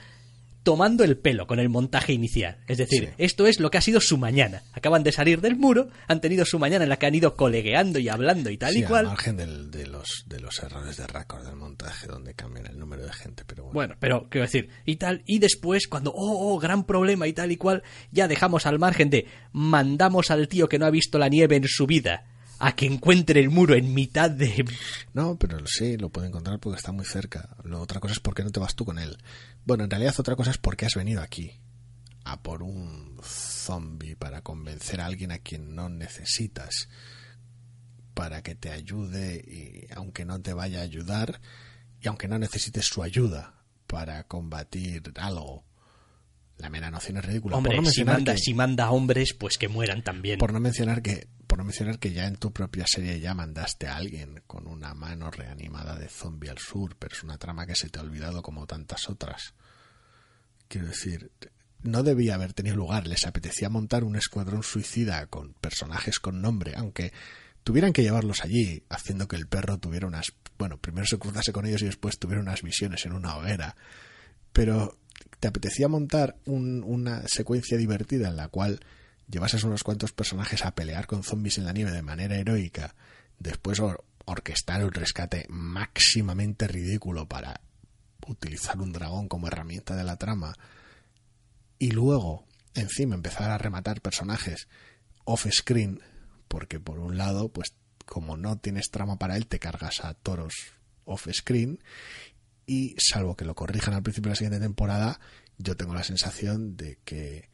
tomando 0.62 1.02
el 1.04 1.18
pelo 1.18 1.46
con 1.46 1.58
el 1.58 1.68
montaje 1.68 2.12
inicial. 2.12 2.58
Es 2.68 2.78
decir, 2.78 3.08
Sí. 3.08 3.14
esto 3.18 3.46
es 3.46 3.58
lo 3.60 3.70
que 3.70 3.78
ha 3.78 3.80
sido 3.80 4.00
su 4.00 4.16
mañana. 4.18 4.62
Acaban 4.72 5.02
de 5.02 5.10
salir 5.12 5.40
del 5.40 5.56
muro, 5.56 5.88
han 6.08 6.20
tenido 6.20 6.44
su 6.44 6.58
mañana 6.58 6.84
en 6.84 6.88
la 6.88 6.98
que 6.98 7.06
han 7.06 7.14
ido 7.14 7.34
colegueando 7.34 7.98
y 7.98 8.08
hablando 8.08 8.48
y 8.50 8.58
tal 8.58 8.72
Sí, 8.72 8.80
y 8.80 8.82
al 8.84 8.88
cual. 8.88 9.06
margen 9.06 9.36
del- 9.36 9.70
de, 9.70 9.86
los, 9.86 10.24
de 10.26 10.40
los 10.40 10.58
errores 10.60 10.96
de 10.96 11.06
récord 11.06 11.44
del 11.44 11.56
montaje, 11.56 12.06
donde 12.06 12.34
cambian 12.34 12.66
el 12.66 12.78
número 12.78 13.04
de 13.04 13.12
gente, 13.12 13.44
pero 13.46 13.64
bueno. 13.64 13.74
Bueno, 13.74 13.96
pero 13.98 14.28
quiero 14.30 14.44
decir, 14.46 14.68
y 14.86 14.96
tal, 14.96 15.22
y 15.26 15.38
después, 15.40 15.88
cuando, 15.88 16.12
oh, 16.12 16.54
oh, 16.54 16.58
gran 16.58 16.84
problema 16.84 17.26
y 17.26 17.32
tal 17.32 17.50
y 17.50 17.56
cual, 17.56 17.82
ya 18.12 18.28
dejamos 18.28 18.66
al 18.66 18.78
margen 18.78 19.10
de 19.10 19.26
mandamos 19.52 20.30
al 20.30 20.48
tío 20.48 20.68
que 20.68 20.78
no 20.78 20.86
ha 20.86 20.90
visto 20.90 21.18
la 21.18 21.28
nieve 21.28 21.56
en 21.56 21.64
su 21.66 21.86
vida 21.86 22.24
a 22.64 22.76
que 22.76 22.86
encuentre 22.86 23.40
el 23.40 23.50
muro 23.50 23.74
en 23.74 23.92
mitad 23.92 24.30
de... 24.30 24.64
No, 25.14 25.36
pero 25.36 25.66
sí, 25.66 25.96
lo 25.96 26.10
puede 26.10 26.28
encontrar 26.28 26.60
porque 26.60 26.78
está 26.78 26.92
muy 26.92 27.04
cerca. 27.04 27.56
Lo 27.64 27.80
otra 27.80 27.98
cosa 27.98 28.12
es 28.12 28.20
por 28.20 28.36
qué 28.36 28.44
no 28.44 28.52
te 28.52 28.60
vas 28.60 28.76
tú 28.76 28.84
con 28.84 29.00
él. 29.00 29.18
Bueno, 29.64 29.82
en 29.82 29.90
realidad 29.90 30.14
otra 30.16 30.36
cosa 30.36 30.52
es 30.52 30.58
por 30.58 30.76
qué 30.76 30.86
has 30.86 30.94
venido 30.94 31.22
aquí. 31.22 31.58
A 32.22 32.40
por 32.40 32.62
un 32.62 33.18
zombie 33.20 34.14
para 34.14 34.42
convencer 34.42 35.00
a 35.00 35.06
alguien 35.06 35.32
a 35.32 35.38
quien 35.38 35.74
no 35.74 35.88
necesitas. 35.88 36.88
Para 38.14 38.44
que 38.44 38.54
te 38.54 38.70
ayude 38.70 39.42
y 39.44 39.92
aunque 39.92 40.24
no 40.24 40.40
te 40.40 40.52
vaya 40.52 40.78
a 40.78 40.82
ayudar 40.82 41.40
y 42.00 42.06
aunque 42.06 42.28
no 42.28 42.38
necesites 42.38 42.86
su 42.86 43.02
ayuda 43.02 43.54
para 43.88 44.22
combatir 44.28 45.02
algo. 45.16 45.64
La 46.62 46.70
mera 46.70 46.90
noción 46.90 47.18
es 47.18 47.24
ridícula. 47.24 47.56
Hombre, 47.56 47.80
no 47.80 47.90
si 47.90 48.04
manda, 48.04 48.32
que- 48.34 48.38
si 48.38 48.54
manda 48.54 48.90
hombres, 48.90 49.34
pues 49.34 49.58
que 49.58 49.68
mueran 49.68 50.02
también. 50.02 50.38
por 50.38 50.52
no 50.52 50.60
mencionar 50.60 51.02
que 51.02 51.28
por 51.46 51.58
no 51.58 51.64
mencionar 51.64 51.98
que 51.98 52.12
ya 52.12 52.26
en 52.26 52.36
tu 52.36 52.50
propia 52.50 52.86
serie 52.86 53.20
ya 53.20 53.34
mandaste 53.34 53.86
a 53.86 53.96
alguien 53.96 54.42
con 54.46 54.66
una 54.66 54.94
mano 54.94 55.30
reanimada 55.30 55.98
de 55.98 56.08
zombie 56.08 56.48
al 56.48 56.56
sur, 56.58 56.96
pero 56.98 57.14
es 57.14 57.22
una 57.22 57.36
trama 57.36 57.66
que 57.66 57.74
se 57.74 57.90
te 57.90 57.98
ha 57.98 58.02
olvidado 58.02 58.40
como 58.42 58.66
tantas 58.66 59.10
otras. 59.10 59.52
Quiero 60.68 60.86
decir, 60.86 61.30
no 61.82 62.02
debía 62.02 62.36
haber 62.36 62.54
tenido 62.54 62.76
lugar. 62.76 63.06
Les 63.06 63.26
apetecía 63.26 63.68
montar 63.68 64.02
un 64.04 64.16
escuadrón 64.16 64.62
suicida 64.62 65.26
con 65.26 65.52
personajes 65.54 66.18
con 66.20 66.40
nombre, 66.40 66.72
aunque 66.76 67.12
tuvieran 67.64 67.92
que 67.92 68.02
llevarlos 68.02 68.40
allí, 68.44 68.84
haciendo 68.88 69.28
que 69.28 69.36
el 69.36 69.46
perro 69.46 69.76
tuviera 69.78 70.06
unas... 70.06 70.32
Bueno, 70.58 70.78
primero 70.78 71.06
se 71.06 71.18
cruzase 71.18 71.52
con 71.52 71.66
ellos 71.66 71.82
y 71.82 71.86
después 71.86 72.18
tuviera 72.18 72.40
unas 72.40 72.62
visiones 72.62 73.04
en 73.04 73.12
una 73.12 73.36
hoguera. 73.36 73.76
Pero 74.54 74.96
te 75.42 75.48
apetecía 75.48 75.88
montar 75.88 76.36
un- 76.46 76.84
una 76.86 77.26
secuencia 77.26 77.76
divertida 77.76 78.28
en 78.28 78.36
la 78.36 78.46
cual 78.46 78.78
llevases 79.28 79.64
unos 79.64 79.82
cuantos 79.82 80.12
personajes 80.12 80.64
a 80.64 80.76
pelear 80.76 81.08
con 81.08 81.24
zombies 81.24 81.58
en 81.58 81.64
la 81.64 81.72
nieve 81.72 81.90
de 81.90 82.00
manera 82.00 82.36
heroica, 82.36 82.94
después 83.40 83.80
or- 83.80 84.04
orquestar 84.24 84.84
un 84.84 84.92
rescate 84.92 85.46
máximamente 85.48 86.68
ridículo 86.68 87.26
para 87.26 87.60
utilizar 88.28 88.80
un 88.80 88.92
dragón 88.92 89.26
como 89.26 89.48
herramienta 89.48 89.96
de 89.96 90.04
la 90.04 90.16
trama 90.16 90.54
y 91.80 91.90
luego 91.90 92.46
encima 92.74 93.16
empezar 93.16 93.50
a 93.50 93.58
rematar 93.58 94.00
personajes 94.00 94.68
off 95.24 95.48
screen 95.50 96.00
porque 96.46 96.78
por 96.78 97.00
un 97.00 97.16
lado 97.18 97.48
pues 97.48 97.74
como 98.06 98.36
no 98.36 98.58
tienes 98.58 98.90
trama 98.92 99.18
para 99.18 99.36
él 99.36 99.48
te 99.48 99.58
cargas 99.58 100.04
a 100.04 100.14
toros 100.14 100.54
off 101.04 101.26
screen 101.32 101.80
y 102.72 102.94
salvo 102.98 103.36
que 103.36 103.44
lo 103.44 103.54
corrijan 103.54 103.94
al 103.94 104.02
principio 104.02 104.28
de 104.28 104.32
la 104.32 104.36
siguiente 104.36 104.60
temporada 104.60 105.20
yo 105.58 105.76
tengo 105.76 105.94
la 105.94 106.02
sensación 106.04 106.76
de 106.76 106.98
que 107.04 107.50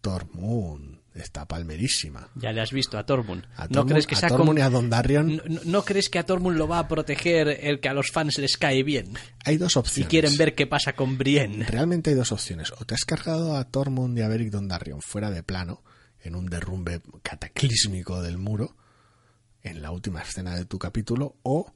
Tormund 0.00 0.98
está 1.14 1.46
palmerísima 1.46 2.30
Ya 2.36 2.52
le 2.52 2.60
has 2.62 2.72
visto 2.72 2.96
a 2.96 3.04
Tormund. 3.04 3.44
a 3.56 3.66
¿No 3.68 3.84
crees 3.84 4.06
que 4.06 4.14
a 4.14 4.28
Tormund 4.28 4.58
y 4.58 4.62
a 4.62 4.70
¿No, 4.70 4.80
no- 4.82 5.60
no 5.64 5.84
crees 5.84 6.08
que 6.08 6.18
a 6.18 6.24
Tormund 6.24 6.56
lo 6.56 6.68
va 6.68 6.78
a 6.78 6.88
proteger 6.88 7.48
el 7.48 7.80
que 7.80 7.88
a 7.88 7.92
los 7.94 8.10
fans 8.10 8.38
les 8.38 8.56
cae 8.56 8.82
bien? 8.82 9.14
hay 9.44 9.56
dos 9.56 9.76
opciones 9.76 10.08
quieren 10.08 10.36
ver 10.36 10.54
qué 10.54 10.66
pasa 10.66 10.94
con 10.94 11.18
Brienne. 11.18 11.64
Realmente 11.66 12.10
hay 12.10 12.16
dos 12.16 12.32
opciones. 12.32 12.72
O 12.80 12.84
te 12.84 12.94
has 12.94 13.04
cargado 13.04 13.56
a 13.56 13.64
Tormund 13.64 14.16
y 14.18 14.22
a 14.22 14.28
Beric 14.28 14.50
Dondarrion 14.50 15.02
fuera 15.02 15.30
de 15.30 15.42
plano, 15.42 15.82
en 16.22 16.34
un 16.36 16.46
derrumbe 16.46 17.00
cataclísmico 17.22 18.22
del 18.22 18.38
muro, 18.38 18.76
en 19.62 19.82
la 19.82 19.90
última 19.90 20.22
escena 20.22 20.54
de 20.56 20.64
tu 20.64 20.78
capítulo, 20.78 21.36
o 21.42 21.72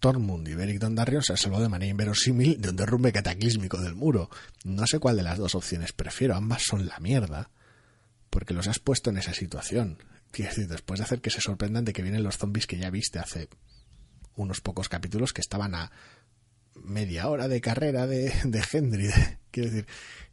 Tormund 0.00 0.46
y 0.48 0.54
Beric 0.54 0.78
Dondarrion 0.78 1.22
se 1.22 1.32
han 1.32 1.38
salvado 1.38 1.62
de 1.62 1.68
manera 1.68 1.90
inverosímil 1.90 2.60
de 2.60 2.70
un 2.70 2.76
derrumbe 2.76 3.12
cataclísmico 3.12 3.80
del 3.80 3.94
muro. 3.94 4.30
No 4.64 4.86
sé 4.86 4.98
cuál 4.98 5.16
de 5.16 5.22
las 5.22 5.38
dos 5.38 5.54
opciones 5.54 5.92
prefiero. 5.92 6.34
Ambas 6.34 6.62
son 6.62 6.86
la 6.86 6.98
mierda, 6.98 7.50
porque 8.30 8.54
los 8.54 8.68
has 8.68 8.78
puesto 8.78 9.10
en 9.10 9.18
esa 9.18 9.32
situación. 9.32 9.98
Quiero 10.30 10.50
decir, 10.50 10.68
después 10.68 10.98
de 10.98 11.04
hacer 11.04 11.20
que 11.20 11.30
se 11.30 11.40
sorprendan 11.40 11.84
de 11.84 11.92
que 11.92 12.02
vienen 12.02 12.22
los 12.22 12.36
zombies 12.36 12.66
que 12.66 12.76
ya 12.76 12.90
viste 12.90 13.18
hace 13.18 13.48
unos 14.34 14.60
pocos 14.60 14.88
capítulos 14.88 15.32
que 15.32 15.40
estaban 15.40 15.74
a 15.74 15.90
media 16.74 17.28
hora 17.28 17.48
de 17.48 17.60
carrera 17.60 18.06
de, 18.06 18.32
de. 18.44 19.38
Quiero 19.50 19.70
decir, 19.70 19.86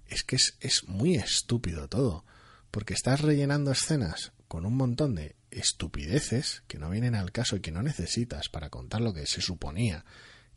es 0.08 0.24
que 0.24 0.36
es, 0.36 0.58
es 0.60 0.84
muy 0.88 1.16
estúpido 1.16 1.88
todo. 1.88 2.26
Porque 2.70 2.94
estás 2.94 3.22
rellenando 3.22 3.72
escenas 3.72 4.33
con 4.54 4.68
un 4.68 4.78
montón 4.78 5.16
de 5.16 5.36
estupideces 5.50 6.62
que 6.68 6.78
no 6.78 6.88
vienen 6.92 7.16
al 7.16 7.32
caso 7.32 7.56
y 7.56 7.60
que 7.60 7.72
no 7.72 7.82
necesitas 7.82 8.50
para 8.50 8.70
contar 8.70 9.02
lo 9.02 9.12
que 9.12 9.26
se 9.26 9.42
suponía 9.42 10.06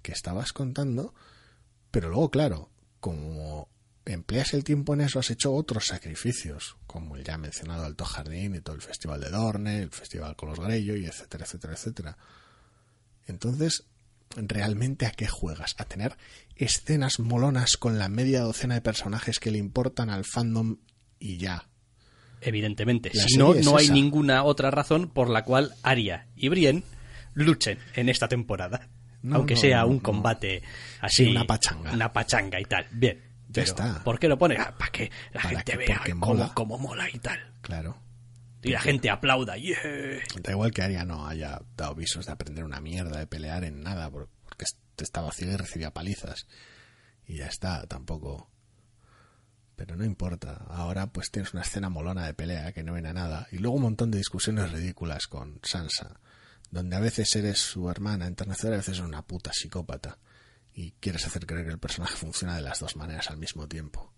que 0.03 0.13
estabas 0.13 0.53
contando. 0.53 1.15
Pero 1.91 2.11
luego, 2.11 2.31
claro, 2.31 2.71
como 3.01 3.71
empleas 4.05 4.53
el 4.53 4.65
tiempo 4.65 4.93
en 4.93 5.01
eso, 5.01 5.19
has 5.19 5.31
hecho 5.31 5.55
otros 5.55 5.87
sacrificios, 5.87 6.77
como 6.87 7.17
el 7.17 7.25
ya 7.25 7.39
mencionado 7.39 7.87
Alto 7.87 8.05
Jardín 8.05 8.55
y 8.55 8.61
todo 8.61 8.77
el 8.77 8.83
Festival 8.83 9.19
de 9.19 9.31
Dorne, 9.31 9.81
el 9.81 9.91
Festival 9.91 10.37
con 10.37 10.51
los 10.51 10.61
Greyjoy, 10.61 11.07
etcétera, 11.07 11.47
etcétera, 11.47 11.73
etcétera. 11.73 12.19
Entonces, 13.27 13.85
¿realmente 14.37 15.07
a 15.07 15.13
qué 15.13 15.27
juegas? 15.27 15.75
¿A 15.79 15.87
tener 15.87 16.19
escenas 16.55 17.19
molonas 17.19 17.79
con 17.79 17.99
la 17.99 18.11
media 18.11 18.43
docena 18.43 18.75
de 18.75 18.83
personajes 18.83 19.39
que 19.39 19.51
le 19.51 19.57
importan 19.57 20.11
al 20.11 20.27
fandom 20.27 20.81
y 21.19 21.39
ya? 21.39 21.71
Evidentemente. 22.47 23.11
La 23.13 23.25
si 23.25 23.37
no, 23.37 23.55
es 23.55 23.65
no 23.67 23.77
hay 23.77 23.85
esa. 23.87 23.93
ninguna 23.95 24.45
otra 24.45 24.71
razón 24.71 25.09
por 25.09 25.29
la 25.29 25.43
cual 25.45 25.75
Arya 25.83 26.29
y 26.37 26.49
Brienne 26.49 26.83
luchen 27.35 27.79
en 27.95 28.09
esta 28.09 28.29
temporada. 28.29 28.89
No, 29.23 29.37
Aunque 29.37 29.55
no, 29.55 29.61
sea 29.61 29.85
un 29.85 29.99
combate 29.99 30.63
así. 31.01 31.25
Sí, 31.25 31.31
una 31.33 31.45
pachanga. 31.45 31.93
Una 31.93 32.13
pachanga 32.13 32.61
y 32.61 32.65
tal. 32.65 32.87
Bien. 32.93 33.21
Ya 33.49 33.63
está. 33.63 34.03
¿Por 34.05 34.19
qué 34.19 34.29
lo 34.29 34.39
pone? 34.39 34.57
Ah, 34.59 34.75
para 34.79 34.91
que 34.93 35.11
la 35.33 35.41
Para 35.43 35.49
gente 35.57 35.73
que- 35.73 35.79
vea 35.79 36.01
cómo, 36.09 36.27
mola. 36.35 36.53
cómo 36.55 36.79
mola 36.79 37.09
y 37.13 37.19
tal. 37.19 37.39
Claro. 37.63 37.97
Y 38.63 38.71
la 38.71 38.81
gente 38.81 39.11
aplauda. 39.11 39.57
¡Yeah! 39.57 39.77
Da 40.43 40.53
igual 40.53 40.71
que 40.73 40.83
Arya 40.83 41.05
no 41.05 41.27
haya 41.27 41.61
dado 41.77 41.95
visos 41.95 42.27
de 42.27 42.33
aprender 42.33 42.65
una 42.65 42.81
mierda, 42.81 43.19
de 43.19 43.27
pelear 43.27 43.65
en 43.65 43.83
nada, 43.83 44.11
por- 44.11 44.29
porque 44.45 44.65
estaba 44.99 45.31
ciego 45.33 45.53
y 45.55 45.57
recibía 45.57 45.93
palizas. 45.93 46.47
Y 47.27 47.37
ya 47.39 47.47
está, 47.47 47.87
tampoco. 47.87 48.51
Pero 49.77 49.95
no 49.95 50.05
importa. 50.05 50.65
Ahora 50.71 51.07
pues 51.09 51.31
tienes 51.31 51.53
una 51.53 51.63
escena 51.63 51.89
molona 51.91 52.25
de 52.27 52.35
pelea 52.35 52.73
que 52.73 52.83
no 52.83 52.95
viene 52.95 53.11
a 53.11 53.13
nada. 53.13 53.47
Y 53.53 53.59
luego 53.59 53.77
un 53.77 53.83
montón 53.83 54.11
de 54.11 54.19
discusiones 54.19 54.73
ridículas 54.73 55.27
con 55.27 55.61
Sansa. 55.63 56.19
Donde 56.71 56.97
a 56.97 57.01
veces 57.01 57.35
eres 57.37 57.59
su 57.59 57.89
hermana 57.91 58.27
enternecedora, 58.27 58.77
a 58.77 58.79
veces 58.79 58.97
eres 58.99 59.07
una 59.09 59.23
puta 59.23 59.53
psicópata. 59.53 60.19
Y 60.75 60.93
quieres 61.01 61.27
hacer 61.27 61.47
creer 61.47 61.67
que 61.67 61.73
el 61.73 61.79
personaje 61.79 62.17
funciona 62.17 62.57
de 62.57 62.63
las 62.63 62.81
dos 62.81 62.97
maneras 62.97 63.31
al 63.31 63.37
mismo 63.37 63.69
tiempo. 63.69 64.13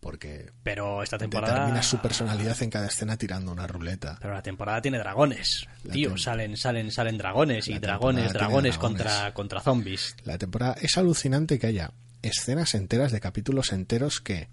Porque 0.00 0.50
Pero 0.64 1.02
esta 1.02 1.16
temporada. 1.16 1.54
determinas 1.54 1.86
su 1.86 1.98
personalidad 1.98 2.60
en 2.62 2.70
cada 2.70 2.88
escena 2.88 3.16
tirando 3.16 3.52
una 3.52 3.66
ruleta. 3.68 4.18
Pero 4.20 4.34
la 4.34 4.42
temporada 4.42 4.82
tiene 4.82 4.98
dragones. 4.98 5.66
La 5.84 5.92
Tío, 5.92 6.10
tem- 6.14 6.18
salen, 6.18 6.56
salen, 6.56 6.90
salen 6.90 7.16
dragones 7.18 7.68
y 7.68 7.78
dragones, 7.78 8.32
dragones, 8.32 8.32
dragones. 8.32 8.78
contra, 8.78 9.32
contra 9.32 9.60
zombies. 9.60 10.16
La 10.24 10.38
temporada 10.38 10.74
es 10.80 10.98
alucinante 10.98 11.58
que 11.58 11.68
haya 11.68 11.92
escenas 12.20 12.74
enteras 12.74 13.12
de 13.12 13.20
capítulos 13.20 13.72
enteros 13.72 14.20
que 14.20 14.48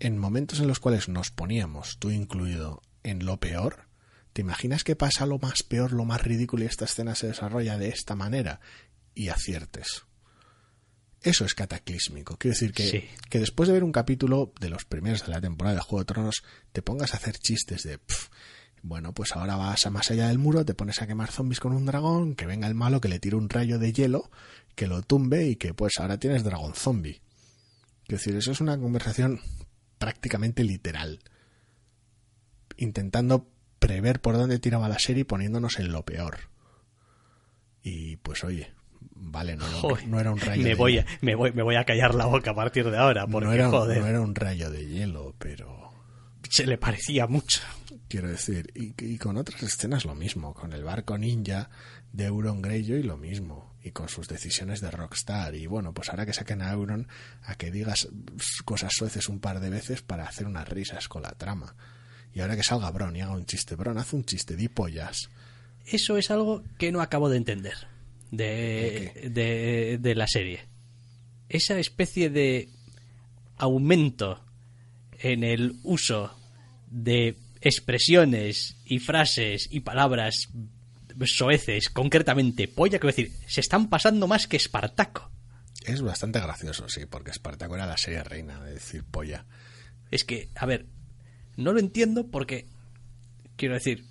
en 0.00 0.18
momentos 0.18 0.60
en 0.60 0.68
los 0.68 0.80
cuales 0.80 1.08
nos 1.08 1.30
poníamos, 1.30 1.98
tú 1.98 2.10
incluido, 2.10 2.82
en 3.02 3.24
lo 3.24 3.38
peor, 3.38 3.88
¿te 4.32 4.42
imaginas 4.42 4.84
que 4.84 4.96
pasa 4.96 5.26
lo 5.26 5.38
más 5.38 5.62
peor, 5.62 5.92
lo 5.92 6.04
más 6.04 6.22
ridículo 6.22 6.62
y 6.64 6.66
esta 6.66 6.84
escena 6.84 7.14
se 7.14 7.28
desarrolla 7.28 7.78
de 7.78 7.88
esta 7.88 8.14
manera? 8.14 8.60
Y 9.14 9.28
aciertes. 9.28 10.04
Eso 11.20 11.44
es 11.44 11.54
cataclísmico. 11.54 12.36
Quiero 12.36 12.54
decir 12.54 12.72
que, 12.72 12.88
Sí. 12.88 13.04
que 13.28 13.40
después 13.40 13.66
de 13.66 13.72
ver 13.72 13.82
un 13.82 13.90
capítulo 13.90 14.52
de 14.60 14.70
los 14.70 14.84
primeros 14.84 15.26
de 15.26 15.32
la 15.32 15.40
temporada 15.40 15.74
de 15.76 15.82
Juego 15.82 16.00
de 16.00 16.04
Tronos, 16.14 16.42
te 16.72 16.82
pongas 16.82 17.12
a 17.12 17.16
hacer 17.16 17.36
chistes 17.38 17.82
de... 17.82 17.98
"Pf, 17.98 18.28
bueno, 18.82 19.12
pues 19.12 19.34
ahora 19.34 19.56
vas 19.56 19.84
a 19.86 19.90
más 19.90 20.08
allá 20.12 20.28
del 20.28 20.38
muro, 20.38 20.64
te 20.64 20.74
pones 20.74 21.02
a 21.02 21.08
quemar 21.08 21.32
zombies 21.32 21.58
con 21.58 21.72
un 21.72 21.84
dragón, 21.86 22.36
que 22.36 22.46
venga 22.46 22.68
el 22.68 22.76
malo, 22.76 23.00
que 23.00 23.08
le 23.08 23.18
tire 23.18 23.34
un 23.34 23.48
rayo 23.48 23.80
de 23.80 23.92
hielo, 23.92 24.30
que 24.76 24.86
lo 24.86 25.02
tumbe 25.02 25.48
y 25.48 25.56
que 25.56 25.74
pues 25.74 25.94
ahora 25.98 26.18
tienes 26.18 26.44
dragón 26.44 26.74
zombie. 26.74 27.20
Quiero 28.06 28.18
decir, 28.20 28.36
eso 28.36 28.52
es 28.52 28.60
una 28.60 28.78
conversación 28.78 29.40
prácticamente 29.98 30.64
literal. 30.64 31.20
Intentando 32.76 33.48
prever 33.78 34.20
por 34.20 34.36
dónde 34.36 34.58
tiraba 34.58 34.88
la 34.88 34.98
serie 34.98 35.22
y 35.22 35.24
poniéndonos 35.24 35.78
en 35.78 35.92
lo 35.92 36.04
peor. 36.04 36.38
Y 37.82 38.16
pues 38.18 38.44
oye, 38.44 38.72
vale, 39.14 39.56
no, 39.56 39.66
era 39.66 39.76
un- 40.04 40.10
no 40.10 40.20
era 40.20 40.30
un 40.30 40.40
rayo 40.40 40.62
me 40.62 40.68
de 40.70 40.74
voy, 40.74 40.92
hielo. 40.94 41.06
me, 41.20 41.34
voy, 41.34 41.52
me 41.52 41.62
voy 41.62 41.76
a 41.76 41.84
callar 41.84 42.14
la 42.14 42.26
boca 42.26 42.50
a 42.50 42.54
partir 42.54 42.90
de 42.90 42.96
ahora, 42.98 43.26
porque 43.26 43.46
no 43.46 43.52
era, 43.52 43.68
joder, 43.68 44.00
no 44.00 44.06
era 44.06 44.20
un 44.20 44.34
rayo 44.34 44.70
de 44.70 44.86
hielo, 44.86 45.34
pero 45.38 45.92
se 46.50 46.66
le 46.66 46.78
parecía 46.78 47.26
mucho. 47.26 47.60
quiero 48.08 48.28
decir, 48.28 48.70
y, 48.74 48.94
y 49.04 49.18
con 49.18 49.36
otras 49.36 49.62
escenas 49.62 50.04
lo 50.04 50.14
mismo, 50.14 50.54
con 50.54 50.72
el 50.72 50.84
barco 50.84 51.16
ninja 51.18 51.70
de 52.12 52.24
Euron 52.26 52.62
Greyjoy 52.62 53.02
lo 53.02 53.16
mismo, 53.16 53.67
y 53.82 53.92
con 53.92 54.08
sus 54.08 54.28
decisiones 54.28 54.80
de 54.80 54.90
Rockstar, 54.90 55.54
y 55.54 55.66
bueno, 55.66 55.94
pues 55.94 56.08
ahora 56.08 56.26
que 56.26 56.32
saquen 56.32 56.62
a 56.62 56.72
Euron 56.72 57.08
a 57.42 57.54
que 57.54 57.70
digas 57.70 58.08
cosas 58.64 58.92
sueces 58.94 59.28
un 59.28 59.40
par 59.40 59.60
de 59.60 59.70
veces 59.70 60.02
para 60.02 60.26
hacer 60.26 60.46
unas 60.46 60.68
risas 60.68 61.08
con 61.08 61.22
la 61.22 61.30
trama. 61.32 61.74
Y 62.34 62.40
ahora 62.40 62.56
que 62.56 62.62
salga 62.62 62.90
Bron 62.90 63.16
y 63.16 63.20
haga 63.20 63.32
un 63.32 63.46
chiste, 63.46 63.74
Bron, 63.74 63.98
haz 63.98 64.12
un 64.12 64.24
chiste, 64.24 64.56
di 64.56 64.68
pollas. 64.68 65.28
Eso 65.86 66.18
es 66.18 66.30
algo 66.30 66.62
que 66.78 66.92
no 66.92 67.00
acabo 67.00 67.28
de 67.30 67.38
entender 67.38 67.74
de, 68.30 69.30
de, 69.32 69.98
de 70.00 70.14
la 70.14 70.26
serie. 70.26 70.66
Esa 71.48 71.78
especie 71.78 72.28
de 72.28 72.68
aumento 73.56 74.44
en 75.18 75.42
el 75.44 75.76
uso 75.82 76.36
de 76.90 77.36
expresiones 77.60 78.76
y 78.84 78.98
frases 78.98 79.68
y 79.70 79.80
palabras 79.80 80.48
soeces, 81.26 81.88
concretamente 81.90 82.68
polla, 82.68 82.98
quiero 82.98 83.14
decir, 83.14 83.32
se 83.46 83.60
están 83.60 83.88
pasando 83.88 84.26
más 84.26 84.46
que 84.46 84.56
Espartaco. 84.56 85.30
Es 85.84 86.02
bastante 86.02 86.40
gracioso, 86.40 86.88
sí, 86.88 87.06
porque 87.06 87.30
Espartaco 87.30 87.74
era 87.74 87.86
la 87.86 87.96
serie 87.96 88.22
reina 88.22 88.62
de 88.62 88.74
decir 88.74 89.04
polla. 89.04 89.46
Es 90.10 90.24
que, 90.24 90.48
a 90.54 90.66
ver, 90.66 90.86
no 91.56 91.72
lo 91.72 91.80
entiendo 91.80 92.28
porque, 92.28 92.66
quiero 93.56 93.74
decir, 93.74 94.04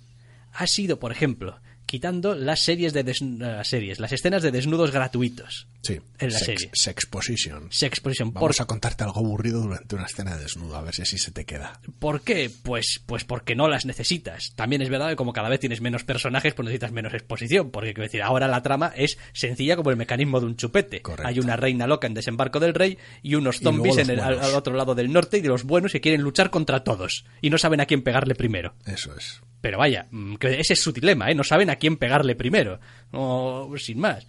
ha 0.52 0.66
sido, 0.66 0.98
por 0.98 1.12
ejemplo, 1.12 1.60
quitando 1.88 2.34
las 2.34 2.60
series 2.60 2.92
de 2.92 3.02
desn- 3.04 3.38
las 3.38 3.66
series, 3.66 3.98
las 3.98 4.12
escenas 4.12 4.42
de 4.42 4.50
desnudos 4.52 4.92
gratuitos 4.92 5.66
Sí, 5.80 5.94
en 6.18 6.32
la 6.32 6.38
sex, 6.38 6.60
serie. 6.60 6.70
sex 6.74 7.06
position. 7.06 7.68
Sex 7.70 8.00
position. 8.00 8.32
¿Por, 8.32 8.42
Vamos 8.42 8.60
a 8.60 8.66
contarte 8.66 9.04
algo 9.04 9.20
aburrido 9.20 9.62
durante 9.62 9.94
una 9.94 10.04
escena 10.04 10.36
de 10.36 10.42
desnudo, 10.42 10.76
a 10.76 10.82
ver 10.82 10.94
si 10.94 11.00
así 11.02 11.16
se 11.16 11.30
te 11.30 11.46
queda. 11.46 11.80
¿Por 11.98 12.20
qué? 12.20 12.50
Pues, 12.62 13.00
pues 13.06 13.24
porque 13.24 13.54
no 13.54 13.68
las 13.68 13.86
necesitas. 13.86 14.52
También 14.54 14.82
es 14.82 14.90
verdad 14.90 15.08
que 15.08 15.16
como 15.16 15.32
cada 15.32 15.48
vez 15.48 15.60
tienes 15.60 15.80
menos 15.80 16.04
personajes, 16.04 16.52
pues 16.52 16.66
necesitas 16.66 16.92
menos 16.92 17.14
exposición. 17.14 17.70
Porque 17.70 17.94
quiero 17.94 18.02
decir, 18.02 18.22
ahora 18.22 18.48
la 18.48 18.62
trama 18.62 18.92
es 18.94 19.16
sencilla 19.32 19.76
como 19.76 19.90
el 19.90 19.96
mecanismo 19.96 20.40
de 20.40 20.46
un 20.46 20.56
chupete. 20.56 21.00
Correcto. 21.00 21.26
Hay 21.26 21.38
una 21.38 21.56
reina 21.56 21.86
loca 21.86 22.06
en 22.06 22.12
Desembarco 22.14 22.60
del 22.60 22.74
Rey 22.74 22.98
y 23.22 23.36
unos 23.36 23.60
zombies 23.60 23.96
en 23.98 24.10
el, 24.10 24.20
al, 24.20 24.54
otro 24.54 24.74
lado 24.74 24.94
del 24.94 25.10
norte 25.10 25.38
y 25.38 25.40
de 25.40 25.48
los 25.48 25.62
buenos 25.64 25.92
que 25.92 26.00
quieren 26.02 26.20
luchar 26.20 26.50
contra 26.50 26.84
todos. 26.84 27.24
Y 27.40 27.48
no 27.48 27.56
saben 27.56 27.80
a 27.80 27.86
quién 27.86 28.02
pegarle 28.02 28.34
primero. 28.34 28.74
Eso 28.84 29.16
es. 29.16 29.40
Pero 29.60 29.78
vaya, 29.78 30.06
mm, 30.10 30.36
ese 30.42 30.74
es 30.74 30.80
su 30.80 30.92
dilema, 30.92 31.30
¿eh? 31.30 31.34
No 31.34 31.42
saben 31.42 31.68
a 31.70 31.76
quién 31.78 31.96
pegarle 31.96 32.34
primero. 32.36 32.80
O 33.12 33.72
sin 33.78 33.98
más. 33.98 34.26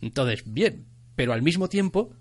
Entonces, 0.00 0.42
bien. 0.46 0.86
Pero 1.16 1.32
al 1.32 1.42
mismo 1.42 1.68
tiempo, 1.68 2.12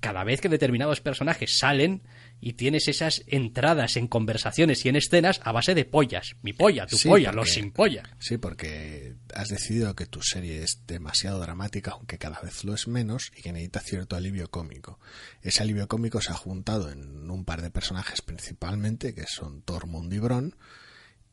cada 0.00 0.22
vez 0.24 0.40
que 0.40 0.48
determinados 0.50 1.00
personajes 1.00 1.56
salen 1.58 2.02
y 2.40 2.52
tienes 2.52 2.88
esas 2.88 3.22
entradas 3.26 3.96
en 3.96 4.06
conversaciones 4.06 4.84
y 4.84 4.90
en 4.90 4.96
escenas 4.96 5.40
a 5.44 5.52
base 5.52 5.74
de 5.74 5.86
pollas. 5.86 6.36
Mi 6.42 6.52
polla, 6.52 6.86
tu 6.86 6.98
Sí, 6.98 7.08
polla, 7.08 7.28
porque- 7.30 7.36
los 7.36 7.50
sin 7.54 7.70
polla. 7.70 8.02
Sí, 8.18 8.36
porque 8.36 9.14
has 9.34 9.48
decidido 9.48 9.96
que 9.96 10.04
tu 10.04 10.20
serie 10.20 10.62
es 10.62 10.82
demasiado 10.86 11.40
dramática, 11.40 11.92
aunque 11.92 12.18
cada 12.18 12.38
vez 12.40 12.64
lo 12.64 12.74
es 12.74 12.86
menos, 12.86 13.32
y 13.34 13.40
que 13.40 13.52
necesita 13.52 13.80
cierto 13.80 14.14
alivio 14.14 14.50
cómico. 14.50 15.00
Ese 15.40 15.62
alivio 15.62 15.88
cómico 15.88 16.20
se 16.20 16.32
ha 16.32 16.36
juntado 16.36 16.90
en 16.90 17.30
un 17.30 17.46
par 17.46 17.62
de 17.62 17.70
personajes 17.70 18.20
principalmente, 18.20 19.14
que 19.14 19.24
son 19.26 19.62
Tormund 19.62 20.12
y 20.12 20.18
Bron, 20.18 20.54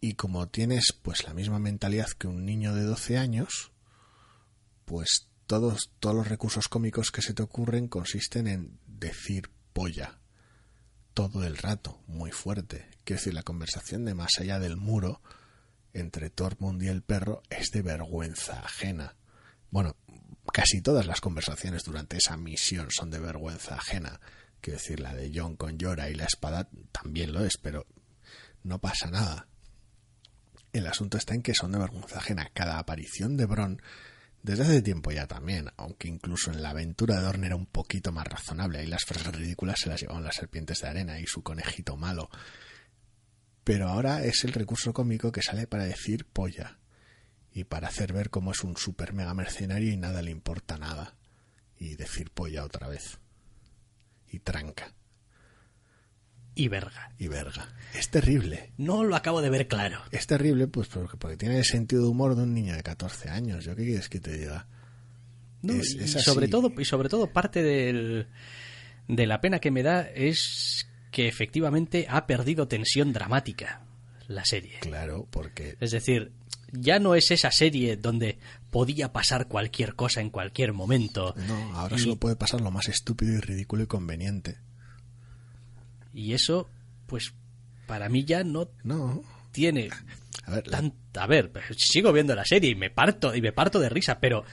y 0.01 0.15
como 0.15 0.49
tienes 0.49 0.93
pues 1.01 1.23
la 1.23 1.33
misma 1.33 1.59
mentalidad 1.59 2.09
que 2.09 2.27
un 2.27 2.43
niño 2.43 2.73
de 2.73 2.83
12 2.83 3.17
años, 3.17 3.71
pues 4.85 5.27
todos, 5.45 5.91
todos 5.99 6.15
los 6.15 6.27
recursos 6.27 6.67
cómicos 6.67 7.11
que 7.11 7.21
se 7.21 7.35
te 7.35 7.43
ocurren 7.43 7.87
consisten 7.87 8.47
en 8.47 8.79
decir 8.87 9.51
polla 9.73 10.17
todo 11.13 11.43
el 11.43 11.57
rato, 11.57 12.01
muy 12.07 12.31
fuerte. 12.31 12.89
Quiero 13.03 13.19
decir, 13.19 13.33
la 13.33 13.43
conversación 13.43 14.05
de 14.05 14.15
más 14.15 14.31
allá 14.39 14.59
del 14.59 14.77
muro 14.77 15.21
entre 15.93 16.29
Tormund 16.29 16.81
y 16.81 16.87
el 16.87 17.03
perro 17.03 17.43
es 17.49 17.69
de 17.71 17.81
vergüenza 17.81 18.59
ajena. 18.61 19.15
Bueno, 19.69 19.97
casi 20.51 20.81
todas 20.81 21.05
las 21.05 21.21
conversaciones 21.21 21.83
durante 21.83 22.17
esa 22.17 22.37
misión 22.37 22.87
son 22.89 23.11
de 23.11 23.19
vergüenza 23.19 23.75
ajena. 23.75 24.19
Quiero 24.61 24.79
decir, 24.79 24.99
la 24.99 25.13
de 25.13 25.31
John 25.33 25.57
con 25.57 25.77
Llora 25.77 26.09
y 26.09 26.15
la 26.15 26.25
espada 26.25 26.69
también 26.91 27.33
lo 27.33 27.43
es, 27.43 27.57
pero 27.57 27.85
no 28.63 28.79
pasa 28.79 29.11
nada. 29.11 29.47
El 30.73 30.87
asunto 30.87 31.17
está 31.17 31.33
en 31.33 31.41
que 31.41 31.53
son 31.53 31.71
de 31.71 31.79
vergüenza 31.79 32.19
ajena. 32.19 32.49
Cada 32.53 32.79
aparición 32.79 33.35
de 33.35 33.45
Bron, 33.45 33.81
desde 34.41 34.63
hace 34.63 34.81
tiempo 34.81 35.11
ya 35.11 35.27
también, 35.27 35.69
aunque 35.77 36.07
incluso 36.07 36.51
en 36.51 36.61
la 36.61 36.69
aventura 36.69 37.17
de 37.17 37.23
Dorne 37.23 37.47
era 37.47 37.55
un 37.55 37.65
poquito 37.65 38.11
más 38.11 38.25
razonable, 38.25 38.79
ahí 38.79 38.87
las 38.87 39.03
frases 39.03 39.35
ridículas 39.35 39.79
se 39.79 39.89
las 39.89 40.01
llevaban 40.01 40.23
las 40.23 40.35
serpientes 40.35 40.79
de 40.79 40.87
arena 40.87 41.19
y 41.19 41.27
su 41.27 41.43
conejito 41.43 41.97
malo. 41.97 42.29
Pero 43.63 43.89
ahora 43.89 44.23
es 44.23 44.43
el 44.43 44.53
recurso 44.53 44.93
cómico 44.93 45.31
que 45.31 45.41
sale 45.41 45.67
para 45.67 45.83
decir 45.83 46.25
polla 46.25 46.79
y 47.53 47.65
para 47.65 47.89
hacer 47.89 48.13
ver 48.13 48.29
cómo 48.29 48.51
es 48.51 48.63
un 48.63 48.77
super 48.77 49.13
mega 49.13 49.33
mercenario 49.33 49.91
y 49.91 49.97
nada 49.97 50.21
le 50.21 50.31
importa 50.31 50.77
nada. 50.77 51.15
Y 51.77 51.95
decir 51.95 52.29
polla 52.29 52.63
otra 52.63 52.87
vez. 52.87 53.19
Y 54.27 54.39
tranca. 54.39 54.93
Y 56.61 56.67
verga. 56.67 57.11
Y 57.17 57.27
verga. 57.27 57.67
Es 57.95 58.09
terrible. 58.09 58.71
No 58.77 59.03
lo 59.03 59.15
acabo 59.15 59.41
de 59.41 59.49
ver 59.49 59.67
claro. 59.67 59.99
Es 60.11 60.27
terrible 60.27 60.67
pues 60.67 60.87
porque, 60.87 61.17
porque 61.17 61.37
tiene 61.37 61.57
el 61.57 61.65
sentido 61.65 62.03
de 62.03 62.09
humor 62.09 62.35
de 62.35 62.43
un 62.43 62.53
niño 62.53 62.75
de 62.75 62.83
14 62.83 63.29
años. 63.29 63.65
¿Yo 63.65 63.75
qué 63.75 63.83
quieres 63.83 64.09
que 64.09 64.19
te 64.19 64.37
diga? 64.37 64.67
No, 65.63 65.73
Es- 65.73 65.95
y 65.95 65.99
es 66.03 66.11
sobre 66.23 66.47
todo 66.47 66.71
y 66.79 66.85
sobre 66.85 67.09
todo 67.09 67.31
parte 67.33 67.63
del, 67.63 68.27
de 69.07 69.27
la 69.27 69.41
pena 69.41 69.59
que 69.59 69.71
me 69.71 69.83
da 69.83 70.01
es 70.03 70.87
que 71.11 71.27
efectivamente 71.27 72.05
ha 72.09 72.25
perdido 72.27 72.67
tensión 72.67 73.11
dramática 73.13 73.81
la 74.27 74.45
serie. 74.45 74.79
Claro, 74.81 75.27
porque 75.29 75.75
Es 75.81 75.91
decir, 75.91 76.31
ya 76.71 76.99
no 76.99 77.15
es 77.15 77.31
esa 77.31 77.51
serie 77.51 77.97
donde 77.97 78.37
podía 78.69 79.11
pasar 79.11 79.47
cualquier 79.47 79.95
cosa 79.95 80.21
en 80.21 80.29
cualquier 80.29 80.73
momento. 80.73 81.33
no, 81.47 81.75
ahora 81.75 81.97
y, 81.97 81.99
solo 81.99 82.15
puede 82.17 82.35
pasar 82.37 82.61
lo 82.61 82.71
más 82.71 82.87
estúpido 82.87 83.33
y 83.33 83.39
ridículo 83.39 83.83
y 83.83 83.87
conveniente. 83.87 84.57
Y 86.13 86.33
eso, 86.33 86.69
pues, 87.07 87.33
para 87.87 88.09
mí 88.09 88.23
ya 88.23 88.43
no 88.43 88.69
No. 88.83 89.23
tiene 89.51 89.89
A 90.45 90.51
ver, 90.51 90.67
la-. 90.67 90.91
A 91.21 91.27
ver, 91.27 91.51
sigo 91.77 92.13
viendo 92.13 92.35
la 92.35 92.45
serie 92.45 92.69
y 92.71 92.75
me 92.75 92.89
parto 92.89 93.35
y 93.35 93.41
me 93.41 93.51
parto 93.51 93.79
de 93.79 93.89
risa, 93.89 94.19
pero 94.19 94.43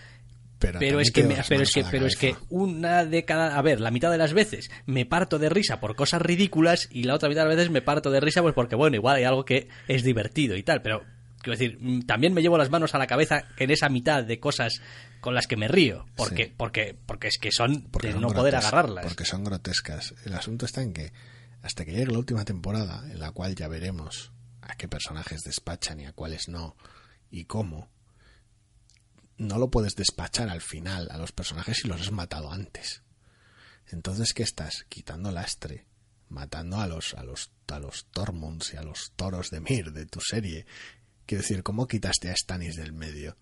Pero, 0.59 0.99
es 0.99 1.13
que, 1.13 1.23
pero 1.49 1.63
es 1.63 1.71
que, 1.73 1.85
pero 1.89 2.07
es 2.07 2.17
que 2.17 2.35
una 2.49 3.05
de 3.05 3.25
cada, 3.25 3.57
a 3.57 3.63
ver, 3.63 3.81
la 3.81 3.93
mitad 3.93 4.11
de 4.11 4.19
las 4.19 4.33
veces 4.35 4.71
me 4.87 5.07
parto 5.07 5.39
de 5.39 5.49
risa 5.49 5.79
por 5.79 5.95
cosas 5.95 6.21
ridículas 6.21 6.89
y 6.91 7.05
la 7.05 7.15
otra 7.15 7.29
mitad 7.29 7.43
de 7.43 7.49
las 7.51 7.57
veces 7.57 7.71
me 7.71 7.81
parto 7.81 8.11
de 8.11 8.19
risa 8.19 8.43
pues 8.43 8.55
porque 8.55 8.75
bueno, 8.75 8.97
igual 8.97 9.17
hay 9.17 9.25
algo 9.25 9.45
que 9.45 9.69
es 9.87 10.03
divertido 10.03 10.57
y 10.57 10.65
tal, 10.65 10.83
pero 10.83 11.05
quiero 11.41 11.57
decir, 11.57 11.79
mm, 11.81 12.01
también 12.07 12.35
me 12.35 12.43
llevo 12.43 12.59
las 12.59 12.71
manos 12.71 12.93
a 12.97 12.99
la 12.99 13.07
cabeza 13.07 13.45
en 13.57 13.71
esa 13.71 13.89
mitad 13.89 14.25
de 14.25 14.41
cosas 14.41 14.83
con 15.21 15.33
las 15.33 15.47
que 15.47 15.57
me 15.57 15.69
río, 15.69 16.07
porque 16.17 16.53
porque 16.57 16.97
porque 17.07 17.29
es 17.29 17.39
que 17.39 17.53
son 17.53 17.83
porque 17.93 18.13
de 18.13 18.19
no 18.19 18.29
poder 18.31 18.57
agarrarlas. 18.57 19.05
Porque 19.05 19.25
son 19.25 19.45
grotescas. 19.45 20.13
El 20.25 20.35
asunto 20.35 20.67
está 20.67 20.83
en 20.83 20.93
que 20.93 21.13
hasta 21.63 21.85
que 21.85 21.93
llegue 21.93 22.13
la 22.13 22.19
última 22.19 22.45
temporada, 22.45 23.05
en 23.11 23.19
la 23.19 23.33
cual 23.33 23.55
ya 23.55 23.69
veremos 23.69 24.33
a 24.63 24.77
qué 24.77 24.89
personajes 24.89 25.43
despachan 25.43 26.01
y 26.01 26.07
a 26.07 26.13
cuáles 26.13 26.49
no 26.49 26.77
y 27.31 27.45
cómo 27.45 27.89
no 29.37 29.59
lo 29.59 29.71
puedes 29.71 29.95
despachar 29.95 30.49
al 30.49 30.61
final 30.61 31.09
a 31.11 31.17
los 31.17 31.33
personajes 31.33 31.79
si 31.79 31.89
los 31.89 32.01
has 32.01 32.13
matado 32.13 32.51
antes. 32.53 33.03
Entonces, 33.87 34.33
¿qué 34.35 34.43
estás? 34.43 34.85
Quitando 34.89 35.31
lastre, 35.31 35.87
matando 36.29 36.81
a 36.81 36.87
los, 36.87 37.15
a 37.15 37.23
los, 37.23 37.53
a 37.69 37.79
los 37.79 38.07
Tormunds 38.11 38.75
y 38.75 38.77
a 38.77 38.83
los 38.83 39.13
toros 39.17 39.51
de 39.51 39.61
Mir 39.61 39.93
de 39.93 40.07
tu 40.07 40.21
serie. 40.21 40.67
Quiero 41.25 41.43
decir, 41.43 41.63
¿cómo 41.63 41.87
quitaste 41.87 42.31
a 42.31 42.37
Stannis 42.37 42.77
del 42.77 42.93
medio? 42.93 43.37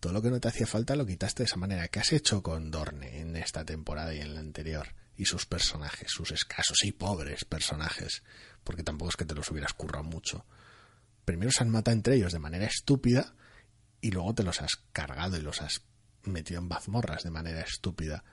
Todo 0.00 0.12
lo 0.12 0.22
que 0.22 0.30
no 0.30 0.38
te 0.38 0.48
hacía 0.48 0.66
falta 0.66 0.94
lo 0.94 1.06
quitaste 1.06 1.42
de 1.42 1.46
esa 1.46 1.56
manera. 1.56 1.88
¿Qué 1.88 2.00
has 2.00 2.12
hecho 2.12 2.42
con 2.42 2.70
Dorne 2.70 3.20
en 3.20 3.36
esta 3.36 3.64
temporada 3.64 4.14
y 4.14 4.20
en 4.20 4.34
la 4.34 4.40
anterior? 4.40 4.94
Y 5.16 5.24
sus 5.24 5.46
personajes, 5.46 6.10
sus 6.10 6.30
escasos 6.30 6.84
y 6.84 6.92
pobres 6.92 7.44
personajes. 7.44 8.22
Porque 8.64 8.82
tampoco 8.82 9.10
es 9.10 9.16
que 9.16 9.24
te 9.24 9.34
los 9.34 9.50
hubieras 9.50 9.72
currado 9.72 10.04
mucho. 10.04 10.44
Primero 11.24 11.50
se 11.50 11.62
han 11.62 11.70
matado 11.70 11.96
entre 11.96 12.16
ellos 12.16 12.32
de 12.32 12.38
manera 12.38 12.66
estúpida 12.66 13.34
y 14.00 14.10
luego 14.10 14.34
te 14.34 14.44
los 14.44 14.60
has 14.62 14.76
cargado 14.92 15.36
y 15.36 15.42
los 15.42 15.62
has 15.62 15.82
metido 16.24 16.60
en 16.60 16.68
bazmorras 16.68 17.24
de 17.24 17.30
manera 17.30 17.60
estúpida. 17.60 18.24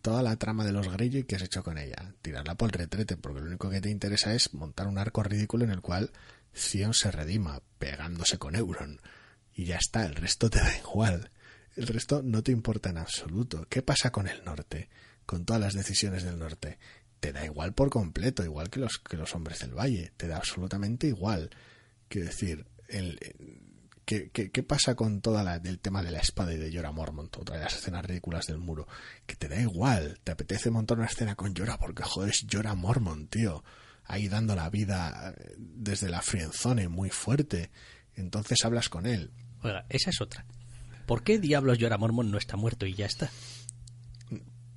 Toda 0.00 0.22
la 0.22 0.36
trama 0.36 0.64
de 0.64 0.72
los 0.72 0.88
Greyjoy 0.88 1.24
que 1.24 1.36
has 1.36 1.42
hecho 1.42 1.62
con 1.62 1.76
ella, 1.76 2.14
tirarla 2.22 2.54
por 2.54 2.70
el 2.70 2.78
retrete, 2.78 3.16
porque 3.16 3.40
lo 3.40 3.46
único 3.46 3.68
que 3.68 3.80
te 3.80 3.90
interesa 3.90 4.34
es 4.34 4.54
montar 4.54 4.86
un 4.86 4.98
arco 4.98 5.22
ridículo 5.22 5.64
en 5.64 5.70
el 5.70 5.82
cual 5.82 6.10
Zion 6.54 6.94
se 6.94 7.10
redima 7.10 7.60
pegándose 7.78 8.38
con 8.38 8.56
Euron. 8.56 9.00
Y 9.54 9.66
ya 9.66 9.76
está, 9.76 10.06
el 10.06 10.14
resto 10.14 10.48
te 10.48 10.60
da 10.60 10.76
igual. 10.78 11.30
El 11.76 11.86
resto 11.86 12.22
no 12.22 12.42
te 12.42 12.52
importa 12.52 12.90
en 12.90 12.98
absoluto. 12.98 13.66
¿Qué 13.68 13.82
pasa 13.82 14.10
con 14.10 14.28
el 14.28 14.44
norte? 14.44 14.88
Con 15.32 15.46
todas 15.46 15.62
las 15.62 15.72
decisiones 15.72 16.24
del 16.24 16.38
norte. 16.38 16.78
Te 17.18 17.32
da 17.32 17.42
igual 17.42 17.72
por 17.72 17.88
completo, 17.88 18.44
igual 18.44 18.68
que 18.68 18.80
los, 18.80 18.98
que 18.98 19.16
los 19.16 19.34
hombres 19.34 19.60
del 19.60 19.72
valle. 19.72 20.12
Te 20.18 20.28
da 20.28 20.36
absolutamente 20.36 21.06
igual. 21.06 21.48
Quiero 22.06 22.26
decir, 22.26 22.66
el, 22.86 23.18
¿Qué, 24.04 24.28
qué, 24.30 24.62
pasa 24.62 24.94
con 24.94 25.22
toda 25.22 25.42
la, 25.42 25.56
el 25.56 25.78
tema 25.78 26.02
de 26.02 26.10
la 26.10 26.18
espada 26.18 26.52
y 26.52 26.58
de 26.58 26.70
Jorah 26.70 26.92
Mormont? 26.92 27.34
Otra 27.38 27.56
de 27.56 27.64
las 27.64 27.74
escenas 27.74 28.04
ridículas 28.04 28.44
del 28.44 28.58
muro. 28.58 28.86
Que 29.24 29.34
te 29.34 29.48
da 29.48 29.58
igual, 29.58 30.20
te 30.22 30.32
apetece 30.32 30.70
montar 30.70 30.98
una 30.98 31.06
escena 31.06 31.34
con 31.34 31.56
Jorah 31.56 31.78
porque 31.78 32.02
joder 32.02 32.28
es 32.28 32.44
Jorah 32.52 32.74
Mormont, 32.74 33.30
tío. 33.30 33.64
Ahí 34.04 34.28
dando 34.28 34.54
la 34.54 34.68
vida 34.68 35.34
eh, 35.34 35.54
desde 35.56 36.10
la 36.10 36.20
frienzone 36.20 36.88
muy 36.88 37.08
fuerte. 37.08 37.70
Entonces 38.14 38.58
hablas 38.66 38.90
con 38.90 39.06
él. 39.06 39.30
Oiga, 39.62 39.86
esa 39.88 40.10
es 40.10 40.20
otra. 40.20 40.44
¿Por 41.06 41.22
qué 41.22 41.38
diablos 41.38 41.78
Jorah 41.80 41.96
Mormont 41.96 42.30
no 42.30 42.36
está 42.36 42.58
muerto 42.58 42.84
y 42.84 42.92
ya 42.92 43.06
está? 43.06 43.30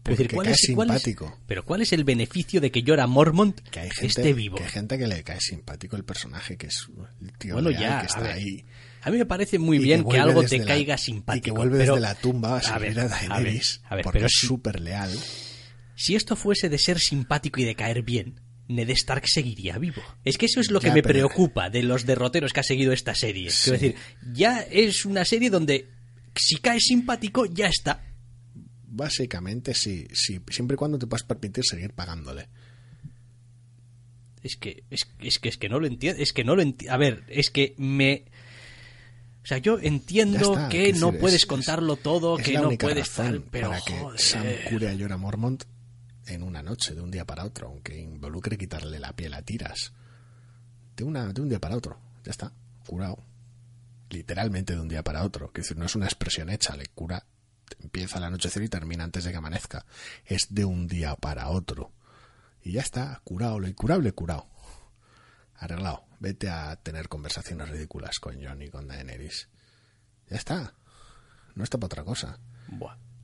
Porque 0.06 0.24
decir, 0.24 0.36
¿cuál 0.36 0.48
es, 0.50 0.58
simpático. 0.58 1.40
pero 1.48 1.66
¿cuál 1.66 1.82
es 1.82 1.92
el 1.92 2.04
beneficio 2.04 2.62
de 2.62 2.72
que 2.72 2.84
Jorah 2.86 3.08
Mormont 3.08 3.60
que 3.60 3.80
hay 3.80 3.90
gente, 3.90 4.06
esté 4.06 4.34
vivo? 4.34 4.56
Que 4.56 4.64
hay 4.64 4.70
gente 4.70 5.00
que 5.00 5.08
le 5.08 5.24
cae 5.24 5.42
simpático 5.42 5.96
el 5.96 6.06
personaje, 6.06 6.58
que 6.58 6.68
es 6.68 6.88
el 7.22 7.34
tío 7.40 7.54
bueno, 7.56 7.72
ya, 7.72 8.02
que 8.02 8.06
está 8.06 8.34
ahí 8.34 8.64
a 9.06 9.12
mí 9.12 9.20
me 9.20 9.28
parece 9.28 9.60
muy 9.60 9.78
bien 9.78 10.04
que, 10.04 10.18
algo 10.18 10.42
te 10.42 10.66
caiga 10.66 10.98
simpático. 10.98 11.38
Y 11.38 11.42
que 11.42 11.52
vuelve 11.52 11.78
desde 11.78 12.00
la 12.00 12.16
tumba 12.16 12.58
a 12.58 12.62
servir 12.64 13.00
a, 13.00 13.08
Daenerys, 13.08 13.82
porque 14.02 14.26
es 14.26 14.34
súper 14.34 14.80
leal. 14.80 15.16
Si 15.96 16.16
esto 16.16 16.36
fuese 16.36 16.70
de 16.70 16.80
ser 16.80 17.00
simpático 17.00 17.62
y 17.62 17.66
de 17.66 17.76
caer 17.76 18.02
bien, 18.02 18.42
Ned 18.68 18.90
Stark 18.90 19.28
seguiría 19.28 19.78
vivo. 19.78 20.02
Es 20.24 20.40
que 20.40 20.48
eso 20.48 20.60
es 20.60 20.72
lo 20.72 20.80
que 20.80 20.90
me 20.90 21.04
preocupa 21.04 21.70
de 21.70 21.84
los 21.84 22.08
derroteros 22.08 22.52
que 22.52 22.62
ha 22.62 22.64
seguido 22.64 22.94
esta 22.94 23.14
serie. 23.14 23.52
Quiero 23.52 23.80
decir, 23.80 23.96
ya 24.34 24.62
es 24.62 25.06
una 25.06 25.24
serie 25.24 25.52
donde 25.52 25.88
si 26.36 26.56
caes 26.56 26.86
simpático, 26.86 27.46
ya 27.46 27.68
está. 27.68 28.02
Básicamente 28.96 29.74
sí, 29.74 30.08
sí, 30.14 30.40
siempre 30.50 30.76
y 30.76 30.78
cuando 30.78 30.98
te 30.98 31.06
puedas 31.06 31.24
permitir 31.24 31.66
seguir 31.66 31.92
pagándole. 31.92 32.48
Es 34.42 34.56
que, 34.56 34.86
es, 34.90 35.06
que, 35.40 35.50
es 35.50 35.58
que 35.58 35.68
no 35.68 35.80
lo 35.80 35.88
entiendo, 35.88 36.22
es 36.22 36.32
que 36.32 36.46
no 36.46 36.56
lo 36.56 36.62
entiendo. 36.62 36.94
A 36.94 36.98
ver, 36.98 37.24
es 37.28 37.50
que 37.50 37.76
me 37.78 38.26
o 39.44 39.48
sea, 39.48 39.58
yo 39.58 39.78
entiendo 39.80 40.58
que 40.70 40.94
no 40.94 41.12
puedes 41.12 41.46
contarlo 41.46 41.98
todo, 41.98 42.38
que 42.38 42.54
no 42.54 42.72
puedes 42.72 43.10
estar, 43.10 43.40
pero 43.52 43.70
para 43.70 43.82
que 43.82 44.18
Sam 44.18 44.44
cure 44.70 44.90
a 44.90 44.98
Jorah 44.98 45.18
Mormont 45.18 45.64
en 46.26 46.42
una 46.42 46.64
noche, 46.64 46.96
de 46.96 47.02
un 47.02 47.12
día 47.12 47.26
para 47.26 47.44
otro, 47.44 47.68
aunque 47.68 48.00
involucre 48.00 48.58
quitarle 48.58 48.98
la 48.98 49.14
piel 49.14 49.34
a 49.34 49.42
tiras. 49.42 49.94
De, 50.96 51.04
una, 51.04 51.32
de 51.34 51.42
un 51.42 51.50
día 51.50 51.60
para 51.60 51.76
otro, 51.76 52.00
ya 52.24 52.32
está, 52.32 52.54
curado. 52.88 53.24
Literalmente 54.10 54.74
de 54.74 54.80
un 54.80 54.88
día 54.88 55.04
para 55.04 55.24
otro, 55.24 55.52
que 55.52 55.62
no 55.76 55.86
es 55.86 55.96
una 55.96 56.06
expresión 56.06 56.50
hecha, 56.50 56.76
le 56.76 56.88
cura, 56.88 57.26
empieza 57.80 58.18
al 58.18 58.26
anochecer 58.26 58.64
y 58.64 58.70
termina 58.70 59.04
antes 59.04 59.24
de 59.24 59.32
que 59.32 59.38
amanezca. 59.38 59.86
Es 60.26 60.54
de 60.54 60.66
un 60.66 60.88
día 60.88 61.16
para 61.16 61.50
otro. 61.50 61.92
Y 62.62 62.74
ya 62.74 62.82
está, 62.82 63.22
curado, 63.24 63.60
lo 63.60 63.68
incurable, 63.68 64.12
curado. 64.12 64.48
Arreglado 65.56 66.06
vete 66.20 66.50
a 66.50 66.76
tener 66.78 67.08
conversaciones 67.08 67.70
ridículas 67.70 68.20
con 68.20 68.44
Jon 68.44 68.62
y 68.62 68.70
con 68.70 68.88
Daenerys. 68.88 69.50
Ya 70.30 70.38
está. 70.38 70.74
No 71.54 71.64
está 71.64 71.78
para 71.78 71.86
otra 71.86 72.04
cosa. 72.04 72.40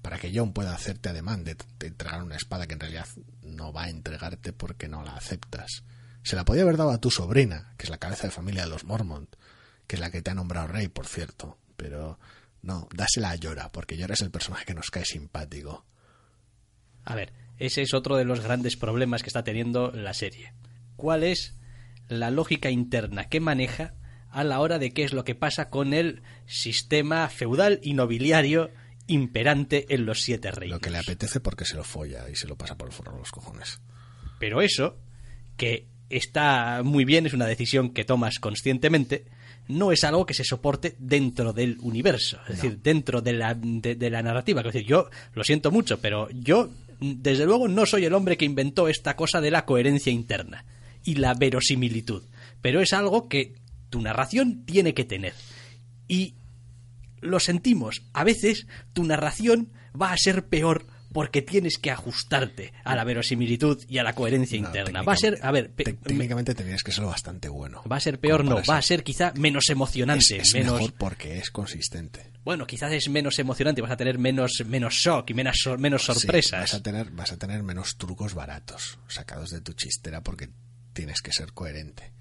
Para 0.02 0.20
que 0.20 0.32
Jon 0.34 0.54
pueda 0.54 0.74
hacerte 0.74 1.10
ademán 1.10 1.44
de, 1.44 1.58
entregar 1.80 2.22
una 2.22 2.36
espada 2.36 2.68
que 2.68 2.74
en 2.74 2.80
realidad 2.80 3.08
no 3.42 3.74
va 3.74 3.84
a 3.84 3.90
entregarte 3.90 4.54
porque 4.54 4.88
no 4.88 5.04
la 5.04 5.16
aceptas. 5.16 5.84
Se 6.24 6.36
la 6.36 6.46
podía 6.46 6.62
haber 6.64 6.78
dado 6.78 6.92
a 6.92 7.00
tu 7.00 7.10
sobrina, 7.10 7.74
que 7.78 7.86
es 7.86 7.90
la 7.90 7.98
cabeza 7.98 8.28
de 8.28 8.32
familia 8.32 8.64
de 8.64 8.70
los 8.70 8.84
Mormont, 8.84 9.36
que 9.88 9.96
es 9.96 10.00
la 10.00 10.12
que 10.12 10.22
te 10.22 10.32
ha 10.32 10.36
nombrado 10.36 10.68
rey, 10.68 10.88
por 10.88 11.08
cierto. 11.08 11.58
Pero 11.76 12.20
no, 12.62 12.88
dásela 12.94 13.32
a 13.32 13.36
Llora, 13.36 13.72
porque 13.72 13.98
Llora 13.98 14.14
es 14.14 14.22
el 14.22 14.32
personaje 14.32 14.66
que 14.66 14.74
nos 14.74 14.92
cae 14.92 15.06
simpático. 15.06 15.86
A 17.04 17.16
ver, 17.16 17.34
ese 17.58 17.82
es 17.82 17.94
otro 17.94 18.18
de 18.18 18.26
los 18.26 18.42
grandes 18.42 18.78
problemas 18.78 19.24
que 19.24 19.30
está 19.30 19.44
teniendo 19.44 19.92
la 19.92 20.14
serie. 20.14 20.54
¿Cuál 20.96 21.24
es 21.24 21.56
la 22.08 22.30
lógica 22.30 22.70
interna 22.70 23.30
que 23.30 23.40
maneja 23.40 23.94
a 24.30 24.44
la 24.44 24.60
hora 24.60 24.80
de 24.80 24.94
qué 24.94 25.04
es 25.04 25.14
lo 25.14 25.24
que 25.24 25.36
pasa 25.36 25.70
con 25.70 25.94
el 25.94 26.22
sistema 26.46 27.28
feudal 27.30 27.80
y 27.84 27.94
nobiliario 27.94 28.72
imperante 29.08 29.86
en 29.90 30.06
los 30.06 30.22
siete 30.22 30.52
reinos. 30.52 30.78
Lo 30.78 30.82
que 30.82 30.90
le 30.90 31.00
apetece 31.00 31.40
porque 31.40 31.66
se 31.66 31.76
lo 31.76 31.84
folla 31.84 32.30
y 32.30 32.36
se 32.36 32.48
lo 32.48 32.58
pasa 32.58 32.78
por 32.78 32.88
el 32.88 32.94
forro 32.94 33.14
de 33.14 33.20
los 33.20 33.32
cojones. 33.32 33.82
Pero 34.40 34.62
eso, 34.62 34.98
que 35.58 35.88
está 36.10 36.82
muy 36.84 37.06
bien, 37.06 37.26
es 37.26 37.34
una 37.34 37.46
decisión 37.46 37.94
que 37.94 38.06
tomas 38.06 38.40
conscientemente, 38.40 39.26
no 39.72 39.92
es 39.92 40.04
algo 40.04 40.26
que 40.26 40.34
se 40.34 40.44
soporte 40.44 40.96
dentro 41.00 41.54
del 41.54 41.78
universo, 41.82 42.40
es 42.48 42.56
decir, 42.56 42.80
dentro 42.82 43.22
de 43.22 43.34
la, 43.34 43.56
de, 43.56 44.10
la 44.10 44.22
narrativa. 44.22 44.62
Es 44.62 44.74
decir, 44.74 44.88
yo 44.88 45.10
lo 45.34 45.44
siento 45.44 45.72
mucho, 45.72 46.00
pero 46.00 46.30
yo, 46.32 46.70
desde 47.00 47.46
luego, 47.46 47.68
no 47.68 47.86
soy 47.86 48.06
el 48.06 48.14
hombre 48.14 48.38
que 48.38 48.46
inventó 48.46 48.88
esta 48.88 49.16
cosa 49.16 49.42
de 49.42 49.52
la 49.52 49.66
coherencia 49.66 50.12
interna 50.12 50.66
y 51.04 51.16
la 51.16 51.34
verosimilitud. 51.34 52.24
Pero 52.62 52.82
es 52.82 52.94
algo 52.94 53.28
que 53.28 53.56
tu 53.90 54.02
narración 54.02 54.66
tiene 54.66 54.94
que 54.94 55.06
tener. 55.06 55.34
Y 56.08 56.36
lo 57.22 57.40
sentimos, 57.40 58.04
a 58.14 58.24
veces 58.24 58.68
tu 58.94 59.04
narración 59.04 59.70
va 60.00 60.12
a 60.12 60.18
ser 60.18 60.46
peor 60.48 60.86
porque 61.14 61.42
tienes 61.42 61.78
que 61.78 61.92
ajustarte 61.92 62.74
a 62.84 62.96
la 62.96 63.04
verosimilitud 63.04 63.84
y 63.88 63.98
a 63.98 64.04
la 64.04 64.14
coherencia 64.14 64.58
interna. 64.58 65.02
Va 65.04 65.14
a 65.14 65.18
ser, 65.18 65.40
a 65.42 65.52
ver, 65.52 65.72
técnicamente 65.72 66.56
tendrías 66.56 66.84
que 66.84 66.92
ser 66.92 67.06
bastante 67.06 67.50
bueno. 67.50 67.84
Va 67.92 67.98
a 67.98 68.00
ser 68.00 68.20
peor, 68.20 68.46
no, 68.46 68.62
va 68.70 68.78
a 68.78 68.82
ser 68.82 69.04
quizá 69.04 69.34
menos 69.36 69.70
emocionante, 69.70 70.38
es, 70.38 70.54
menos 70.54 70.74
mejor 70.74 70.94
porque 70.94 71.38
es 71.38 71.52
consistente. 71.52 72.32
Bueno, 72.44 72.66
quizás 72.66 72.92
es 72.94 73.10
menos 73.10 73.38
emocionante, 73.40 73.82
vas 73.82 73.92
a 73.92 73.98
tener 73.98 74.18
menos 74.18 74.64
menos 74.66 74.94
shock 74.94 75.30
y 75.30 75.34
menos 75.34 75.58
menos 75.78 76.04
sorpresas. 76.04 76.62
vas 76.62 76.74
a 76.74 76.84
tener 76.84 77.12
vas 77.12 77.32
a 77.32 77.38
tener 77.38 77.62
menos 77.64 77.98
trucos 77.98 78.34
baratos 78.34 79.00
sacados 79.08 79.52
de 79.52 79.62
tu 79.62 79.74
chistera 79.74 80.22
porque 80.22 80.50
tienes 80.94 81.22
que 81.22 81.32
ser 81.32 81.54
coherente. 81.54 82.14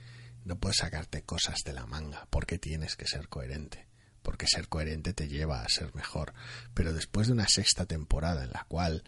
No 0.44 0.58
puedes 0.58 0.78
sacarte 0.78 1.22
cosas 1.22 1.58
de 1.64 1.72
la 1.72 1.86
manga 1.86 2.26
porque 2.30 2.58
tienes 2.58 2.96
que 2.96 3.06
ser 3.06 3.28
coherente. 3.28 3.89
Porque 4.22 4.46
ser 4.46 4.68
coherente 4.68 5.12
te 5.14 5.28
lleva 5.28 5.62
a 5.62 5.68
ser 5.68 5.94
mejor. 5.94 6.34
Pero 6.74 6.92
después 6.92 7.26
de 7.26 7.32
una 7.32 7.48
sexta 7.48 7.86
temporada 7.86 8.44
en 8.44 8.50
la 8.50 8.64
cual, 8.68 9.04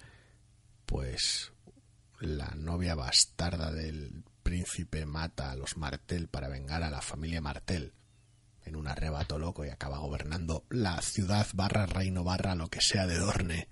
pues, 0.86 1.52
la 2.20 2.54
novia 2.56 2.94
bastarda 2.94 3.72
del 3.72 4.24
príncipe 4.42 5.06
mata 5.06 5.50
a 5.50 5.56
los 5.56 5.76
Martel 5.76 6.28
para 6.28 6.48
vengar 6.48 6.82
a 6.82 6.90
la 6.90 7.00
familia 7.00 7.40
Martel 7.40 7.94
en 8.64 8.76
un 8.76 8.86
arrebato 8.86 9.38
loco 9.38 9.64
y 9.64 9.70
acaba 9.70 9.98
gobernando 9.98 10.64
la 10.70 11.00
ciudad 11.02 11.46
barra 11.54 11.86
reino 11.86 12.24
barra 12.24 12.54
lo 12.54 12.68
que 12.68 12.80
sea 12.80 13.06
de 13.06 13.18
Dorne, 13.18 13.68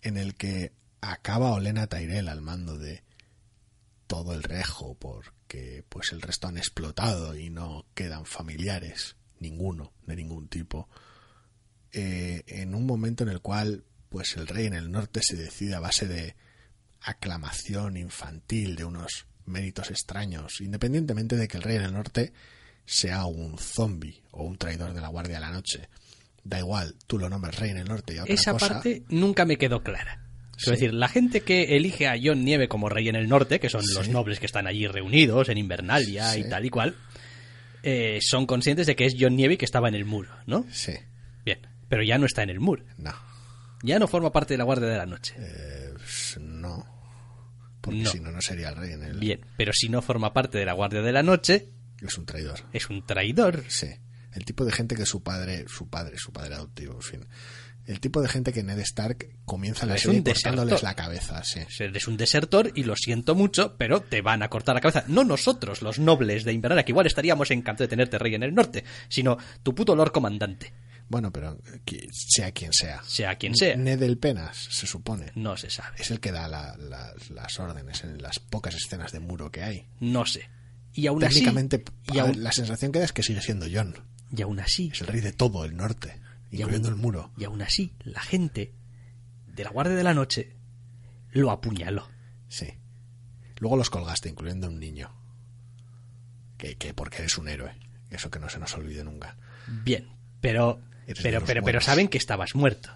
en 0.00 0.16
el 0.16 0.34
que 0.34 0.72
acaba 1.00 1.52
Olena 1.52 1.86
Tyrell 1.86 2.28
al 2.28 2.42
mando 2.42 2.78
de 2.78 3.04
todo 4.06 4.34
el 4.34 4.42
rejo 4.42 4.94
porque 4.94 5.84
pues 5.88 6.12
el 6.12 6.20
resto 6.20 6.48
han 6.48 6.58
explotado 6.58 7.36
y 7.36 7.50
no 7.50 7.86
quedan 7.94 8.26
familiares, 8.26 9.16
ninguno, 9.42 9.92
de 10.06 10.16
ningún 10.16 10.48
tipo. 10.48 10.88
eh, 11.92 12.42
en 12.46 12.74
un 12.74 12.86
momento 12.86 13.22
en 13.22 13.28
el 13.28 13.40
cual 13.40 13.84
pues 14.08 14.36
el 14.38 14.46
rey 14.46 14.64
en 14.66 14.72
el 14.74 14.90
norte 14.90 15.20
se 15.22 15.36
decide 15.36 15.74
a 15.74 15.80
base 15.80 16.06
de 16.08 16.34
aclamación 17.02 17.96
infantil, 17.96 18.76
de 18.76 18.84
unos 18.84 19.26
méritos 19.46 19.90
extraños, 19.90 20.60
independientemente 20.60 21.36
de 21.36 21.48
que 21.48 21.56
el 21.56 21.62
rey 21.62 21.76
en 21.76 21.82
el 21.82 21.92
norte 21.92 22.32
sea 22.86 23.26
un 23.26 23.58
zombie 23.58 24.22
o 24.30 24.44
un 24.44 24.56
traidor 24.56 24.92
de 24.94 25.00
la 25.00 25.08
Guardia 25.08 25.34
de 25.36 25.40
la 25.40 25.50
Noche. 25.50 25.88
Da 26.44 26.58
igual, 26.58 26.94
tú 27.06 27.18
lo 27.18 27.28
nombres 27.28 27.56
rey 27.58 27.70
en 27.70 27.78
el 27.78 27.88
norte 27.88 28.14
y 28.14 28.18
otra 28.18 28.34
Esa 28.34 28.52
cosa, 28.52 28.68
parte 28.68 29.02
nunca 29.08 29.44
me 29.44 29.56
quedó 29.58 29.82
clara. 29.82 30.24
Es 30.56 30.64
Sí. 30.64 30.70
decir, 30.72 30.94
la 30.94 31.08
gente 31.08 31.40
que 31.40 31.76
elige 31.76 32.06
a 32.06 32.14
John 32.22 32.44
Nieve 32.44 32.68
como 32.68 32.88
rey 32.88 33.08
en 33.08 33.16
el 33.16 33.28
norte, 33.28 33.58
que 33.60 33.68
son 33.68 33.82
los 33.94 34.08
nobles 34.08 34.38
que 34.38 34.46
están 34.46 34.66
allí 34.66 34.86
reunidos 34.86 35.48
en 35.48 35.58
Invernalia 35.58 36.36
y 36.36 36.48
tal 36.48 36.64
y 36.66 36.70
cual, 36.70 36.94
eh, 37.82 38.18
son 38.22 38.46
conscientes 38.46 38.86
de 38.86 38.96
que 38.96 39.06
es 39.06 39.14
John 39.18 39.36
Nieve 39.36 39.58
que 39.58 39.64
estaba 39.64 39.88
en 39.88 39.94
el 39.94 40.04
muro, 40.04 40.30
¿no? 40.46 40.64
Sí, 40.70 40.92
Bien, 41.44 41.58
pero 41.88 42.02
ya 42.02 42.18
no 42.18 42.26
está 42.26 42.42
en 42.42 42.50
el 42.50 42.60
muro. 42.60 42.84
no, 42.98 43.12
Ya 43.82 43.98
no 43.98 44.06
forma 44.08 44.32
parte 44.32 44.54
de 44.54 44.58
la 44.58 44.64
Guardia 44.64 44.88
de 44.88 44.96
la 44.98 45.06
Noche. 45.06 45.34
eh, 45.38 45.92
no. 46.40 46.86
Porque 47.80 47.98
No. 48.02 48.10
si 48.10 48.20
no, 48.20 48.30
no 48.30 48.40
sería 48.40 48.68
el 48.68 48.76
rey 48.76 48.92
en 48.92 49.02
el... 49.02 49.18
Bien, 49.18 49.40
pero 49.56 49.72
si 49.72 49.88
no 49.88 50.02
forma 50.02 50.32
parte 50.32 50.56
de 50.58 50.64
la 50.64 50.72
Guardia 50.72 51.02
de 51.02 51.10
la 51.12 51.22
Noche, 51.24 51.68
Es 52.00 52.16
un 52.16 52.26
traidor. 52.26 52.60
es 52.72 52.88
un 52.90 53.04
traidor. 53.04 53.64
Sí. 53.68 53.88
El 54.32 54.44
tipo 54.44 54.64
de 54.64 54.70
gente 54.72 54.94
que 54.94 55.04
su 55.04 55.22
padre, 55.22 55.64
su 55.68 55.88
padre, 55.90 56.16
su 56.16 56.32
padre 56.32 56.54
adoptivo, 56.54 56.94
en 56.94 57.02
fin. 57.02 57.26
El 57.86 57.98
tipo 58.00 58.22
de 58.22 58.28
gente 58.28 58.52
que 58.52 58.62
Ned 58.62 58.78
Stark 58.80 59.28
comienza 59.44 59.86
la 59.86 59.96
Es 59.96 60.02
serie 60.02 60.22
cortándoles 60.22 60.74
desertor. 60.74 60.82
la 60.88 60.94
cabeza, 60.94 61.42
sí. 61.44 61.60
Eres 61.80 62.06
un 62.06 62.16
desertor 62.16 62.70
y 62.76 62.84
lo 62.84 62.94
siento 62.96 63.34
mucho, 63.34 63.74
pero 63.76 64.00
te 64.00 64.22
van 64.22 64.42
a 64.42 64.48
cortar 64.48 64.74
la 64.76 64.80
cabeza. 64.80 65.04
No 65.08 65.24
nosotros, 65.24 65.82
los 65.82 65.98
nobles 65.98 66.44
de 66.44 66.52
Invernalia, 66.52 66.84
que 66.84 66.92
igual 66.92 67.06
estaríamos 67.06 67.50
encantados 67.50 67.88
de 67.88 67.96
tenerte 67.96 68.18
rey 68.18 68.34
en 68.36 68.44
el 68.44 68.54
norte, 68.54 68.84
sino 69.08 69.36
tu 69.64 69.74
puto 69.74 69.96
Lord 69.96 70.12
Comandante, 70.12 70.72
Bueno, 71.08 71.30
pero 71.32 71.58
sea 72.12 72.52
quien 72.52 72.72
sea. 72.72 73.02
sea 73.04 73.34
quien 73.36 73.54
sea. 73.56 73.76
Ned 73.76 74.00
el 74.02 74.16
Penas, 74.16 74.56
se 74.70 74.86
supone. 74.86 75.32
No 75.34 75.56
se 75.56 75.68
sabe. 75.68 75.96
Es 75.98 76.10
el 76.10 76.20
que 76.20 76.30
da 76.32 76.46
la- 76.48 76.76
la- 76.78 77.12
las 77.30 77.58
órdenes 77.60 78.04
en 78.04 78.22
las 78.22 78.38
pocas 78.38 78.74
escenas 78.76 79.12
de 79.12 79.18
muro 79.20 79.50
que 79.50 79.62
hay. 79.62 79.86
No 80.00 80.24
sé. 80.24 80.48
Y 80.94 81.06
aún 81.08 81.22
así, 81.24 81.34
Técnicamente, 81.40 81.82
y 82.12 82.18
a 82.18 82.24
ver, 82.24 82.34
aún, 82.36 82.44
la 82.44 82.52
sensación 82.52 82.92
que 82.92 83.00
da 83.00 83.04
es 83.06 83.12
que 83.12 83.22
sigue 83.22 83.40
siendo 83.42 83.66
John. 83.70 83.94
y 84.34 84.40
aún 84.40 84.60
así, 84.60 84.88
Es 84.92 85.00
el 85.02 85.08
rey 85.08 85.20
de 85.20 85.32
todo 85.32 85.64
el 85.66 85.76
norte, 85.76 86.18
y 86.58 86.62
aún- 86.62 86.74
el 86.74 86.94
muro. 86.96 87.30
Y 87.36 87.44
aún 87.44 87.62
así, 87.62 87.94
la 88.04 88.20
gente 88.20 88.72
de 89.46 89.64
la 89.64 89.70
Guardia 89.70 89.96
de 89.96 90.04
la 90.04 90.14
Noche 90.14 90.56
lo 91.32 91.50
apuñaló. 91.50 92.08
Sí. 92.48 92.68
Luego 93.58 93.76
los 93.76 93.90
colgaste, 93.90 94.28
incluyendo 94.28 94.68
un 94.68 94.78
niño. 94.78 95.10
Que, 96.58 96.76
que 96.76 96.94
porque 96.94 97.18
eres 97.18 97.38
un 97.38 97.48
héroe. 97.48 97.72
Eso 98.10 98.30
que 98.30 98.38
no 98.38 98.48
se 98.48 98.58
nos 98.58 98.74
olvide 98.74 99.02
nunca. 99.04 99.36
Bien, 99.84 100.08
pero 100.40 100.80
Eres 101.06 101.22
pero 101.22 101.42
pero 101.44 101.62
pero 101.64 101.80
saben 101.80 102.08
que 102.08 102.18
estabas 102.18 102.54
muerto 102.54 102.90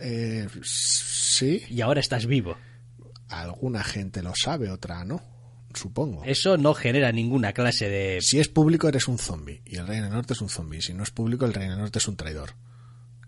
Eh, 0.00 0.48
sí, 0.62 1.62
y 1.68 1.80
ahora 1.82 2.00
estás 2.00 2.26
vivo. 2.26 2.56
alguna 3.28 3.84
gente 3.84 4.22
lo 4.22 4.32
sabe, 4.34 4.70
otra 4.70 5.04
no. 5.04 5.20
Supongo. 5.74 6.24
Eso 6.24 6.56
no 6.56 6.72
genera 6.74 7.12
ninguna 7.12 7.52
clase 7.52 7.88
de 7.90 8.20
Si 8.22 8.40
es 8.40 8.48
público, 8.48 8.88
eres 8.88 9.06
un 9.06 9.18
zombie. 9.18 9.60
Y 9.66 9.76
el 9.76 9.86
rey 9.86 9.98
en 9.98 10.04
el 10.04 10.10
norte 10.10 10.32
es 10.32 10.40
un 10.40 10.48
zombie. 10.48 10.80
Si 10.80 10.94
no 10.94 11.02
es 11.02 11.10
público, 11.10 11.44
el 11.44 11.52
rey 11.52 11.66
en 11.66 11.72
el 11.72 11.78
norte 11.78 11.98
es 11.98 12.08
un 12.08 12.16
traidor. 12.16 12.54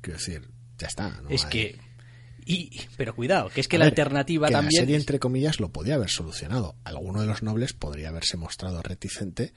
Quiero 0.01 0.19
decir, 0.19 0.49
ya 0.79 0.87
está. 0.89 1.21
¿no? 1.23 1.29
es 1.31 1.45
Hay- 1.45 1.51
que 1.51 1.79
y 2.47 2.81
pero 2.97 3.15
cuidado, 3.15 3.51
que 3.51 3.61
es 3.61 3.69
que 3.69 3.77
A 3.77 3.81
la 3.81 3.85
ver, 3.85 3.93
alternativa 3.93 4.49
que 4.49 4.53
también 4.55 4.75
La 4.75 4.81
serie, 4.81 4.97
entre 4.97 5.19
comillas, 5.21 5.61
lo 5.61 5.71
podía 5.73 5.95
haber 5.97 6.09
solucionado. 6.11 6.75
Alguno 6.85 7.21
de 7.21 7.27
los 7.27 7.43
nobles 7.43 7.75
podría 7.75 8.09
haberse 8.09 8.37
mostrado 8.37 8.83
reticente 8.83 9.53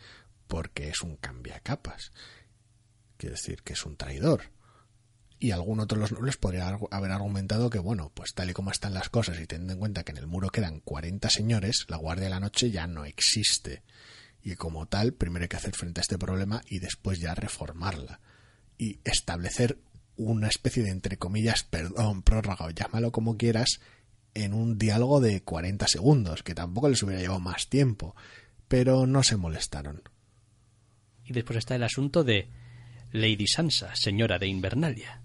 porque 0.48 0.89
es 0.89 1.02
un 1.02 1.16
cambiacapas. 1.16 2.12
Quiero 3.18 3.36
decir, 3.36 3.64
que 3.64 3.74
es 3.74 3.86
un 3.86 3.96
traidor. 3.96 4.52
Y 5.39 5.52
algún 5.52 5.80
otro 5.80 5.96
de 5.98 6.02
los 6.02 6.12
nobles 6.12 6.38
podría 6.38 6.68
haber 6.91 7.12
argumentado 7.12 7.70
que, 7.70 7.80
bueno, 7.80 8.12
pues 8.14 8.34
tal 8.34 8.50
y 8.50 8.54
como 8.54 8.70
están 8.72 8.94
las 8.94 9.10
cosas 9.10 9.39
y 9.39 9.48
teniendo 9.48 9.74
en 9.74 9.80
cuenta 9.80 10.04
que 10.04 10.12
en 10.12 10.18
el 10.18 10.28
muro 10.28 10.50
quedan 10.50 10.80
40 10.80 11.30
señores, 11.30 11.86
la 11.88 11.98
Guardia 11.98 12.26
de 12.26 12.30
la 12.30 12.39
Noche 12.39 12.70
ya 12.70 12.86
no 12.88 13.06
existe. 13.06 13.82
Y 14.41 14.56
como 14.56 14.88
tal, 14.88 15.14
primero 15.14 15.44
hay 15.44 15.50
que 15.50 15.58
hacer 15.58 15.74
frente 15.76 16.00
a 16.00 16.04
este 16.04 16.18
problema 16.18 16.62
y 16.68 16.80
después 16.80 17.20
ya 17.20 17.34
reformarla. 17.34 18.20
Y 18.78 19.00
establecer 19.04 19.80
una 20.18 20.47
especie 20.47 20.84
de, 20.84 20.89
entre 20.89 21.18
comillas, 21.18 21.64
perdón, 21.64 22.22
prórroga 22.22 22.66
o 22.66 22.70
llámalo 22.70 23.11
como 23.11 23.38
quieras, 23.38 23.80
en 24.34 24.53
un 24.53 24.78
diálogo 24.78 25.22
de 25.22 25.41
40 25.41 25.88
segundos, 25.88 26.43
que 26.43 26.55
tampoco 26.55 26.89
les 26.89 27.01
hubiera 27.03 27.22
llevado 27.22 27.39
más 27.39 27.70
tiempo. 27.70 28.16
Pero 28.68 29.05
no 29.05 29.24
se 29.24 29.38
molestaron. 29.38 30.01
y 31.26 31.34
después 31.34 31.57
está 31.57 31.76
el 31.76 31.84
asunto 31.84 32.24
de 32.24 32.49
Lady 33.11 33.47
Sansa, 33.47 33.95
señora 33.95 34.39
de 34.39 34.47
Invernalia. 34.47 35.22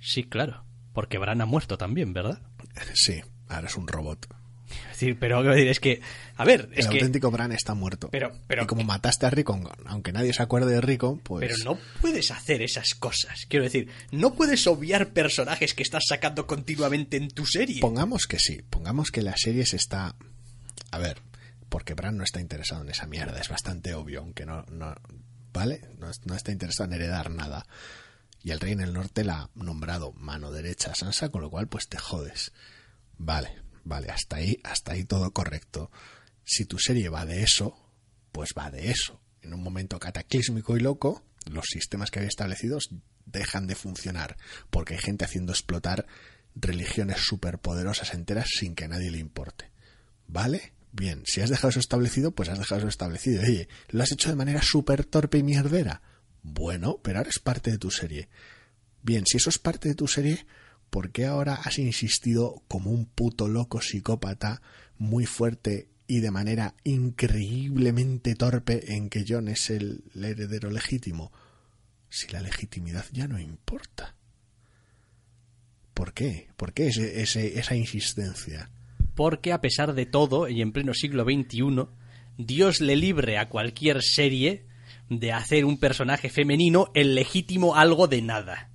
Sí, 0.00 0.24
claro, 0.24 0.64
porque 0.92 1.18
Bran 1.18 1.40
ha 1.40 1.46
muerto 1.46 1.76
también, 1.76 2.12
¿verdad? 2.12 2.42
Sí, 2.94 3.20
ahora 3.48 3.68
es 3.68 3.76
un 3.76 3.86
robot. 3.86 4.26
Es 4.70 5.00
decir, 5.00 5.18
pero 5.18 5.52
es 5.52 5.80
que 5.80 6.00
a 6.36 6.44
ver, 6.44 6.68
El 6.72 6.78
es 6.78 6.86
que 6.86 6.94
auténtico 6.98 7.30
Bran 7.30 7.52
está 7.52 7.74
muerto. 7.74 8.08
Pero- 8.10 8.32
pero- 8.46 8.62
y 8.62 8.66
como 8.66 8.82
mataste 8.84 9.26
a 9.26 9.30
Rickon, 9.30 9.68
aunque 9.86 10.12
nadie 10.12 10.32
se 10.32 10.42
acuerde 10.42 10.72
de 10.72 10.80
Rickon, 10.80 11.18
pues... 11.18 11.46
Pero 11.50 11.64
no 11.64 11.78
puedes 12.00 12.30
hacer 12.30 12.62
esas 12.62 12.94
cosas. 12.94 13.46
Quiero 13.48 13.64
decir, 13.64 13.88
no 14.10 14.34
puedes 14.34 14.66
obviar 14.66 15.08
personajes 15.10 15.74
que 15.74 15.82
estás 15.82 16.04
sacando 16.08 16.46
continuamente 16.46 17.16
en 17.18 17.28
tu 17.30 17.44
serie. 17.46 17.80
Pongamos 17.80 18.26
que 18.26 18.38
sí, 18.38 18.62
pongamos 18.70 19.10
que 19.10 19.22
la 19.22 19.34
serie 19.36 19.66
se 19.66 19.76
está... 19.76 20.14
A 20.90 20.98
ver, 20.98 21.20
porque 21.68 21.94
Bran 21.94 22.16
no 22.16 22.24
está 22.24 22.40
interesado 22.40 22.82
en 22.82 22.88
esa 22.90 23.06
mierda, 23.06 23.38
es 23.38 23.48
bastante 23.48 23.94
obvio, 23.94 24.20
aunque 24.20 24.46
no... 24.46 24.64
no 24.70 24.94
¿Vale? 25.52 25.82
No, 25.98 26.08
no 26.26 26.34
está 26.36 26.52
interesado 26.52 26.88
en 26.88 26.94
heredar 26.94 27.30
nada. 27.30 27.66
Y 28.42 28.52
el 28.52 28.60
rey 28.60 28.72
en 28.72 28.80
el 28.80 28.92
norte 28.94 29.24
la 29.24 29.42
ha 29.42 29.50
nombrado 29.54 30.12
mano 30.12 30.52
derecha 30.52 30.92
a 30.92 30.94
Sansa, 30.94 31.28
con 31.28 31.42
lo 31.42 31.50
cual 31.50 31.66
pues 31.66 31.88
te 31.88 31.98
jodes. 31.98 32.52
Vale, 33.18 33.50
vale, 33.90 34.08
hasta 34.08 34.36
ahí, 34.36 34.58
hasta 34.62 34.92
ahí 34.92 35.04
todo 35.04 35.32
correcto. 35.32 35.90
Si 36.44 36.64
tu 36.64 36.78
serie 36.78 37.10
va 37.10 37.26
de 37.26 37.42
eso, 37.42 37.76
pues 38.32 38.54
va 38.56 38.70
de 38.70 38.90
eso. 38.90 39.20
En 39.42 39.52
un 39.52 39.62
momento 39.62 39.98
cataclísmico 39.98 40.76
y 40.76 40.80
loco, 40.80 41.24
los 41.50 41.66
sistemas 41.66 42.10
que 42.10 42.20
había 42.20 42.28
establecidos 42.28 42.90
dejan 43.26 43.66
de 43.66 43.74
funcionar, 43.74 44.36
porque 44.70 44.94
hay 44.94 45.00
gente 45.00 45.24
haciendo 45.24 45.52
explotar 45.52 46.06
religiones 46.54 47.18
superpoderosas 47.18 48.14
enteras 48.14 48.48
sin 48.48 48.74
que 48.74 48.84
a 48.84 48.88
nadie 48.88 49.10
le 49.10 49.18
importe. 49.18 49.70
¿Vale? 50.28 50.72
Bien, 50.92 51.22
si 51.26 51.40
has 51.40 51.50
dejado 51.50 51.70
eso 51.70 51.80
establecido, 51.80 52.30
pues 52.30 52.48
has 52.48 52.58
dejado 52.58 52.80
eso 52.80 52.88
establecido. 52.88 53.42
Oye, 53.42 53.68
lo 53.88 54.02
has 54.02 54.12
hecho 54.12 54.28
de 54.28 54.36
manera 54.36 54.62
súper 54.62 55.04
torpe 55.04 55.38
y 55.38 55.42
mierdera. 55.42 56.00
Bueno, 56.42 57.00
pero 57.02 57.18
ahora 57.18 57.30
es 57.30 57.40
parte 57.40 57.72
de 57.72 57.78
tu 57.78 57.90
serie. 57.90 58.28
Bien, 59.02 59.24
si 59.26 59.36
eso 59.36 59.50
es 59.50 59.58
parte 59.58 59.88
de 59.88 59.94
tu 59.96 60.06
serie, 60.06 60.46
¿por 60.90 61.12
qué 61.12 61.26
ahora 61.26 61.54
has 61.54 61.78
insistido 61.78 62.62
como 62.68 62.90
un 62.90 63.06
puto 63.06 63.48
loco 63.48 63.80
psicópata 63.80 64.60
muy 64.98 65.24
fuerte 65.26 65.88
y 66.06 66.20
de 66.20 66.30
manera 66.30 66.74
increíblemente 66.84 68.34
torpe 68.34 68.94
en 68.94 69.08
que 69.08 69.24
John 69.26 69.48
es 69.48 69.70
el, 69.70 70.04
heredero 70.14 70.70
legítimo? 70.70 71.32
Si 72.08 72.28
la 72.28 72.40
legitimidad 72.40 73.06
ya 73.12 73.28
no 73.28 73.38
importa. 73.38 74.16
¿Por 75.94 76.12
qué? 76.12 76.48
¿Por 76.56 76.72
qué 76.72 76.88
esa 76.88 77.76
insistencia? 77.76 78.70
Porque 79.14 79.52
a 79.52 79.60
pesar 79.60 79.94
de 79.94 80.06
todo, 80.06 80.48
y 80.48 80.62
en 80.62 80.72
pleno 80.72 80.94
siglo 80.94 81.24
XXI, 81.24 81.86
Dios 82.38 82.80
le 82.80 82.96
libre 82.96 83.38
a 83.38 83.48
cualquier 83.48 84.02
serie 84.02 84.66
de 85.08 85.32
hacer 85.32 85.64
un 85.64 85.78
personaje 85.78 86.30
femenino 86.30 86.90
el 86.94 87.14
legítimo 87.14 87.76
algo 87.76 88.08
de 88.08 88.22
nada. 88.22 88.69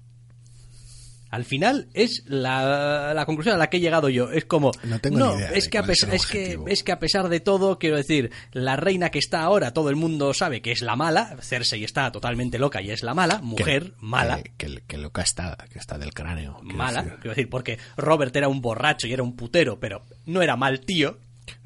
Al 1.31 1.43
final 1.43 1.87
es 1.93 2.23
la, 2.27 3.13
la 3.13 3.25
conclusión 3.25 3.55
a 3.55 3.57
la 3.57 3.69
que 3.69 3.77
he 3.77 3.79
llegado 3.81 4.07
yo. 4.09 4.31
Es 4.31 4.45
como 4.45 4.71
No 4.83 4.99
tengo 4.99 5.33
ni 5.33 5.39
idea 5.39 5.51
es 5.51 5.67
que, 5.67 5.77
a 5.77 5.83
pesar, 5.83 6.13
es, 6.13 6.25
que, 6.27 6.57
es 6.67 6.83
que 6.83 6.91
a 6.93 6.99
pesar 6.99 7.27
de 7.27 7.39
todo, 7.41 7.77
quiero 7.77 7.97
decir, 7.97 8.31
la 8.53 8.77
reina 8.77 9.09
que 9.09 9.19
está 9.19 9.41
ahora, 9.41 9.71
todo 9.73 9.89
el 9.89 9.95
mundo 9.97 10.33
sabe 10.33 10.61
que 10.61 10.71
es 10.71 10.81
la 10.81 10.95
mala. 10.95 11.35
Cersei 11.41 11.83
está 11.83 12.11
totalmente 12.11 12.57
loca 12.57 12.81
y 12.81 12.91
es 12.91 13.03
la 13.03 13.13
mala. 13.13 13.39
Mujer, 13.41 13.83
Que- 13.83 13.93
mala. 13.99 14.39
Que, 14.57 14.97
loca 14.97 15.23
está, 15.23 15.57
que 15.71 15.79
está 15.79 15.97
del 15.97 16.13
cráneo. 16.13 16.57
quiero 16.61 16.77
mala, 16.77 17.01
decir. 17.03 17.17
quiero 17.19 17.29
decir, 17.35 17.49
porque 17.49 17.79
Robert 17.97 18.33
era 18.35 18.47
un 18.47 18.61
borracho 18.61 19.07
y 19.07 19.13
era 19.13 19.23
un 19.23 19.35
putero, 19.35 19.79
pero 19.79 20.03
no 20.25 20.41
era 20.41 20.55
mal 20.55 20.79
tío. 20.81 21.17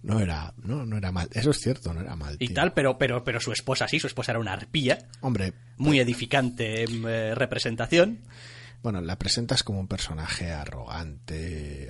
No 0.01 0.20
era, 0.20 0.53
no, 0.64 0.86
no 0.86 0.97
era 0.97 1.12
mal. 1.12 1.30
Eso 1.32 1.51
es 1.51 1.60
cierto, 1.60 1.93
no 1.93 2.01
era 2.01 2.16
mal. 2.16 2.36
y 2.39 2.47
tío. 2.47 2.55
tal, 2.55 2.74
pero, 2.74 2.97
pero, 2.97 3.24
pero 3.24 3.39
su 3.39 3.51
esposa 3.51 3.88
sí, 3.88 3.99
su 3.99 4.07
esposa 4.07 4.32
era 4.32 4.39
una 4.39 4.53
arpía, 4.53 4.97
Hombre, 5.22 5.53
muy 5.78 5.99
edificante 5.99 6.84
em, 6.84 7.05
eh, 7.07 7.36
representación. 7.36 8.20
Bueno, 8.82 9.01
la 9.01 9.17
presentas 9.17 9.63
como 9.63 9.80
un 9.80 9.88
personaje 9.88 10.51
arrogante, 10.51 11.89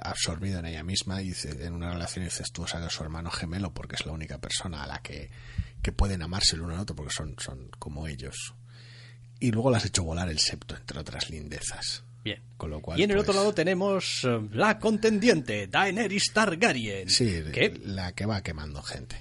absorbido 0.00 0.58
en 0.58 0.66
ella 0.66 0.82
misma, 0.82 1.22
y 1.22 1.28
dice- 1.28 1.64
en 1.66 1.72
una 1.74 1.92
relación 1.92 2.24
dices 2.24 2.52
tú 2.52 2.64
a 2.64 2.90
su 2.90 3.02
hermano 3.02 3.30
gemelo 3.30 3.72
porque 3.72 3.96
es 3.96 4.06
la 4.06 4.12
única 4.12 4.38
persona 4.38 4.82
a 4.82 4.86
la 4.86 4.98
que, 5.02 5.30
que 5.82 5.92
pueden 5.92 6.22
amarse 6.22 6.56
el 6.56 6.62
uno 6.62 6.74
al 6.74 6.80
otro 6.80 6.94
porque 6.96 7.12
son, 7.14 7.34
son 7.38 7.70
como 7.78 8.06
ellos. 8.06 8.54
Y 9.40 9.50
luego 9.50 9.70
le 9.70 9.78
has 9.78 9.84
hecho 9.86 10.04
volar 10.04 10.28
el 10.28 10.38
septo, 10.38 10.76
entre 10.76 10.98
otras 11.00 11.30
lindezas. 11.30 12.04
Bien. 12.22 12.42
Con 12.56 12.70
lo 12.70 12.80
cual, 12.80 12.98
y 12.98 13.02
en 13.02 13.10
el 13.10 13.16
pues, 13.16 13.28
otro 13.28 13.40
lado 13.40 13.52
tenemos 13.54 14.22
eh, 14.24 14.48
la 14.52 14.78
contendiente, 14.78 15.66
Daenerys 15.66 16.32
Targaryen. 16.32 17.10
Sí, 17.10 17.42
que 17.52 17.78
la 17.84 18.12
que 18.12 18.24
va 18.24 18.42
quemando 18.42 18.82
gente. 18.82 19.18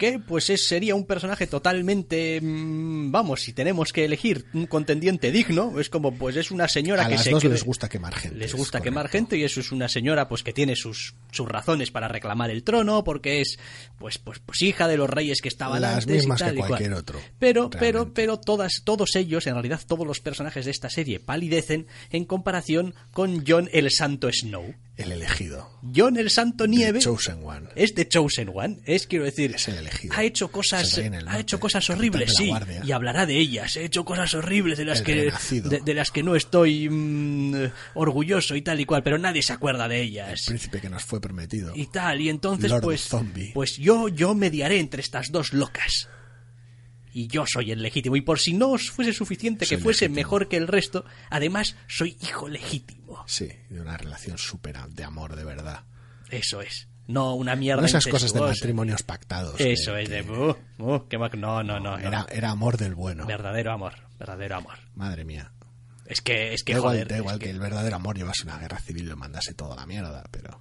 Que 0.00 0.18
pues 0.18 0.48
es, 0.48 0.66
sería 0.66 0.94
un 0.94 1.04
personaje 1.04 1.46
totalmente 1.46 2.40
mm, 2.40 3.12
vamos 3.12 3.42
si 3.42 3.52
tenemos 3.52 3.92
que 3.92 4.06
elegir 4.06 4.46
un 4.54 4.66
contendiente 4.66 5.30
digno 5.30 5.78
es 5.78 5.90
como 5.90 6.12
pues 6.14 6.36
es 6.36 6.50
una 6.50 6.68
señora 6.68 7.04
A 7.04 7.08
que 7.08 7.16
las 7.16 7.24
se 7.24 7.30
dos 7.30 7.44
les 7.44 7.62
gusta 7.62 7.88
quemar 7.90 8.14
gente. 8.14 8.38
les 8.38 8.50
es 8.52 8.56
gusta 8.56 8.78
correcto. 8.78 8.84
quemar 8.90 9.08
gente 9.08 9.36
y 9.36 9.44
eso 9.44 9.60
es 9.60 9.72
una 9.72 9.88
señora 9.88 10.26
pues 10.26 10.42
que 10.42 10.54
tiene 10.54 10.74
sus, 10.74 11.14
sus 11.30 11.46
razones 11.46 11.90
para 11.90 12.08
reclamar 12.08 12.50
el 12.50 12.64
trono 12.64 13.04
porque 13.04 13.42
es 13.42 13.58
pues 13.98 14.16
pues 14.16 14.38
pues 14.38 14.62
hija 14.62 14.88
de 14.88 14.96
los 14.96 15.10
reyes 15.10 15.42
que 15.42 15.48
estaban 15.48 15.82
Las 15.82 15.96
antes 15.98 16.08
y 16.08 16.16
mismas 16.16 16.42
que 16.42 16.50
y 16.54 16.56
cualquier 16.56 16.94
otro, 16.94 17.20
pero 17.38 17.68
pero 17.68 17.80
realmente. 17.98 18.12
pero 18.14 18.40
todas 18.40 18.80
todos 18.84 19.14
ellos 19.16 19.46
en 19.46 19.52
realidad 19.52 19.82
todos 19.86 20.06
los 20.06 20.20
personajes 20.20 20.64
de 20.64 20.70
esta 20.70 20.88
serie 20.88 21.20
palidecen 21.20 21.86
en 22.10 22.24
comparación 22.24 22.94
con 23.12 23.44
Jon 23.46 23.68
el 23.72 23.90
Santo 23.90 24.30
Snow 24.32 24.74
El 25.00 25.12
elegido. 25.12 25.70
Jon 25.94 26.16
el 26.18 26.30
Santo 26.30 26.66
Nieve 26.66 26.98
The 26.98 27.04
Chosen 27.04 27.42
One. 27.42 27.68
es 27.74 27.94
The 27.94 28.06
Chosen 28.08 28.50
One 28.54 28.78
es 28.84 29.06
quiero 29.06 29.24
decir 29.24 29.54
Es 29.54 29.66
el 29.68 29.76
elegido. 29.78 30.14
ha 30.14 30.22
hecho 30.24 30.50
cosas 30.52 30.98
el 30.98 31.14
el 31.14 31.28
ha 31.28 31.38
hecho 31.38 31.58
cosas 31.58 31.88
horribles 31.90 32.34
sí 32.36 32.48
guardia. 32.48 32.82
y 32.84 32.92
hablará 32.92 33.24
de 33.26 33.38
ellas 33.38 33.76
he 33.76 33.84
hecho 33.84 34.04
cosas 34.04 34.34
horribles 34.34 34.76
de 34.78 34.84
las 34.84 34.98
El 35.00 35.04
que 35.04 35.32
de, 35.68 35.80
de 35.80 35.94
las 35.94 36.10
que 36.10 36.22
no 36.22 36.36
estoy 36.36 36.88
mm, 36.90 37.54
orgulloso 37.94 38.56
y 38.56 38.62
tal 38.62 38.80
y 38.80 38.84
cual 38.84 39.02
pero 39.02 39.18
nadie 39.18 39.42
se 39.42 39.52
acuerda 39.52 39.88
de 39.88 40.00
ellas 40.02 40.44
Príncipe 40.46 40.80
que 40.80 40.90
nos 40.90 41.04
fue 41.04 41.20
prometido. 41.20 41.72
y 41.74 41.86
tal 41.86 42.20
y 42.20 42.28
entonces 42.28 42.70
Lord 42.70 42.82
pues 42.82 43.02
Zombie. 43.08 43.52
pues 43.54 43.76
yo 43.78 44.08
yo 44.08 44.34
mediaré 44.34 44.80
entre 44.80 45.00
estas 45.00 45.30
dos 45.32 45.52
locas 45.52 46.08
y 47.12 47.26
yo 47.28 47.44
soy 47.46 47.72
el 47.72 47.82
legítimo 47.82 48.16
y 48.16 48.20
por 48.20 48.38
si 48.38 48.52
no 48.52 48.70
os 48.70 48.90
fuese 48.90 49.12
suficiente 49.12 49.64
Soy 49.66 49.76
que 49.76 49.82
fuese 49.82 50.04
legítimo. 50.06 50.16
mejor 50.16 50.48
que 50.48 50.56
el 50.56 50.68
resto 50.68 51.04
además 51.30 51.76
soy 51.88 52.16
hijo 52.22 52.48
legítimo 52.48 53.24
Sí, 53.26 53.48
de 53.68 53.80
una 53.80 53.96
relación 53.96 54.38
súper 54.38 54.78
de 54.88 55.04
amor 55.04 55.36
de 55.36 55.44
verdad. 55.44 55.84
eso 56.30 56.60
es 56.60 56.88
no 57.06 57.34
una 57.34 57.56
mierda 57.56 57.80
No 57.82 57.86
esas 57.88 58.06
cosas 58.06 58.32
de 58.32 58.40
matrimonios 58.40 59.02
pactados. 59.02 59.56
que- 59.56 59.72
eso 59.72 59.96
es 59.96 60.08
de 60.08 60.22
que 60.24 60.30
uh, 60.30 60.56
uh, 60.78 61.18
ma- 61.18 61.28
no 61.30 61.62
no 61.62 61.80
no, 61.80 61.96
no. 61.96 61.98
era, 61.98 62.26
era 62.30 62.50
amor 62.50 62.76
del 62.76 62.94
bueno. 62.94 63.26
verdadero 63.26 63.72
amor 63.72 63.94
verdadero 64.18 64.56
amor 64.56 64.78
Madre 64.94 65.24
mía. 65.24 65.52
es 66.06 66.20
que 66.20 66.54
es 66.54 66.62
que 66.62 66.72
da 66.74 66.78
igual, 66.78 66.94
joder 66.94 67.08
da 67.08 67.14
es 67.16 67.20
igual 67.20 67.38
que- 67.40 67.46
que... 67.46 67.50
el 67.50 67.58
verdadero 67.58 67.96
amor 67.96 68.16
llevase 68.16 68.44
una 68.44 68.58
guerra 68.58 68.78
civil 68.78 69.04
y 69.04 69.06
lo 69.08 69.16
mandase 69.16 69.54
toda 69.54 69.74
la 69.74 69.86
mierda, 69.86 70.22
pero 70.30 70.60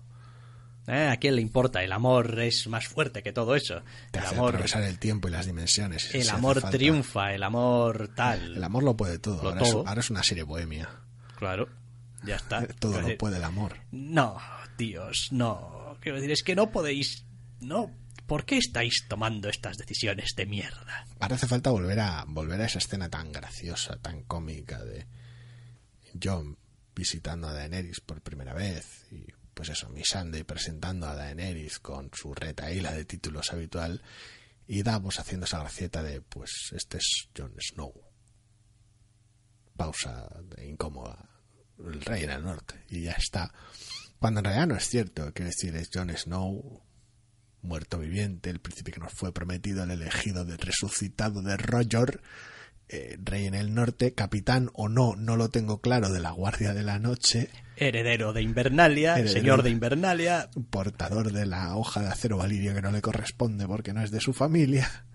Eh, 0.90 1.08
¿A 1.08 1.18
quién 1.18 1.36
le 1.36 1.42
importa? 1.42 1.84
El 1.84 1.92
amor 1.92 2.40
es 2.40 2.68
más 2.68 2.88
fuerte 2.88 3.22
que 3.22 3.32
todo 3.32 3.56
eso. 3.56 3.84
te 4.12 4.20
el 4.20 4.26
hace 4.26 4.36
amor, 4.36 4.50
atravesar 4.56 4.84
el 4.84 4.98
tiempo 4.98 5.28
y 5.28 5.32
las 5.32 5.46
dimensiones. 5.46 6.04
si 6.04 6.18
el 6.20 6.30
amor 6.30 6.62
triunfa, 6.70 7.34
el 7.34 7.44
amor 7.44 8.10
tal. 8.16 8.56
El 8.58 8.64
amor 8.64 8.84
lo 8.84 8.98
puede 8.98 9.20
todo. 9.20 9.44
Lo 9.44 9.50
ahora, 9.50 9.62
Es, 9.62 9.72
todo. 9.72 9.88
ahora 9.88 10.00
es 10.00 10.10
una 10.10 10.24
serie 10.24 10.44
bohemia. 10.44 10.90
Claro, 11.38 11.70
ya 12.24 12.36
está. 12.38 12.66
Todo 12.80 12.92
Quiero 12.92 13.02
lo 13.02 13.08
decir, 13.08 13.18
puede 13.20 13.38
el 13.38 13.44
amor. 13.44 13.78
No, 13.92 14.38
tíos, 14.78 15.28
no. 15.32 15.96
Quiero 16.02 16.18
decir, 16.18 16.32
es 16.32 16.44
que 16.44 16.56
no 16.56 16.72
podéis. 16.72 17.24
No. 17.60 17.92
¿Por 18.26 18.46
qué 18.46 18.58
estáis 18.58 19.06
tomando 19.08 19.48
estas 19.50 19.78
decisiones 19.78 20.34
de 20.36 20.46
mierda? 20.46 21.06
Ahora 21.20 21.36
hace 21.36 21.48
falta 21.48 21.70
volver 21.72 22.00
a 22.00 22.26
volver 22.28 22.62
a 22.62 22.66
esa 22.66 22.80
escena 22.80 23.10
tan 23.10 23.32
graciosa, 23.32 23.98
tan 23.98 24.24
cómica 24.24 24.84
de 24.84 25.08
John 26.22 26.58
visitando 26.96 27.48
a 27.48 27.54
Daenerys 27.54 28.02
por 28.02 28.22
primera 28.22 28.54
vez 28.54 29.06
y 29.12 29.26
pues 29.60 29.68
eso, 29.68 29.90
Missandei 29.90 30.46
presentando 30.46 31.06
a 31.06 31.16
Daenerys 31.16 31.80
con 31.80 32.10
su 32.14 32.34
retaíla 32.34 32.94
de 32.94 33.04
títulos 33.04 33.52
habitual 33.52 34.02
y 34.66 34.84
Davos 34.84 35.20
haciendo 35.20 35.46
esa 35.46 35.60
gracieta 35.60 36.02
de 36.02 36.22
pues 36.22 36.72
este 36.72 37.00
es 37.00 37.28
Jon 37.36 37.54
Snow. 37.60 37.94
Pausa 39.76 40.30
incómoda. 40.64 41.30
El 41.78 42.00
rey 42.00 42.24
en 42.24 42.30
el 42.30 42.42
norte 42.42 42.86
y 42.88 43.04
ya 43.04 43.12
está. 43.12 43.54
Cuando 44.18 44.40
en 44.40 44.46
realidad 44.46 44.68
no 44.68 44.78
es 44.78 44.88
cierto, 44.88 45.30
quiero 45.34 45.52
decir, 45.52 45.76
es 45.76 45.90
Jon 45.94 46.16
Snow 46.16 46.82
muerto 47.62 48.00
viviente, 48.00 48.50
el 48.50 48.62
príncipe 48.62 48.94
que 48.94 49.02
nos 49.02 49.12
fue 49.12 49.34
prometido, 49.34 49.84
el 49.84 49.92
elegido 49.92 50.46
del 50.46 50.60
resucitado 50.60 51.42
de 51.42 51.58
Roger, 51.58 52.22
eh, 52.90 53.18
rey 53.24 53.46
en 53.46 53.54
el 53.54 53.74
norte, 53.74 54.14
capitán 54.14 54.70
o 54.74 54.90
no, 54.90 55.16
no 55.16 55.36
lo 55.38 55.50
tengo 55.50 55.80
claro, 55.80 56.10
de 56.12 56.20
la 56.20 56.32
Guardia 56.32 56.74
de 56.74 56.84
la 56.84 57.00
Noche, 57.00 57.50
Heredero 57.76 58.34
de 58.34 58.42
Invernalia, 58.42 59.14
Heredero 59.14 59.32
señor 59.40 59.58
de- 59.60 59.70
de 59.70 59.70
Invernalia. 59.70 60.50
portador 60.70 61.32
de 61.32 61.46
la 61.46 61.76
hoja 61.78 62.02
de 62.02 62.08
acero 62.10 62.38
valirio 62.38 62.74
que 62.74 62.82
no 62.82 62.92
le 62.92 63.02
corresponde 63.02 63.68
porque 63.68 63.94
no 63.94 64.02
es 64.02 64.12
de 64.12 64.20
su 64.20 64.34
familia. 64.34 65.06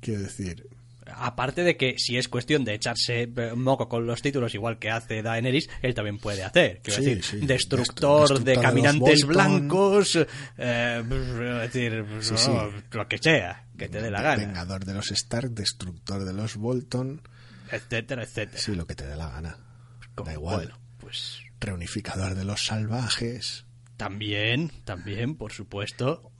Quiero 0.00 0.22
decir, 0.22 0.68
Aparte 1.16 1.62
de 1.62 1.76
que 1.76 1.94
si 1.98 2.16
es 2.16 2.28
cuestión 2.28 2.64
de 2.64 2.74
echarse 2.74 3.22
eh, 3.22 3.52
moco 3.54 3.88
con 3.88 4.06
los 4.06 4.22
títulos, 4.22 4.54
igual 4.54 4.78
que 4.78 4.90
hace 4.90 5.22
Daenerys, 5.22 5.68
él 5.82 5.94
también 5.94 6.18
puede 6.18 6.42
hacer. 6.44 6.80
Quiero 6.82 7.02
Sí, 7.02 7.14
decir, 7.14 7.24
sí. 7.40 7.46
destructor, 7.46 8.20
Destructor 8.28 8.44
de 8.44 8.60
caminantes 8.60 9.24
blancos, 9.26 10.16
eh, 10.16 11.02
es 11.02 11.72
decir, 11.72 12.04
Sí, 12.20 12.32
no, 12.32 12.38
sí. 12.38 12.50
lo 12.92 13.08
que 13.08 13.18
sea, 13.18 13.66
que 13.76 13.88
te 13.88 14.00
dé 14.00 14.10
la 14.10 14.22
gana, 14.22 14.44
vengador 14.44 14.84
de 14.84 14.94
los 14.94 15.10
Stark, 15.10 15.50
destructor 15.50 16.24
de 16.24 16.32
los 16.32 16.56
Bolton, 16.56 17.22
etcétera, 17.70 18.22
etcétera. 18.24 18.58
sí, 18.58 18.74
lo 18.74 18.86
que 18.86 18.94
te 18.94 19.06
dé 19.06 19.16
la 19.16 19.28
gana. 19.30 19.56
Como, 20.14 20.26
Da 20.26 20.32
igual. 20.34 20.56
bueno, 20.56 20.78
pues 20.98 21.40
Reunificador 21.60 22.34
de 22.34 22.44
los 22.44 22.64
salvajes 22.66 23.66
también, 23.96 24.70
también, 24.84 25.36
por 25.36 25.52
supuesto. 25.52 26.32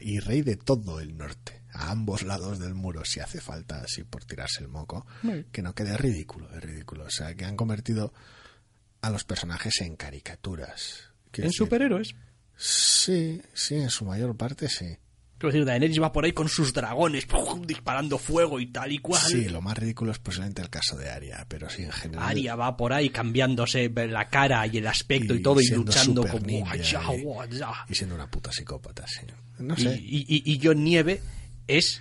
y 0.00 0.18
rey 0.20 0.42
de 0.42 0.56
todo 0.56 1.00
el 1.00 1.16
norte, 1.16 1.62
a 1.74 1.90
ambos 1.90 2.22
lados 2.22 2.58
del 2.58 2.74
muro, 2.74 3.04
si 3.04 3.20
hace 3.20 3.40
falta, 3.40 3.80
así 3.82 4.04
por 4.04 4.24
tirarse 4.24 4.62
el 4.62 4.68
moco, 4.68 5.06
que 5.52 5.60
no 5.60 5.74
quede 5.74 5.96
ridículo, 5.98 6.48
es 6.54 6.62
ridículo. 6.62 7.04
O 7.04 7.10
sea, 7.10 7.34
que 7.34 7.44
han 7.44 7.56
convertido 7.56 8.12
a 9.02 9.10
los 9.10 9.24
personajes 9.24 9.80
en 9.82 9.96
caricaturas. 9.96 11.10
Quiero 11.30 11.46
En 11.46 11.50
decir, 11.50 11.58
superhéroes. 11.58 12.14
Sí, 12.56 13.42
sí, 13.52 13.74
en 13.74 13.90
su 13.90 14.04
mayor 14.04 14.36
parte 14.36 14.68
sí. 14.68 14.96
Quiero 15.36 15.52
decir, 15.52 15.64
Daenerys 15.66 16.00
va 16.00 16.12
por 16.12 16.24
ahí 16.24 16.32
con 16.32 16.48
sus 16.48 16.72
dragones, 16.72 17.26
¡pum! 17.26 17.66
disparando 17.66 18.16
fuego 18.18 18.60
y 18.60 18.66
tal 18.68 18.92
y 18.92 18.98
cual. 19.00 19.20
Sí, 19.20 19.48
lo 19.48 19.60
más 19.60 19.76
ridículo 19.76 20.12
es 20.12 20.18
posiblemente 20.20 20.62
el 20.62 20.70
caso 20.70 20.96
de 20.96 21.10
Aria, 21.10 21.44
pero 21.48 21.68
sí, 21.68 21.82
en 21.82 21.90
general. 21.92 22.24
Arya 22.28 22.54
va 22.54 22.76
por 22.76 22.92
ahí 22.92 23.10
cambiándose 23.10 23.90
la 23.90 24.28
cara 24.30 24.64
y 24.68 24.78
el 24.78 24.86
aspecto 24.86 25.34
y, 25.34 25.38
Y 25.38 25.42
todo 25.42 25.60
y 25.60 25.66
luchando 25.70 26.22
como 26.26 26.46
ninja 26.46 26.72
"Ay, 26.74 26.82
ya, 26.82 27.02
y- 27.14 27.22
guau, 27.22 27.48
ya". 27.48 27.72
Y 27.88 27.94
siendo 27.96 28.14
una 28.14 28.30
puta 28.30 28.52
psicópata, 28.52 29.04
sí. 29.08 29.26
No 29.58 29.74
y, 29.76 29.82
sé. 29.82 29.96
y, 30.00 30.18
y- 30.28 30.52
y 30.54 30.60
Jon 30.64 30.82
Nieve 30.84 31.20
es 31.68 32.00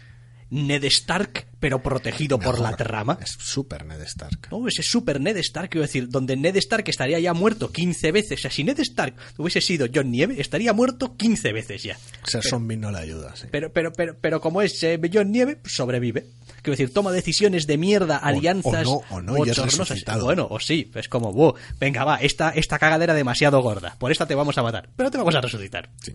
Ned 0.49 0.84
Stark 0.84 1.47
pero 1.59 1.82
protegido 1.82 2.38
por 2.38 2.59
la 2.59 2.76
trama. 2.76 3.18
Es 3.22 3.32
súper 3.39 3.86
Ned 3.86 4.01
Stark. 4.01 4.49
No, 4.51 4.68
ese 4.68 4.84
super 4.84 5.20
Ned 5.20 5.38
Stark, 5.38 5.70
quiero 5.70 5.84
decir, 5.84 6.09
donde 6.09 6.36
Ned 6.36 6.55
Stark 6.57 6.84
estaría 6.89 7.20
ya 7.20 7.34
muerto 7.34 7.72
15 7.72 8.11
veces. 8.11 8.39
O 8.39 8.41
sea, 8.43 8.51
si 8.51 8.64
Ned 8.64 8.80
Stark 8.82 9.16
hubiese 9.38 9.61
sido 9.61 9.88
Jon 9.91 10.11
Nieve, 10.11 10.39
estaría 10.39 10.74
muerto 10.74 11.16
15 11.16 11.53
veces 11.53 11.82
ya. 11.84 11.97
O 12.24 12.28
sea, 12.28 12.41
Zombie 12.41 12.78
no 12.78 12.91
le 12.91 12.99
ayuda, 12.99 13.36
sí. 13.36 13.47
Pero, 13.49 13.72
pero, 13.74 13.93
pero, 13.93 14.16
pero 14.20 14.41
como 14.41 14.61
es 14.61 14.84
eh, 14.84 14.99
Jon 15.11 15.32
Nieve, 15.32 15.59
sobrevive. 15.66 16.28
Quiero 16.61 16.78
decir, 16.78 16.93
toma 16.93 17.11
decisiones 17.11 17.66
de 17.66 17.78
mierda, 17.78 18.18
alianzas 18.18 18.86
o 18.88 19.01
no, 19.09 19.16
o 19.16 19.22
no, 19.22 19.38
y 19.38 19.49
es 19.49 19.55
bochornosas. 19.55 19.89
resucitado. 19.89 20.26
Bueno, 20.26 20.47
o 20.51 20.59
sí, 20.59 20.91
es 20.93 21.09
como, 21.09 21.34
"Buh, 21.34 21.53
venga, 21.80 22.03
va, 22.03 22.18
esta, 22.18 22.49
esta 22.51 22.78
cagadera 22.78 23.14
demasiado 23.14 23.61
gorda. 23.61 23.95
Por 23.97 24.11
esta 24.11 24.28
te 24.28 24.36
vamos 24.36 24.57
a 24.57 24.64
matar, 24.64 24.89
pero 24.95 25.09
te 25.09 25.18
vamos 25.18 25.34
a 25.34 25.41
resucitar. 25.41 25.89
Sí. 26.01 26.14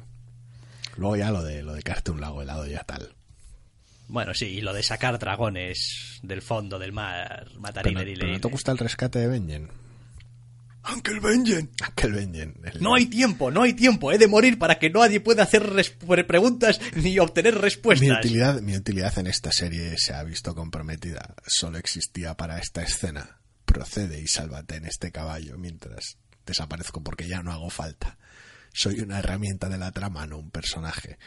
Luego 0.97 1.17
ya 1.17 1.31
lo 1.31 1.43
de 1.43 1.63
lo 1.63 1.73
de 1.73 1.83
un 2.11 2.21
lago 2.21 2.43
helado 2.43 2.67
ya 2.67 2.85
tal. 2.85 3.15
Bueno, 4.09 4.33
sí, 4.35 4.47
y 4.47 4.61
lo 4.63 4.73
de 4.73 4.83
sacar 4.83 5.19
dragones 5.19 6.19
del 6.23 6.41
fondo 6.43 6.79
del 6.79 6.93
mar, 6.93 7.47
matar 7.59 7.87
y 7.87 7.95
Pero, 7.95 8.11
pero 8.19 8.33
¿no 8.33 8.41
te 8.41 8.49
gusta 8.49 8.73
el 8.73 8.79
rescate 8.79 9.19
de 9.19 9.29
Benjen? 9.29 9.69
Uncle 10.95 11.21
Benjen. 11.21 11.71
Aquel 11.83 12.13
Benjen. 12.13 12.55
el- 12.65 12.83
No 12.83 12.95
hay 12.95 13.07
tiempo, 13.07 13.51
no 13.51 13.63
hay 13.63 13.75
tiempo. 13.75 14.11
He 14.11 14.17
de 14.19 14.27
morir 14.27 14.59
para 14.59 14.79
que 14.79 14.89
nadie 14.89 15.21
pueda 15.21 15.43
hacer 15.43 15.71
preguntas 16.27 16.81
ni 16.97 17.19
obtener 17.19 17.55
mi 17.57 17.61
respuestas. 17.61 18.19
utilidad, 18.25 18.61
mi 18.63 18.75
utilidad 18.77 19.19
en 19.19 19.27
esta 19.27 19.53
serie 19.53 19.95
se 19.99 20.15
ha 20.15 20.23
visto 20.23 20.55
comprometida. 20.55 21.35
Solo 21.47 21.77
existía 21.79 22.35
para 22.37 22.59
esta 22.59 22.83
escena. 22.83 23.39
Procede 23.67 24.21
y 24.23 24.27
sálvate 24.29 24.77
en 24.77 24.87
este 24.87 25.13
caballo 25.13 25.59
mientras 25.59 26.17
desaparezco 26.47 27.03
porque 27.03 27.29
ya 27.29 27.43
no 27.43 27.53
hago 27.53 27.69
falta. 27.69 28.17
Soy 28.73 29.01
una 29.01 29.19
herramienta 29.19 29.69
de 29.69 29.77
la 29.77 29.93
trama, 29.93 30.27
no 30.27 30.39
un 30.39 30.51
personaje. 30.51 31.19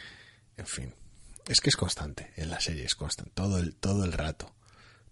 En 0.56 0.66
fin, 0.66 0.92
es 1.48 1.60
que 1.60 1.70
es 1.70 1.76
constante 1.76 2.32
en 2.36 2.50
la 2.50 2.60
serie, 2.60 2.84
es 2.84 2.94
constante 2.94 3.32
todo 3.34 3.58
el 3.58 3.74
todo 3.76 4.04
el 4.04 4.12
rato. 4.12 4.54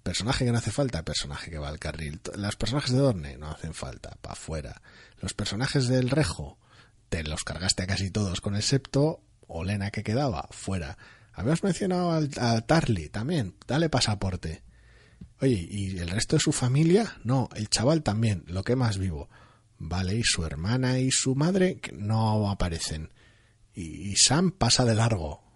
Personaje 0.02 0.44
que 0.44 0.52
no 0.52 0.58
hace 0.58 0.70
falta, 0.70 1.04
personaje 1.04 1.50
que 1.50 1.58
va 1.58 1.68
al 1.68 1.78
carril. 1.78 2.20
Los 2.36 2.56
personajes 2.56 2.92
de 2.92 2.98
Dorne 2.98 3.36
no 3.36 3.50
hacen 3.50 3.74
falta, 3.74 4.16
para 4.22 4.32
afuera. 4.32 4.80
Los 5.20 5.34
personajes 5.34 5.88
del 5.88 6.08
Rejo, 6.08 6.58
te 7.10 7.22
los 7.22 7.44
cargaste 7.44 7.82
a 7.82 7.86
casi 7.86 8.10
todos 8.10 8.40
con 8.40 8.54
el 8.54 8.62
septo. 8.62 9.22
Olena 9.46 9.90
que 9.90 10.02
quedaba, 10.02 10.48
fuera. 10.52 10.96
Habíamos 11.32 11.62
mencionado 11.64 12.12
al, 12.12 12.30
a 12.38 12.60
Tarly 12.62 13.10
también, 13.10 13.56
dale 13.66 13.90
pasaporte. 13.90 14.62
Oye, 15.40 15.66
¿y 15.70 15.98
el 15.98 16.08
resto 16.08 16.36
de 16.36 16.40
su 16.40 16.52
familia? 16.52 17.18
No, 17.24 17.48
el 17.54 17.68
chaval 17.68 18.02
también, 18.02 18.44
lo 18.46 18.62
que 18.62 18.76
más 18.76 18.96
vivo. 18.96 19.28
Vale, 19.78 20.14
y 20.14 20.22
su 20.22 20.44
hermana 20.44 20.98
y 20.98 21.10
su 21.10 21.34
madre 21.34 21.80
no 21.92 22.50
aparecen. 22.50 23.12
Y 23.74 24.16
Sam 24.16 24.50
pasa 24.50 24.84
de 24.84 24.94
largo. 24.94 25.49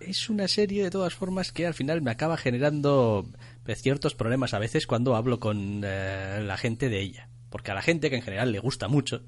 Es 0.00 0.28
una 0.30 0.48
serie 0.48 0.82
de 0.84 0.90
todas 0.90 1.14
formas 1.14 1.52
que 1.52 1.66
al 1.66 1.74
final 1.74 2.02
me 2.02 2.10
acaba 2.10 2.36
generando 2.36 3.28
eh, 3.66 3.74
ciertos 3.74 4.14
problemas 4.14 4.54
a 4.54 4.58
veces 4.58 4.86
cuando 4.86 5.16
hablo 5.16 5.40
con 5.40 5.82
eh, 5.84 6.40
la 6.44 6.56
gente 6.56 6.88
de 6.88 7.00
ella. 7.00 7.28
Porque 7.50 7.70
a 7.70 7.74
la 7.74 7.82
gente 7.82 8.10
que 8.10 8.16
en 8.16 8.22
general 8.22 8.52
le 8.52 8.58
gusta 8.58 8.88
mucho 8.88 9.22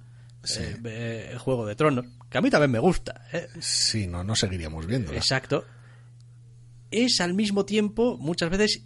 eh, 0.58 0.76
eh, 0.84 1.28
el 1.32 1.38
Juego 1.38 1.66
de 1.66 1.74
Tronos, 1.74 2.06
que 2.30 2.38
a 2.38 2.40
mí 2.40 2.50
también 2.50 2.70
me 2.70 2.78
gusta, 2.78 3.26
eh, 3.32 3.48
Sí, 3.60 4.06
no, 4.06 4.22
no 4.24 4.34
seguiríamos 4.36 4.86
viendo. 4.86 5.12
exacto, 5.12 5.64
es 6.90 7.20
al 7.20 7.34
mismo 7.34 7.64
tiempo 7.64 8.16
muchas 8.18 8.48
veces 8.50 8.84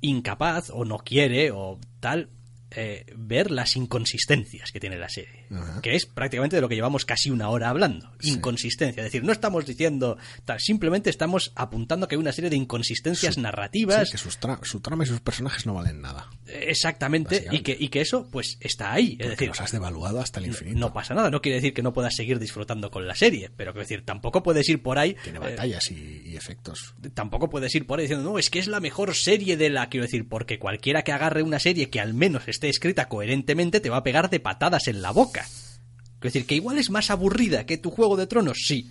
incapaz 0.00 0.70
o 0.70 0.84
no 0.84 0.98
quiere 0.98 1.50
o 1.50 1.78
tal 2.00 2.30
eh, 2.78 3.06
ver 3.16 3.50
las 3.50 3.74
inconsistencias 3.76 4.70
que 4.70 4.80
tiene 4.80 4.98
la 4.98 5.08
serie, 5.08 5.46
que 5.82 5.94
es 5.94 6.04
prácticamente 6.04 6.56
de 6.56 6.62
lo 6.62 6.68
que 6.68 6.74
llevamos 6.74 7.06
casi 7.06 7.30
una 7.30 7.48
hora 7.48 7.70
hablando. 7.70 8.12
Inconsistencia, 8.20 9.00
es 9.00 9.06
decir, 9.06 9.24
no 9.24 9.32
estamos 9.32 9.64
diciendo, 9.64 10.18
tal, 10.44 10.60
simplemente 10.60 11.08
estamos 11.08 11.52
apuntando 11.54 12.06
que 12.06 12.16
hay 12.16 12.20
una 12.20 12.32
serie 12.32 12.50
de 12.50 12.56
inconsistencias 12.56 13.38
narrativas. 13.38 14.10
que 14.10 14.18
sus 14.18 14.38
su 14.62 14.80
trama 14.80 15.04
y 15.04 15.06
sus 15.06 15.20
personajes 15.20 15.64
no 15.64 15.72
valen 15.72 16.02
nada. 16.02 16.28
Exactamente, 16.46 17.46
y 17.50 17.60
que, 17.60 17.76
y 17.78 17.88
que 17.88 18.02
eso 18.02 18.28
pues 18.30 18.58
está 18.60 18.92
ahí. 18.92 19.16
Es 19.18 19.30
decir, 19.30 19.48
los 19.48 19.60
has 19.60 19.72
devaluado 19.72 20.20
hasta 20.20 20.40
el 20.40 20.46
infinito. 20.46 20.78
No, 20.78 20.92
pasa 20.92 21.14
nada, 21.14 21.30
no 21.30 21.40
quiere 21.40 21.56
decir 21.56 21.72
que 21.72 21.82
no 21.82 21.94
puedas 21.94 22.14
seguir 22.14 22.38
disfrutando 22.38 22.90
con 22.90 23.06
la 23.06 23.14
serie, 23.14 23.50
pero 23.56 23.72
quiero 23.72 23.84
decir, 23.84 24.04
tampoco 24.04 24.42
puedes 24.42 24.68
ir 24.68 24.82
por 24.82 24.98
ahí. 24.98 25.16
Tiene 25.24 25.38
batallas 25.38 25.90
y, 25.90 26.22
y, 26.26 26.36
efectos. 26.36 26.94
Tampoco 27.14 27.48
puedes 27.48 27.74
ir 27.74 27.86
por 27.86 27.98
ahí 27.98 28.04
diciendo, 28.04 28.30
no, 28.30 28.38
es 28.38 28.50
que 28.50 28.58
es 28.58 28.66
la 28.66 28.80
mejor 28.80 29.14
serie 29.14 29.56
de 29.56 29.70
la. 29.70 29.88
Quiero 29.88 30.04
decir, 30.04 30.28
porque 30.28 30.58
cualquiera 30.58 31.02
que 31.02 31.12
agarre 31.12 31.42
una 31.42 31.58
serie 31.58 31.88
que 31.88 32.00
al 32.00 32.12
menos 32.12 32.46
esté 32.48 32.65
escrita 32.68 33.08
coherentemente 33.08 33.80
te 33.80 33.90
va 33.90 33.98
a 33.98 34.02
pegar 34.02 34.30
de 34.30 34.40
patadas 34.40 34.88
en 34.88 35.02
la 35.02 35.10
boca. 35.10 35.42
Es 35.42 36.32
decir, 36.32 36.46
que 36.46 36.56
igual 36.56 36.78
es 36.78 36.90
más 36.90 37.10
aburrida 37.10 37.66
que 37.66 37.78
tu 37.78 37.90
Juego 37.90 38.16
de 38.16 38.26
Tronos, 38.26 38.58
sí, 38.66 38.90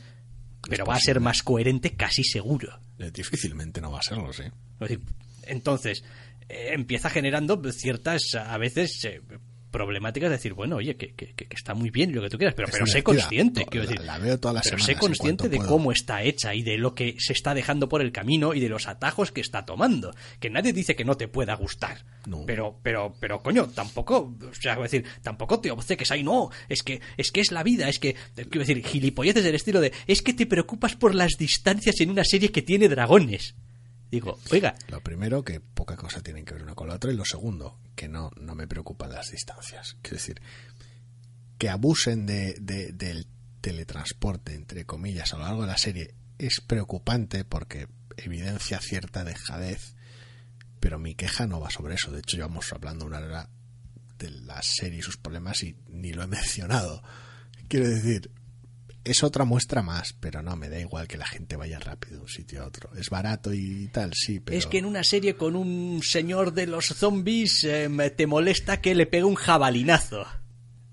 pero 0.69 0.85
va 0.85 0.95
a 0.95 0.99
ser 0.99 1.19
más 1.19 1.43
coherente 1.43 1.95
casi 1.95 2.23
seguro. 2.23 2.79
Difícilmente 2.97 3.81
no 3.81 3.91
va 3.91 3.99
a 3.99 4.03
serlo, 4.03 4.31
sí. 4.31 4.43
Entonces, 5.43 6.03
eh, 6.47 6.71
empieza 6.73 7.09
generando 7.09 7.61
ciertas, 7.71 8.35
a 8.35 8.57
veces, 8.57 9.03
eh, 9.05 9.21
problemáticas 9.75 10.29
de 10.29 10.37
decir, 10.37 10.53
bueno, 10.53 10.77
oye, 10.77 10.95
que, 10.95 11.13
que, 11.13 11.33
que, 11.33 11.47
está 11.51 11.73
muy 11.73 11.89
bien 11.89 12.15
lo 12.15 12.21
que 12.21 12.29
tú 12.29 12.37
quieras, 12.37 12.55
pero, 12.55 12.69
pero 12.71 12.87
sé 12.87 13.03
consciente, 13.03 13.65
quiero 13.65 13.85
decir, 13.85 14.05
la, 14.05 14.17
veo 14.19 14.39
todas 14.39 14.55
las 14.55 14.69
pero 14.69 14.81
sé 14.81 14.95
consciente 14.95 15.49
de 15.49 15.57
puedo. 15.57 15.69
cómo 15.69 15.91
está 15.91 16.23
hecha 16.23 16.55
y 16.55 16.63
de 16.63 16.77
lo 16.77 16.95
que 16.95 17.17
se 17.19 17.33
está 17.33 17.53
dejando 17.53 17.89
por 17.89 18.01
el 18.01 18.13
camino 18.13 18.53
y 18.53 18.61
de 18.61 18.69
los 18.69 18.87
atajos 18.87 19.33
que 19.33 19.41
está 19.41 19.65
tomando. 19.65 20.15
Que 20.39 20.49
nadie 20.49 20.71
dice 20.71 20.95
que 20.95 21.03
no 21.03 21.17
te 21.17 21.27
pueda 21.27 21.55
gustar. 21.55 22.05
No. 22.25 22.45
Pero, 22.45 22.79
pero, 22.83 23.17
pero, 23.19 23.43
coño, 23.43 23.67
tampoco, 23.67 24.33
o 24.49 24.53
sea, 24.53 24.77
decir, 24.77 25.03
tampoco 25.21 25.59
te 25.59 25.71
obceques 25.71 26.09
ahí, 26.09 26.23
no, 26.23 26.51
es 26.69 26.81
que, 26.81 27.01
es 27.17 27.33
que 27.33 27.41
es 27.41 27.51
la 27.51 27.61
vida, 27.61 27.89
es 27.89 27.99
que, 27.99 28.15
quiero 28.33 28.59
decir, 28.59 28.81
gilipolleces 28.81 29.43
del 29.43 29.55
estilo 29.55 29.81
de, 29.81 29.91
es 30.07 30.21
que 30.21 30.33
te 30.33 30.45
preocupas 30.45 30.95
por 30.95 31.13
las 31.13 31.33
distancias 31.37 31.99
en 31.99 32.11
una 32.11 32.23
serie 32.23 32.53
que 32.53 32.61
tiene 32.61 32.87
dragones. 32.87 33.55
Digo, 34.11 34.39
oiga. 34.51 34.75
Lo 34.89 35.01
primero, 35.01 35.43
que 35.43 35.59
poca 35.59 35.95
cosa 35.97 36.21
tienen 36.21 36.45
que 36.45 36.53
ver 36.53 36.63
una 36.63 36.75
con 36.75 36.87
la 36.87 36.95
otra. 36.95 37.11
Y 37.11 37.15
lo 37.15 37.25
segundo, 37.25 37.79
que 37.95 38.07
no, 38.07 38.31
no 38.39 38.55
me 38.55 38.67
preocupan 38.67 39.11
las 39.11 39.31
distancias. 39.31 39.97
Quiero 40.01 40.17
decir, 40.17 40.41
que 41.57 41.69
abusen 41.69 42.25
de, 42.25 42.55
de, 42.59 42.91
del 42.91 43.27
teletransporte, 43.61 44.53
entre 44.53 44.85
comillas, 44.85 45.33
a 45.33 45.37
lo 45.37 45.43
largo 45.43 45.61
de 45.61 45.67
la 45.67 45.77
serie 45.77 46.13
es 46.37 46.61
preocupante 46.61 47.45
porque 47.45 47.87
evidencia 48.17 48.79
cierta 48.79 49.23
dejadez. 49.23 49.95
Pero 50.79 50.99
mi 50.99 51.15
queja 51.15 51.47
no 51.47 51.59
va 51.59 51.69
sobre 51.69 51.95
eso. 51.95 52.11
De 52.11 52.19
hecho, 52.19 52.37
llevamos 52.37 52.71
hablando 52.71 53.05
una 53.05 53.17
hora 53.17 53.49
de 54.19 54.29
la 54.29 54.61
serie 54.61 54.99
y 54.99 55.01
sus 55.01 55.17
problemas 55.17 55.63
y 55.63 55.75
ni 55.89 56.13
lo 56.13 56.23
he 56.23 56.27
mencionado. 56.27 57.01
Quiero 57.67 57.89
decir, 57.89 58.31
es 59.05 59.23
otra 59.23 59.45
muestra 59.45 59.81
más, 59.83 60.13
pero 60.19 60.41
no, 60.41 60.55
me 60.55 60.67
da 60.67 60.79
igual 60.79 61.07
que 61.07 61.17
la 61.17 61.27
gente 61.27 61.55
vaya 61.55 61.79
rápido 61.79 62.17
de 62.17 62.21
un 62.23 62.27
sitio 62.27 62.63
a 62.63 62.67
otro. 62.67 62.89
Es 62.95 63.09
barato 63.09 63.53
y 63.53 63.87
tal, 63.89 64.11
sí, 64.13 64.39
pero... 64.39 64.57
Es 64.57 64.65
que 64.65 64.79
en 64.79 64.85
una 64.85 65.03
serie 65.03 65.35
con 65.35 65.55
un 65.55 66.01
señor 66.03 66.53
de 66.53 66.67
los 66.67 66.87
zombies 66.87 67.63
eh, 67.63 67.87
te 68.17 68.27
molesta 68.27 68.81
que 68.81 68.95
le 68.95 69.05
pegue 69.05 69.23
un 69.23 69.35
jabalinazo. 69.35 70.25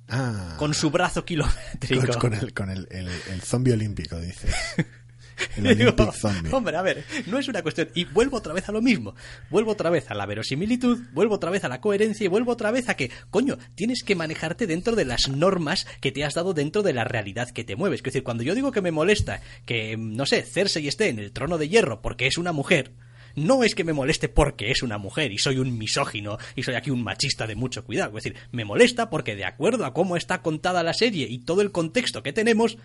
Ah, 0.09 0.57
con 0.59 0.75
su 0.75 0.91
brazo 0.91 1.25
kilométrico. 1.25 2.07
Con, 2.19 2.31
con 2.31 2.35
el, 2.35 2.53
con 2.53 2.71
el, 2.71 2.87
el, 2.91 3.09
el 3.09 3.41
zombie 3.41 3.73
olímpico, 3.73 4.21
dices. 4.21 4.55
El 5.57 5.67
Olympic 5.67 6.13
Zombie. 6.13 6.51
Hombre, 6.53 6.77
a 6.77 6.83
ver, 6.83 7.05
no 7.27 7.39
es 7.39 7.49
una 7.49 7.63
cuestión. 7.63 7.89
Y 7.95 8.05
vuelvo 8.05 8.39
otra 8.39 8.53
vez 8.53 8.69
a 8.69 8.73
lo 8.73 8.83
mismo. 8.83 9.15
Vuelvo 9.51 9.73
otra 9.73 9.91
vez 9.91 10.11
a 10.11 10.15
la 10.15 10.27
verosimilitud, 10.27 10.99
vuelvo 11.13 11.35
otra 11.35 11.51
vez 11.51 11.65
a 11.65 11.69
la 11.69 11.81
coherencia 11.81 12.25
y 12.25 12.29
vuelvo 12.29 12.53
otra 12.53 12.71
vez 12.71 12.89
a 12.89 12.95
que, 12.95 13.11
coño, 13.31 13.59
tienes 13.75 14.03
que 14.03 14.17
manejarte 14.17 14.67
dentro 14.67 14.97
de 14.97 15.05
las 15.05 15.29
normas 15.29 15.87
que 16.01 16.13
te 16.13 16.25
has 16.25 16.35
dado 16.35 16.55
dentro 16.55 16.83
de 16.83 16.93
la 16.93 17.05
realidad 17.05 17.51
que 17.51 17.65
te 17.65 17.77
mueves. 17.77 18.01
Es 18.01 18.05
decir, 18.05 18.23
cuando 18.23 18.43
yo 18.43 18.55
digo 18.55 18.73
que 18.73 18.83
me 18.83 18.91
molesta 18.91 19.41
que, 19.67 19.97
no 19.97 20.27
sé, 20.27 20.43
Cersei 20.43 20.89
esté 20.89 21.09
en 21.09 21.19
el 21.19 21.33
trono 21.33 21.59
de 21.59 21.69
hierro 21.69 22.03
porque 22.03 22.27
es 22.27 22.39
una 22.39 22.53
mujer, 22.53 22.93
no 23.35 23.65
es 23.65 23.75
que 23.75 23.85
me 23.85 23.93
moleste 23.93 24.29
porque 24.29 24.71
es 24.71 24.83
una 24.83 24.99
mujer 24.99 25.33
y 25.33 25.39
soy 25.39 25.59
un 25.59 25.79
misógino 25.79 26.39
y 26.55 26.63
soy 26.63 26.75
aquí 26.75 26.91
un 26.91 27.03
machista 27.03 27.47
de 27.47 27.55
mucho 27.55 27.85
cuidado. 27.85 28.17
Es 28.17 28.25
decir, 28.25 28.39
me 28.51 28.65
molesta 28.65 29.11
porque 29.11 29.37
de 29.37 29.45
acuerdo 29.45 29.85
a 29.85 29.95
cómo 29.95 30.17
está 30.17 30.43
contada 30.43 30.83
la 30.83 30.95
serie 30.95 31.27
y 31.29 31.39
todo 31.39 31.63
el 31.63 31.73
contexto 31.73 32.23
que 32.23 32.33
tenemos, 32.33 32.79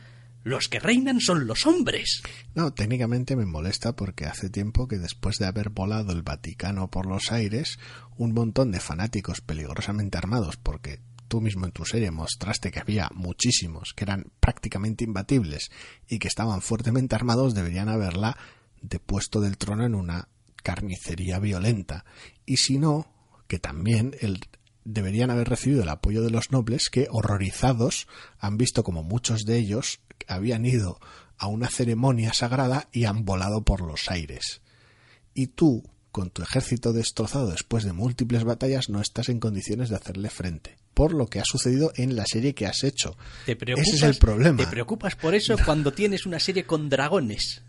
los 0.43 0.67
que 0.69 0.79
reinan 0.79 1.19
son 1.19 1.47
los 1.47 1.65
hombres. 1.65 2.21
No, 2.55 2.73
técnicamente 2.73 3.35
me 3.35 3.45
molesta 3.45 3.95
porque 3.95 4.25
hace 4.25 4.49
tiempo 4.49 4.87
que 4.87 4.97
después 4.97 5.37
de 5.37 5.45
haber 5.45 5.69
volado 5.69 6.13
el 6.13 6.21
Vaticano 6.21 6.89
por 6.89 7.05
los 7.05 7.31
aires, 7.31 7.79
un 8.17 8.33
montón 8.33 8.71
de 8.71 8.79
fanáticos 8.79 9.41
peligrosamente 9.41 10.17
armados, 10.17 10.57
porque 10.57 10.99
tú 11.27 11.41
mismo 11.41 11.65
en 11.65 11.71
tu 11.71 11.85
serie 11.85 12.11
mostraste 12.11 12.71
que 12.71 12.79
había 12.79 13.09
muchísimos 13.13 13.93
que 13.93 14.05
eran 14.05 14.31
prácticamente 14.39 15.03
imbatibles 15.03 15.69
y 16.07 16.19
que 16.19 16.27
estaban 16.27 16.61
fuertemente 16.61 17.15
armados, 17.15 17.53
deberían 17.53 17.89
haberla 17.89 18.37
depuesto 18.81 19.41
del 19.41 19.57
trono 19.57 19.85
en 19.85 19.95
una 19.95 20.29
carnicería 20.63 21.39
violenta. 21.39 22.05
Y 22.45 22.57
si 22.57 22.77
no, 22.77 23.07
que 23.47 23.59
también 23.59 24.15
el, 24.19 24.39
deberían 24.87 25.29
haber 25.29 25.49
recibido 25.49 25.83
el 25.83 25.89
apoyo 25.89 26.23
de 26.23 26.29
los 26.29 26.51
nobles 26.51 26.89
que, 26.89 27.07
horrorizados, 27.11 28.07
han 28.39 28.57
visto 28.57 28.83
como 28.83 29.03
muchos 29.03 29.43
de 29.43 29.57
ellos 29.57 29.99
habían 30.27 30.65
ido 30.65 30.99
a 31.37 31.47
una 31.47 31.69
ceremonia 31.69 32.33
sagrada 32.33 32.87
y 32.91 33.03
han 33.03 33.25
volado 33.25 33.63
por 33.63 33.81
los 33.81 34.09
aires. 34.09 34.61
Y 35.33 35.47
tú, 35.47 35.83
con 36.11 36.29
tu 36.31 36.41
ejército 36.41 36.93
destrozado 36.93 37.51
después 37.51 37.83
de 37.83 37.91
múltiples 37.91 38.45
batallas, 38.45 38.89
no 38.89 39.01
estás 39.01 39.27
en 39.29 39.39
condiciones 39.39 39.89
de 39.89 39.97
hacerle 39.97 40.29
frente. 40.29 40.77
Por 40.93 41.13
lo 41.13 41.27
que 41.27 41.39
ha 41.39 41.45
sucedido 41.45 41.91
en 41.95 42.15
la 42.15 42.25
serie 42.25 42.55
que 42.55 42.65
has 42.65 42.83
hecho. 42.83 43.17
¿Te 43.45 43.55
preocupas, 43.55 43.87
Ese 43.87 43.97
es 43.97 44.03
el 44.03 44.15
problema. 44.15 44.57
Te 44.57 44.67
preocupas 44.67 45.15
por 45.15 45.35
eso 45.35 45.55
cuando 45.65 45.91
tienes 45.91 46.25
una 46.25 46.39
serie 46.39 46.65
con 46.65 46.89
dragones 46.89 47.61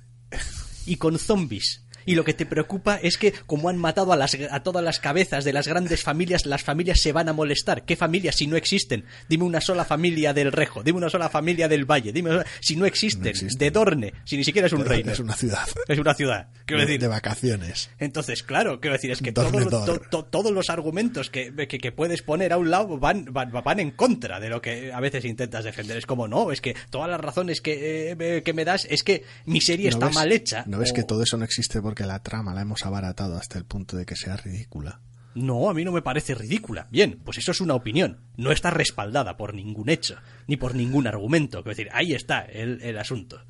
y 0.86 0.96
con 0.96 1.18
zombies 1.18 1.82
y 2.11 2.14
lo 2.14 2.24
que 2.24 2.34
te 2.34 2.46
preocupa 2.46 2.96
es 3.02 3.18
que 3.18 3.32
como 3.46 3.68
han 3.68 3.76
matado 3.76 4.12
a, 4.12 4.16
las, 4.16 4.36
a 4.50 4.62
todas 4.62 4.82
las 4.84 4.98
cabezas 5.00 5.44
de 5.44 5.52
las 5.52 5.68
grandes 5.68 6.02
familias, 6.02 6.46
las 6.46 6.62
familias 6.62 7.00
se 7.00 7.12
van 7.12 7.28
a 7.28 7.32
molestar. 7.32 7.84
¿Qué 7.84 7.96
familias 7.96 8.36
si 8.36 8.46
no 8.46 8.56
existen? 8.56 9.04
Dime 9.28 9.44
una 9.44 9.61
sola 9.61 9.84
familia 9.84 10.32
del 10.32 10.52
Rejo, 10.52 10.82
dime 10.82 10.98
una 10.98 11.11
sola 11.11 11.28
familia 11.28 11.68
del 11.68 11.84
Valle, 11.84 12.12
dime 12.12 12.30
una, 12.30 12.44
si 12.61 12.76
no 12.76 12.86
existen, 12.86 13.22
No 13.24 13.28
existen. 13.28 13.59
de 13.59 13.70
Dorne, 13.70 14.12
si 14.24 14.36
ni 14.36 14.44
siquiera 14.44 14.66
es 14.66 14.72
un 14.72 14.84
reino. 14.84 15.12
Es 15.12 15.20
una 15.20 15.34
ciudad. 15.34 15.68
Es 15.86 15.98
una 15.98 16.14
ciudad, 16.14 16.48
quiero 16.66 16.80
de, 16.80 16.86
decir. 16.86 17.00
de 17.00 17.09
vacaciones. 17.09 17.90
Entonces, 17.98 18.42
claro, 18.42 18.80
quiero 18.80 18.94
decir, 18.94 19.11
es 19.11 19.20
que 19.20 19.32
Dorne, 19.32 19.64
todo- 19.66 19.84
Dor. 19.86 19.98
to- 20.00 20.09
to- 20.11 20.24
todos 20.24 20.52
los 20.52 20.70
argumentos 20.70 21.30
que, 21.30 21.52
que, 21.68 21.78
que 21.78 21.92
puedes 21.92 22.22
poner 22.22 22.52
a 22.52 22.56
un 22.59 22.70
lado 22.70 22.98
van, 22.98 23.26
van, 23.30 23.50
van 23.52 23.80
en 23.80 23.90
contra 23.90 24.40
de 24.40 24.48
lo 24.48 24.61
que 24.62 24.92
a 24.92 25.00
veces 25.00 25.24
intentas 25.24 25.64
defender. 25.64 25.96
Es 25.96 26.06
como, 26.06 26.26
no, 26.28 26.52
es 26.52 26.61
que 26.61 26.74
todas 26.90 27.09
las 27.11 27.20
razones 27.20 27.61
que, 27.61 28.12
eh, 28.18 28.42
que 28.42 28.52
me 28.52 28.64
das 28.64 28.86
es 28.90 29.02
que 29.02 29.24
mi 29.44 29.61
serie 29.61 29.90
¿No 29.90 29.96
está 29.96 30.06
ves- 30.06 30.14
mal 30.14 30.32
hecha. 30.32 30.64
¿No 30.66 30.78
ves 30.78 30.92
o- 30.92 30.94
que 30.94 31.02
todo 31.02 31.22
eso 31.22 31.36
no 31.36 31.44
existe 31.44 31.80
porque 31.82 31.97
la 32.07 32.22
trama 32.22 32.55
la 32.55 32.62
hemos 32.62 32.84
abaratado 32.84 33.36
hasta 33.36 33.59
el 33.59 33.64
punto 33.64 33.96
de 33.96 34.07
que 34.07 34.16
sea 34.16 34.36
ridícula? 34.36 35.01
No, 35.34 35.70
a 35.70 35.74
mí 35.74 35.84
no 35.84 35.92
me 35.92 36.03
parece 36.03 36.34
ridícula. 36.34 36.88
Bien, 36.90 37.20
pues 37.24 37.38
eso 37.38 37.53
es 37.53 37.61
una 37.61 37.74
opinión. 37.74 38.20
No 38.36 38.51
está 38.51 38.70
respaldada 38.70 39.36
por 39.36 39.55
ningún 39.55 39.88
hecho, 39.88 40.16
ni 40.46 40.57
por 40.57 40.74
ningún 40.74 41.07
argumento. 41.07 41.62
Quiero 41.62 41.76
decir, 41.76 41.88
ahí 41.92 42.12
está 42.12 42.40
el, 42.40 42.82
el 42.82 42.99
asunto. 42.99 43.40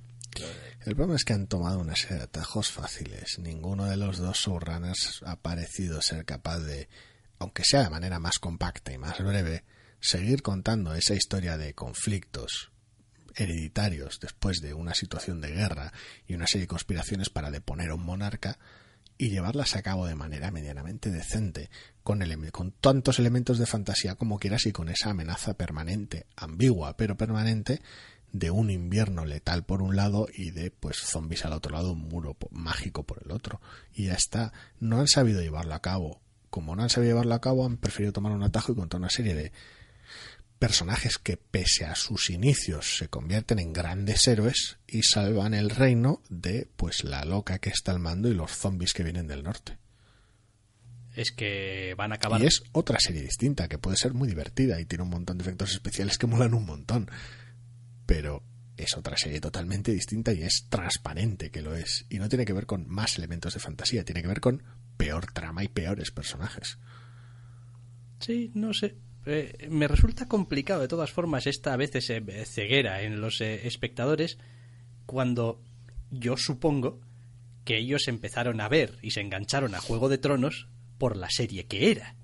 El 0.85 0.95
problema 0.95 1.17
es 1.17 1.25
que 1.25 1.33
han 1.33 1.47
tomado 1.47 1.81
una 1.81 1.97
serie 1.97 2.19
de 2.19 2.25
atajos 2.25 2.71
fáciles. 2.71 3.39
Ninguno 3.39 3.87
de 3.87 3.97
los 3.97 4.19
dos 4.19 4.39
showrunners 4.39 5.23
ha 5.25 5.37
parecido 5.37 6.03
ser 6.03 6.25
capaz 6.25 6.59
de, 6.61 6.89
aunque 7.39 7.65
sea 7.65 7.83
de 7.83 7.91
manera 7.91 8.19
más 8.19 8.39
compacta 8.39 8.93
y 8.93 8.99
más 8.99 9.19
breve, 9.19 9.65
seguir 10.01 10.43
contando 10.43 10.95
esa 10.95 11.15
historia 11.15 11.57
de 11.57 11.75
conflictos 11.75 12.71
hereditarios 13.39 14.19
después 14.21 14.59
de 14.61 14.75
una 14.75 14.95
situación 14.95 15.41
de 15.41 15.53
guerra 15.53 15.93
y 16.27 16.35
una 16.35 16.47
serie 16.47 16.65
de 16.65 16.69
conspiraciones 16.69 17.31
para 17.31 17.51
deponer 17.51 17.91
a 17.91 17.95
un 17.95 18.05
monarca 18.05 18.59
y 19.17 19.31
llevarlas 19.31 19.75
a 19.75 19.83
cabo 19.83 20.07
de 20.07 20.15
manera 20.15 20.51
medianamente 20.51 21.11
decente, 21.11 21.71
con, 22.03 22.21
con 22.53 22.73
tantos 22.73 23.19
elementos 23.19 23.59
de 23.59 23.67
fantasía 23.67 24.15
como 24.15 24.39
quieras 24.39 24.67
y 24.67 24.73
con 24.73 24.89
esa 24.89 25.11
amenaza 25.11 25.55
permanente, 25.55 26.27
ambigua 26.37 26.97
pero 26.97 27.17
permanente, 27.17 27.81
de 28.33 28.51
un 28.51 28.71
invierno 28.71 29.25
letal 29.25 29.65
por 29.65 29.83
un 29.83 29.97
lado 29.97 30.29
y 30.33 30.51
de 30.51 30.71
pues 30.71 30.99
zombies 30.99 31.45
al 31.45 31.53
otro 31.53 31.73
lado, 31.73 31.93
un 31.93 32.09
muro 32.09 32.37
mágico 32.51 33.03
por 33.05 33.23
el 33.25 33.33
otro. 33.33 33.61
Y 33.95 34.07
ya 34.07 34.15
está. 34.15 34.53
No 34.81 35.01
han 35.01 35.09
sabido 35.09 35.41
llevarlo 35.41 35.75
a 35.75 35.81
cabo. 35.81 36.21
Como 36.51 36.77
no 36.77 36.83
han 36.83 36.91
sabido 36.91 37.13
llevarlo 37.13 37.35
a 37.35 37.41
cabo, 37.41 37.65
han 37.65 37.79
preferido 37.79 38.13
tomar 38.13 38.33
un 38.33 38.43
atajo 38.43 38.73
y 38.73 38.75
contar 38.75 39.01
una 39.01 39.11
serie 39.11 39.35
de 39.35 39.53
personajes 40.59 41.19
que 41.19 41.37
pese 41.37 41.85
a 41.85 41.95
sus 41.95 42.31
inicios 42.31 42.99
se 42.99 43.09
convierten 43.09 43.59
en 43.59 43.73
grandes 43.73 44.27
héroes 44.27 44.79
y 44.87 45.03
salvan 45.03 45.55
el 45.55 45.71
reino 45.71 46.23
de 46.29 46.69
pues 46.77 47.05
la 47.05 47.25
loca 47.25 47.59
que 47.59 47.71
está 47.71 47.93
al 47.93 48.01
mando 48.01 48.29
y 48.29 48.35
los 48.35 48.51
zombies 48.51 48.93
que 48.93 49.05
vienen 49.05 49.27
del 49.27 49.45
norte. 49.45 49.79
Es 51.15 51.33
que 51.33 51.95
van 51.97 52.13
a 52.13 52.17
acabar. 52.17 52.41
Y 52.43 52.47
es 52.47 52.63
otra 52.73 52.99
serie 53.01 53.23
distinta 53.23 53.69
que 53.69 53.79
puede 53.79 53.97
ser 53.97 54.15
muy 54.15 54.29
divertida 54.29 54.81
y 54.81 54.85
tiene 54.85 55.05
un 55.05 55.11
montón 55.11 55.39
de 55.39 55.43
efectos 55.43 55.73
especiales 55.73 56.19
que 56.19 56.27
molan 56.27 56.55
un 56.55 56.67
montón. 56.67 57.11
Pero 58.07 58.43
es 58.77 58.97
otra 58.97 59.17
serie 59.17 59.41
totalmente 59.41 59.93
distinta 59.93 60.33
y 60.33 60.43
es 60.43 60.67
transparente 60.69 61.51
que 61.51 61.63
lo 61.63 61.75
es. 61.75 62.07
Y 62.09 62.19
no 62.19 62.29
tiene 62.29 62.45
que 62.45 62.53
ver 62.53 62.67
con 62.67 62.89
más 62.89 63.19
elementos 63.19 63.55
de 63.55 63.61
fantasía, 63.61 64.05
tiene 64.05 64.23
que 64.23 64.29
ver 64.29 64.41
con 64.41 64.63
peor 64.97 65.33
trama 65.33 65.65
y 65.65 65.69
peores 65.69 66.11
personajes. 66.11 66.79
Sí, 68.21 68.51
no 68.55 68.73
sé. 68.73 68.97
Eh, 69.27 69.69
me 69.71 69.89
resulta 69.89 70.27
complicado 70.27 70.81
de 70.81 70.89
todas 70.89 71.11
formas 71.11 71.47
esta 71.47 71.75
a 71.75 71.77
veces 71.77 72.09
eh, 72.11 72.23
ceguera 72.47 73.03
en 73.03 73.21
los 73.21 73.41
eh, 73.41 73.67
espectadores 73.67 74.39
cuando 75.07 75.61
yo 76.11 76.37
supongo 76.37 77.01
que 77.65 77.79
ellos 77.79 78.09
empezaron 78.09 78.61
a 78.61 78.69
ver 78.69 78.99
y 79.03 79.11
se 79.11 79.21
engancharon 79.21 79.75
a 79.75 79.81
Juego 79.81 80.09
de 80.09 80.19
Tronos 80.19 80.69
por 80.97 81.17
la 81.17 81.29
serie 81.31 81.67
que 81.67 81.91
era 81.91 82.15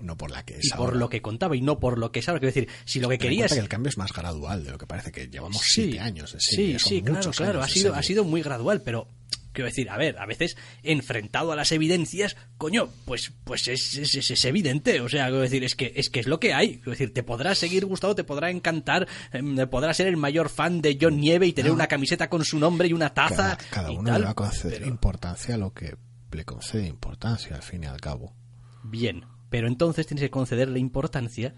no 0.00 0.16
por 0.16 0.30
la 0.30 0.44
que 0.44 0.58
es 0.58 0.66
y 0.66 0.70
por 0.70 0.96
lo 0.96 1.08
que 1.08 1.22
contaba 1.22 1.56
y 1.56 1.62
no 1.62 1.78
por 1.78 1.98
lo 1.98 2.12
que 2.12 2.20
es 2.20 2.28
ahora. 2.28 2.40
Quiero 2.40 2.54
decir, 2.54 2.68
si 2.84 3.00
lo 3.00 3.08
que 3.08 3.18
querías. 3.18 3.52
que 3.52 3.58
el 3.58 3.68
cambio 3.68 3.88
es 3.88 3.98
más 3.98 4.12
gradual 4.12 4.64
de 4.64 4.70
lo 4.70 4.78
que 4.78 4.86
parece 4.86 5.12
que 5.12 5.28
llevamos 5.28 5.62
siete 5.62 6.00
años 6.00 6.32
de 6.32 6.40
serie. 6.40 6.78
Sí, 6.78 6.88
sí, 6.88 7.02
claro, 7.02 7.30
claro. 7.30 7.62
Ha 7.62 7.68
sido, 7.68 7.94
ha 7.94 8.02
sido 8.02 8.24
muy 8.24 8.42
gradual, 8.42 8.82
pero 8.82 9.08
quiero 9.56 9.68
decir, 9.68 9.88
a 9.88 9.96
ver, 9.96 10.18
a 10.18 10.26
veces 10.26 10.56
enfrentado 10.82 11.50
a 11.50 11.56
las 11.56 11.72
evidencias, 11.72 12.36
coño, 12.58 12.90
pues, 13.06 13.32
pues 13.44 13.66
es, 13.68 13.96
es, 13.96 14.30
es, 14.30 14.44
evidente, 14.44 15.00
o 15.00 15.08
sea, 15.08 15.26
quiero 15.26 15.40
decir, 15.40 15.64
es 15.64 15.74
que, 15.74 15.92
es 15.96 16.10
que 16.10 16.20
es 16.20 16.26
lo 16.26 16.38
que 16.38 16.52
hay, 16.52 16.76
quiero 16.76 16.90
decir, 16.90 17.14
te 17.14 17.22
podrá 17.22 17.54
seguir 17.54 17.86
gustando, 17.86 18.14
te 18.14 18.22
podrá 18.22 18.50
encantar, 18.50 19.08
eh, 19.32 19.66
podrás 19.66 19.96
ser 19.96 20.08
el 20.08 20.18
mayor 20.18 20.50
fan 20.50 20.82
de 20.82 20.98
John 21.00 21.18
Nieve 21.18 21.46
y 21.46 21.54
tener 21.54 21.72
una 21.72 21.86
camiseta 21.86 22.28
con 22.28 22.44
su 22.44 22.58
nombre 22.58 22.88
y 22.88 22.92
una 22.92 23.14
taza. 23.14 23.56
Cada, 23.70 23.90
uno 23.90 24.18
le 24.18 24.24
va 24.24 24.30
a 24.30 24.34
conceder 24.34 24.86
importancia 24.86 25.54
a 25.54 25.58
lo 25.58 25.72
que 25.72 25.96
le 26.30 26.44
concede 26.44 26.86
importancia, 26.86 27.56
al 27.56 27.62
fin 27.62 27.84
y 27.84 27.86
al 27.86 28.00
cabo. 28.00 28.34
Bien, 28.84 29.24
pero 29.48 29.68
entonces 29.68 30.06
tienes 30.06 30.22
que 30.22 30.30
concederle 30.30 30.78
importancia 30.78 31.54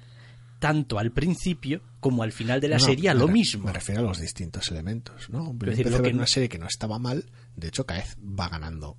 tanto 0.58 0.98
al 0.98 1.12
principio 1.12 1.82
como 2.00 2.22
al 2.22 2.32
final 2.32 2.60
de 2.60 2.68
la 2.68 2.78
serie 2.78 3.08
a 3.08 3.14
lo 3.14 3.28
mismo. 3.28 3.64
Me 3.66 3.72
refiero 3.72 4.00
a 4.00 4.04
los 4.04 4.20
distintos 4.20 4.70
elementos, 4.70 5.30
¿no? 5.30 5.52
Decir, 5.54 5.90
que 6.02 6.10
una 6.10 6.26
serie 6.26 6.48
que 6.48 6.58
no 6.58 6.66
estaba 6.66 6.98
mal, 6.98 7.30
de 7.56 7.68
hecho 7.68 7.86
cada 7.86 8.00
vez 8.00 8.16
va 8.18 8.48
ganando 8.48 8.96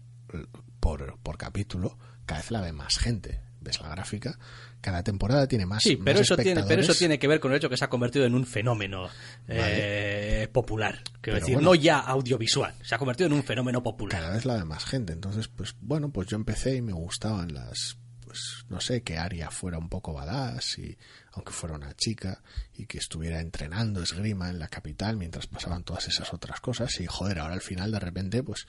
por, 0.80 1.18
por 1.20 1.38
capítulo, 1.38 1.98
cada 2.26 2.42
vez 2.42 2.52
la 2.52 2.62
ve 2.62 2.74
más 2.74 2.98
gente. 2.98 3.42
¿Ves 3.62 3.82
la 3.82 3.90
gráfica? 3.90 4.40
Cada 4.80 5.04
temporada 5.04 5.46
tiene 5.46 5.66
más. 5.66 5.84
Sí, 5.84 5.98
pero, 5.98 6.22
eso, 6.22 6.38
tiene, 6.38 6.64
pero 6.64 6.82
eso 6.82 6.94
tiene 6.94 7.20
que 7.20 7.28
ver 7.28 7.42
con 7.42 7.52
el 7.52 7.58
hecho 7.58 7.70
que 7.70 7.76
se 7.76 7.84
ha 7.84 7.90
convertido 7.90 8.26
en 8.26 8.34
un 8.34 8.46
fenómeno 8.46 9.10
eh, 9.50 10.48
popular. 10.54 11.04
Quiero 11.20 11.40
decir, 11.40 11.62
no 11.62 11.76
ya 11.76 12.00
audiovisual, 12.00 12.74
se 12.82 12.96
ha 12.96 12.98
convertido 12.98 13.28
en 13.28 13.34
un 13.34 13.44
fenómeno 13.44 13.84
popular. 13.84 14.22
Cada 14.22 14.34
vez 14.34 14.46
la 14.46 14.56
ve 14.56 14.64
más 14.64 14.86
gente. 14.86 15.12
Entonces, 15.12 15.50
pues 15.50 15.76
bueno, 15.82 16.10
pues 16.10 16.30
yo 16.30 16.38
empecé 16.38 16.78
y 16.78 16.82
me 16.82 16.94
gustaban 16.94 17.54
las 17.54 17.98
pues 18.30 18.64
no 18.70 18.80
sé, 18.80 19.02
que 19.02 19.18
Aria 19.18 19.50
fuera 19.50 19.80
un 19.80 19.90
poco 19.90 20.14
badass 20.14 20.78
y 20.78 20.96
aunque 21.40 21.54
fuera 21.54 21.76
una 21.76 21.96
chica 21.96 22.44
y 22.74 22.86
que 22.86 22.98
estuviera 22.98 23.40
entrenando 23.40 24.04
esgrima 24.04 24.50
en 24.50 24.60
la 24.60 24.68
capital 24.68 25.16
mientras 25.16 25.48
pasaban 25.48 25.84
todas 25.84 26.10
esas 26.10 26.34
otras 26.34 26.60
cosas 26.60 27.00
y 27.00 27.06
joder, 27.06 27.40
ahora 27.40 27.54
al 27.54 27.62
final 27.62 27.94
de 27.94 28.00
repente 28.00 28.44
pues 28.44 28.68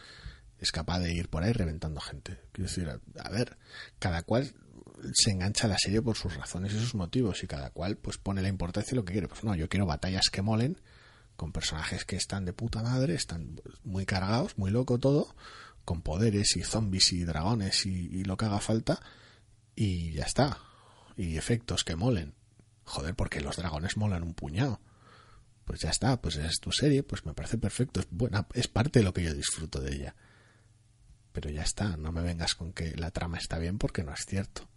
es 0.58 0.70
capaz 0.70 1.00
de 1.00 1.12
ir 1.12 1.28
por 1.28 1.42
ahí 1.42 1.52
reventando 1.52 2.00
gente. 2.00 2.38
Quiero 2.52 2.68
decir, 2.68 2.88
a, 2.88 3.28
ver, 3.30 3.58
cada 3.98 4.22
cual 4.22 4.54
se 5.14 5.32
engancha 5.32 5.66
a 5.66 5.70
la 5.70 5.78
serie 5.78 6.00
por 6.00 6.16
sus 6.16 6.36
razones 6.36 6.72
y 6.72 6.78
sus 6.78 6.94
motivos 6.94 7.42
y 7.42 7.48
cada 7.48 7.70
cual 7.70 7.96
pues 7.96 8.18
pone 8.18 8.40
la 8.40 8.48
importancia 8.48 8.94
y 8.94 8.96
lo 8.96 9.04
que 9.04 9.14
quiere. 9.14 9.26
Pues 9.26 9.42
no, 9.42 9.56
yo 9.56 9.68
quiero 9.68 9.86
batallas 9.86 10.28
que 10.30 10.42
molen 10.42 10.80
con 11.36 11.50
personajes 11.50 12.04
que 12.04 12.14
están 12.14 12.44
de 12.44 12.52
puta 12.52 12.82
madre, 12.82 13.14
están 13.14 13.60
muy 13.82 14.06
cargados, 14.06 14.56
muy 14.58 14.70
loco 14.70 14.98
todo, 14.98 15.34
con 15.84 16.02
poderes 16.02 16.54
y 16.56 16.62
zombies 16.62 17.12
y 17.14 17.24
dragones 17.24 17.84
y 17.86 18.22
lo 18.22 18.36
que 18.36 18.44
haga 18.44 18.60
falta 18.60 19.00
y 19.74 20.12
ya 20.12 20.24
está. 20.24 20.58
Y 21.16 21.36
efectos 21.36 21.82
que 21.82 21.96
molen. 21.96 22.34
Joder, 22.90 23.14
porque 23.14 23.40
los 23.40 23.56
dragones 23.56 23.96
molan 23.96 24.24
un 24.24 24.34
puñado. 24.34 24.80
Pues 25.64 25.80
ya 25.80 25.90
está, 25.90 26.20
pues 26.20 26.34
es 26.34 26.58
tu 26.58 26.72
serie, 26.72 27.04
pues 27.04 27.24
me 27.24 27.34
parece 27.34 27.56
perfecto, 27.56 28.00
es 28.00 28.08
buena, 28.10 28.48
es 28.52 28.66
parte 28.66 28.98
de 28.98 29.04
lo 29.04 29.14
que 29.14 29.22
yo 29.22 29.32
disfruto 29.32 29.80
de 29.80 29.94
ella. 29.94 30.16
Pero 31.30 31.50
ya 31.50 31.62
está, 31.62 31.96
no 31.96 32.10
me 32.10 32.20
vengas 32.20 32.56
con 32.56 32.72
que 32.72 32.96
la 32.96 33.12
trama 33.12 33.38
está 33.38 33.58
bien 33.58 33.78
porque 33.78 34.02
no 34.02 34.12
es 34.12 34.26
cierto. 34.26 34.68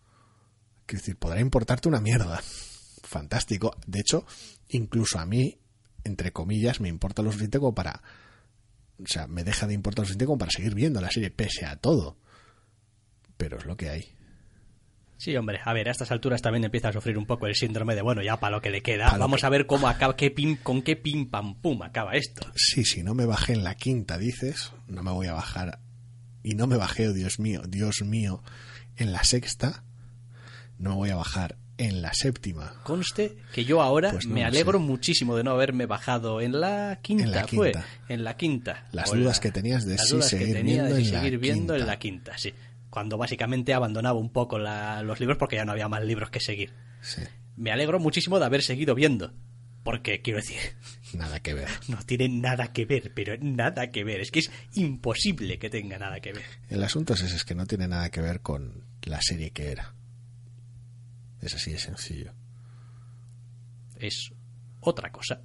Quiero 0.86 0.99
decir, 0.99 1.18
podrá 1.18 1.39
importarte 1.39 1.89
una 1.89 2.01
mierda. 2.01 2.39
Fantástico. 3.03 3.76
De 3.88 4.01
hecho, 4.01 4.28
incluso 4.68 5.18
a 5.18 5.26
mí, 5.26 5.57
entre 6.03 6.32
comillas, 6.32 6.82
me 6.82 6.89
importa 6.89 7.24
lo 7.24 7.32
suficiente 7.32 7.59
para. 7.76 7.99
O 8.99 9.07
sea, 9.07 9.26
me 9.26 9.43
deja 9.43 9.66
de 9.66 9.74
importar 9.74 10.03
lo 10.03 10.09
suficiente 10.09 10.38
para 10.38 10.51
seguir 10.51 10.76
viendo 10.76 11.01
la 11.01 11.09
serie, 11.09 11.32
pese 11.32 11.66
a 11.66 11.78
todo. 11.78 12.20
Pero 13.38 13.57
es 13.57 13.66
lo 13.66 13.76
que 13.76 13.89
hay. 13.89 14.14
Sí, 15.24 15.38
hombre, 15.38 15.61
a 15.63 15.71
ver, 15.71 15.88
a 15.88 15.91
estas 15.91 16.11
alturas 16.11 16.41
también 16.41 16.65
empieza 16.65 16.89
a 16.89 16.91
sufrir 16.91 17.17
un 17.17 17.26
poco 17.26 17.47
el 17.47 17.55
síndrome 17.55 17.95
de, 17.95 18.01
bueno, 18.01 18.21
ya 18.21 18.41
para 18.41 18.57
lo 18.57 18.61
que 18.61 18.69
le 18.69 18.82
queda, 18.82 19.17
vamos 19.17 19.45
a 19.45 19.49
ver 19.49 19.65
cómo 19.65 19.88
acaba, 19.88 20.17
qué 20.17 20.32
pim, 20.32 20.57
con 20.57 20.82
qué 20.82 20.97
pim 20.97 21.30
pam 21.30 21.55
pum 21.55 21.82
acaba 21.82 22.11
esto. 22.15 22.45
Sí, 22.57 22.84
si 22.84 23.03
no 23.03 23.13
me 23.13 23.26
bajé 23.26 23.53
en 23.53 23.63
la 23.63 23.76
quinta, 23.76 24.17
dices, 24.17 24.74
no 24.89 25.01
me 25.01 25.11
voy 25.11 25.28
a 25.28 25.34
bajar, 25.34 25.80
y 26.43 26.55
no 26.55 26.67
me 26.67 26.76
bajé, 26.76 27.07
oh, 27.07 27.13
Dios 27.13 27.39
mío, 27.39 27.61
Dios 27.65 28.01
mío, 28.01 28.43
en 28.97 29.13
la 29.13 29.24
sexta, 29.24 29.86
no 30.78 30.89
me 30.89 30.95
voy 30.97 31.09
a 31.11 31.15
bajar 31.15 31.55
en 31.78 32.01
la 32.01 32.13
séptima. 32.13 32.74
Conste 32.84 33.38
que 33.53 33.63
yo 33.63 33.82
ahora 33.82 34.11
pues 34.11 34.28
me 34.28 34.43
alegro 34.43 34.82
muchísimo 34.82 35.38
de 35.38 35.45
no 35.45 35.51
haberme 35.51 35.86
bajado 35.86 36.41
en 36.41 36.59
la 36.59 36.99
quinta, 37.01 37.24
en 37.24 37.32
la 37.32 37.45
quinta. 37.45 37.86
en 38.09 38.24
la 38.26 38.36
quinta. 38.36 38.88
Las 38.91 39.09
dudas 39.09 39.39
que 39.39 39.51
tenías 39.51 39.86
de 39.86 39.97
si 39.97 40.21
seguir 40.21 40.61
viendo, 40.63 40.93
de 40.93 41.05
seguir 41.05 41.38
viendo 41.38 41.76
en 41.76 41.88
la 41.88 41.97
quinta, 41.97 42.38
sí 42.38 42.53
cuando 42.93 43.17
básicamente 43.17 43.73
abandonaba 43.73 44.19
un 44.19 44.29
poco 44.29 44.59
los 44.59 45.19
libros 45.19 45.39
porque 45.39 45.55
ya 45.55 45.65
no 45.65 45.71
había 45.71 45.87
más 45.87 46.03
libros 46.03 46.29
que 46.29 46.39
seguir. 46.39 46.75
Me 47.55 47.71
alegro 47.71 47.99
muchísimo 47.99 48.37
de 48.37 48.45
haber 48.45 48.61
seguido 48.61 48.93
viendo. 48.93 49.33
Porque 49.81 50.21
quiero 50.21 50.37
decir. 50.39 50.59
Nada 51.15 51.39
que 51.39 51.55
ver. 51.55 51.69
No 51.87 51.97
tiene 52.05 52.29
nada 52.29 52.71
que 52.71 52.85
ver, 52.85 53.11
pero 53.15 53.35
nada 53.41 53.89
que 53.89 54.03
ver. 54.03 54.19
Es 54.21 54.29
que 54.29 54.41
es 54.41 54.51
imposible 54.73 55.57
que 55.57 55.71
tenga 55.71 55.97
nada 55.97 56.19
que 56.19 56.33
ver. 56.33 56.43
El 56.69 56.83
asunto 56.83 57.15
es 57.15 57.23
ese, 57.23 57.37
es 57.37 57.45
que 57.45 57.55
no 57.55 57.65
tiene 57.65 57.87
nada 57.87 58.11
que 58.11 58.21
ver 58.21 58.41
con 58.41 58.85
la 59.01 59.19
serie 59.23 59.49
que 59.49 59.71
era. 59.71 59.95
Es 61.41 61.55
así 61.55 61.71
de 61.71 61.79
sencillo. 61.79 62.31
Es 63.97 64.33
otra 64.81 65.11
cosa. 65.11 65.41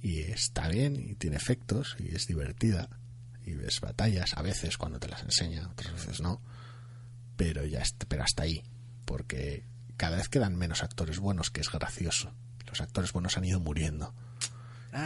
Y 0.00 0.20
está 0.20 0.68
bien, 0.68 0.94
y 1.00 1.16
tiene 1.16 1.34
efectos, 1.34 1.96
y 1.98 2.14
es 2.14 2.28
divertida 2.28 3.00
y 3.44 3.54
ves 3.54 3.80
batallas, 3.80 4.34
a 4.36 4.42
veces 4.42 4.78
cuando 4.78 4.98
te 4.98 5.08
las 5.08 5.22
enseña, 5.22 5.68
otras 5.68 5.92
veces 5.92 6.20
no, 6.20 6.40
pero 7.36 7.64
ya 7.64 7.82
pero 8.08 8.22
hasta 8.22 8.44
ahí, 8.44 8.62
porque 9.04 9.64
cada 9.96 10.16
vez 10.16 10.28
quedan 10.28 10.56
menos 10.56 10.82
actores 10.82 11.18
buenos, 11.18 11.50
que 11.50 11.60
es 11.60 11.70
gracioso. 11.70 12.32
Los 12.66 12.80
actores 12.80 13.12
buenos 13.12 13.36
han 13.36 13.44
ido 13.44 13.60
muriendo. 13.60 14.14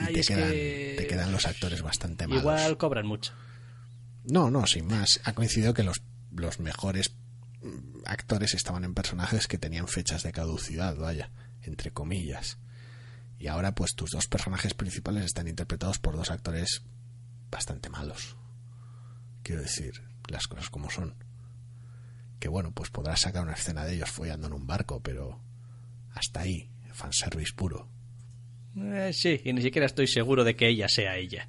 y 0.09 0.12
te 0.12 0.22
quedan, 0.22 0.51
te 0.51 1.07
quedan 1.09 1.32
los 1.32 1.47
actores 1.47 1.82
bastante 1.82 2.26
malos. 2.26 2.43
Igual 2.43 2.76
cobran 2.78 3.07
mucho. 3.07 3.32
No, 4.24 4.51
no, 4.51 4.66
sin 4.66 4.86
más. 4.86 5.20
Ha 5.24 5.32
coincidido 5.32 5.74
que 5.74 5.82
los, 5.82 6.03
los 6.30 6.61
mejores 6.61 7.14
mm, 7.62 8.01
actores 8.05 8.55
estaban 8.55 8.84
en 8.84 8.95
personajes 8.95 9.49
que 9.49 9.59
tenían 9.59 9.89
fechas 9.89 10.22
de 10.22 10.32
caducidad, 10.32 10.97
vaya, 10.97 11.30
entre 11.62 11.91
comillas. 11.91 12.59
Y 13.39 13.47
ahora 13.47 13.74
pues 13.74 13.95
tus 13.95 14.11
dos 14.11 14.26
personajes 14.26 14.74
principales 14.74 15.24
están 15.24 15.49
interpretados 15.49 15.99
por 15.99 16.16
dos 16.16 16.30
actores 16.30 16.82
bastante 17.51 17.88
malos. 17.88 18.36
Quiero 19.42 19.62
decir, 19.62 20.03
las 20.28 20.46
cosas 20.46 20.70
como 20.70 20.90
son. 20.90 21.14
Que 22.38 22.49
bueno, 22.49 22.72
pues 22.72 22.90
podrás 22.90 23.20
sacar 23.20 23.42
una 23.42 23.55
escena 23.55 23.84
de 23.84 23.94
ellos 23.94 24.11
follando 24.11 24.46
en 24.46 24.53
un 24.53 24.66
barco, 24.66 25.01
pero 25.01 25.40
hasta 26.14 26.40
ahí, 26.40 26.70
fanservice 26.92 27.53
puro. 27.55 27.88
Eh, 28.76 29.12
sí, 29.12 29.40
y 29.44 29.53
ni 29.53 29.62
siquiera 29.62 29.86
estoy 29.86 30.07
seguro 30.07 30.44
de 30.44 30.55
que 30.55 30.68
ella 30.68 30.88
sea 30.88 31.16
ella. 31.16 31.49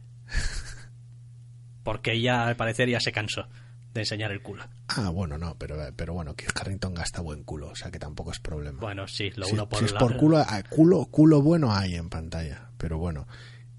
Porque 1.83 2.13
ella, 2.13 2.47
al 2.47 2.55
parecer, 2.55 2.89
ya 2.89 2.99
se 2.99 3.11
cansó 3.11 3.47
de 3.93 4.01
enseñar 4.01 4.31
el 4.31 4.41
culo. 4.41 4.63
Ah, 4.87 5.09
bueno, 5.09 5.37
no, 5.37 5.55
pero, 5.57 5.77
pero 5.95 6.13
bueno, 6.13 6.35
Keith 6.35 6.51
Harrington 6.55 6.93
gasta 6.93 7.21
buen 7.21 7.43
culo, 7.43 7.69
o 7.69 7.75
sea 7.75 7.91
que 7.91 7.99
tampoco 7.99 8.31
es 8.31 8.39
problema. 8.39 8.79
Bueno, 8.79 9.07
sí, 9.07 9.31
lo 9.35 9.47
uno 9.47 9.67
por 9.67 9.79
si 9.79 9.85
es 9.85 9.93
por 9.93 10.15
culo, 10.17 10.45
culo, 10.69 11.05
culo 11.05 11.41
bueno 11.41 11.73
hay 11.73 11.95
en 11.95 12.09
pantalla, 12.09 12.69
pero 12.77 12.97
bueno, 12.97 13.27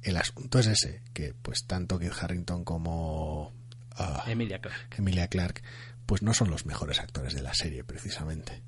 el 0.03 0.17
asunto 0.17 0.59
es 0.59 0.67
ese, 0.67 1.03
que 1.13 1.35
pues 1.35 1.67
tanto 1.67 1.99
Kit 1.99 2.13
Harrington 2.21 2.65
como 2.65 3.53
ah, 3.97 4.25
Emilia 4.27 4.61
Clark. 4.61 4.95
Emilia 4.99 5.29
Clark, 5.29 5.63
pues 6.07 6.23
no 6.23 6.35
son 6.35 6.51
los 6.51 6.67
mejores 6.67 7.01
actores 7.01 7.35
de 7.35 7.43
la 7.43 7.55
serie, 7.55 7.85
precisamente. 7.85 8.63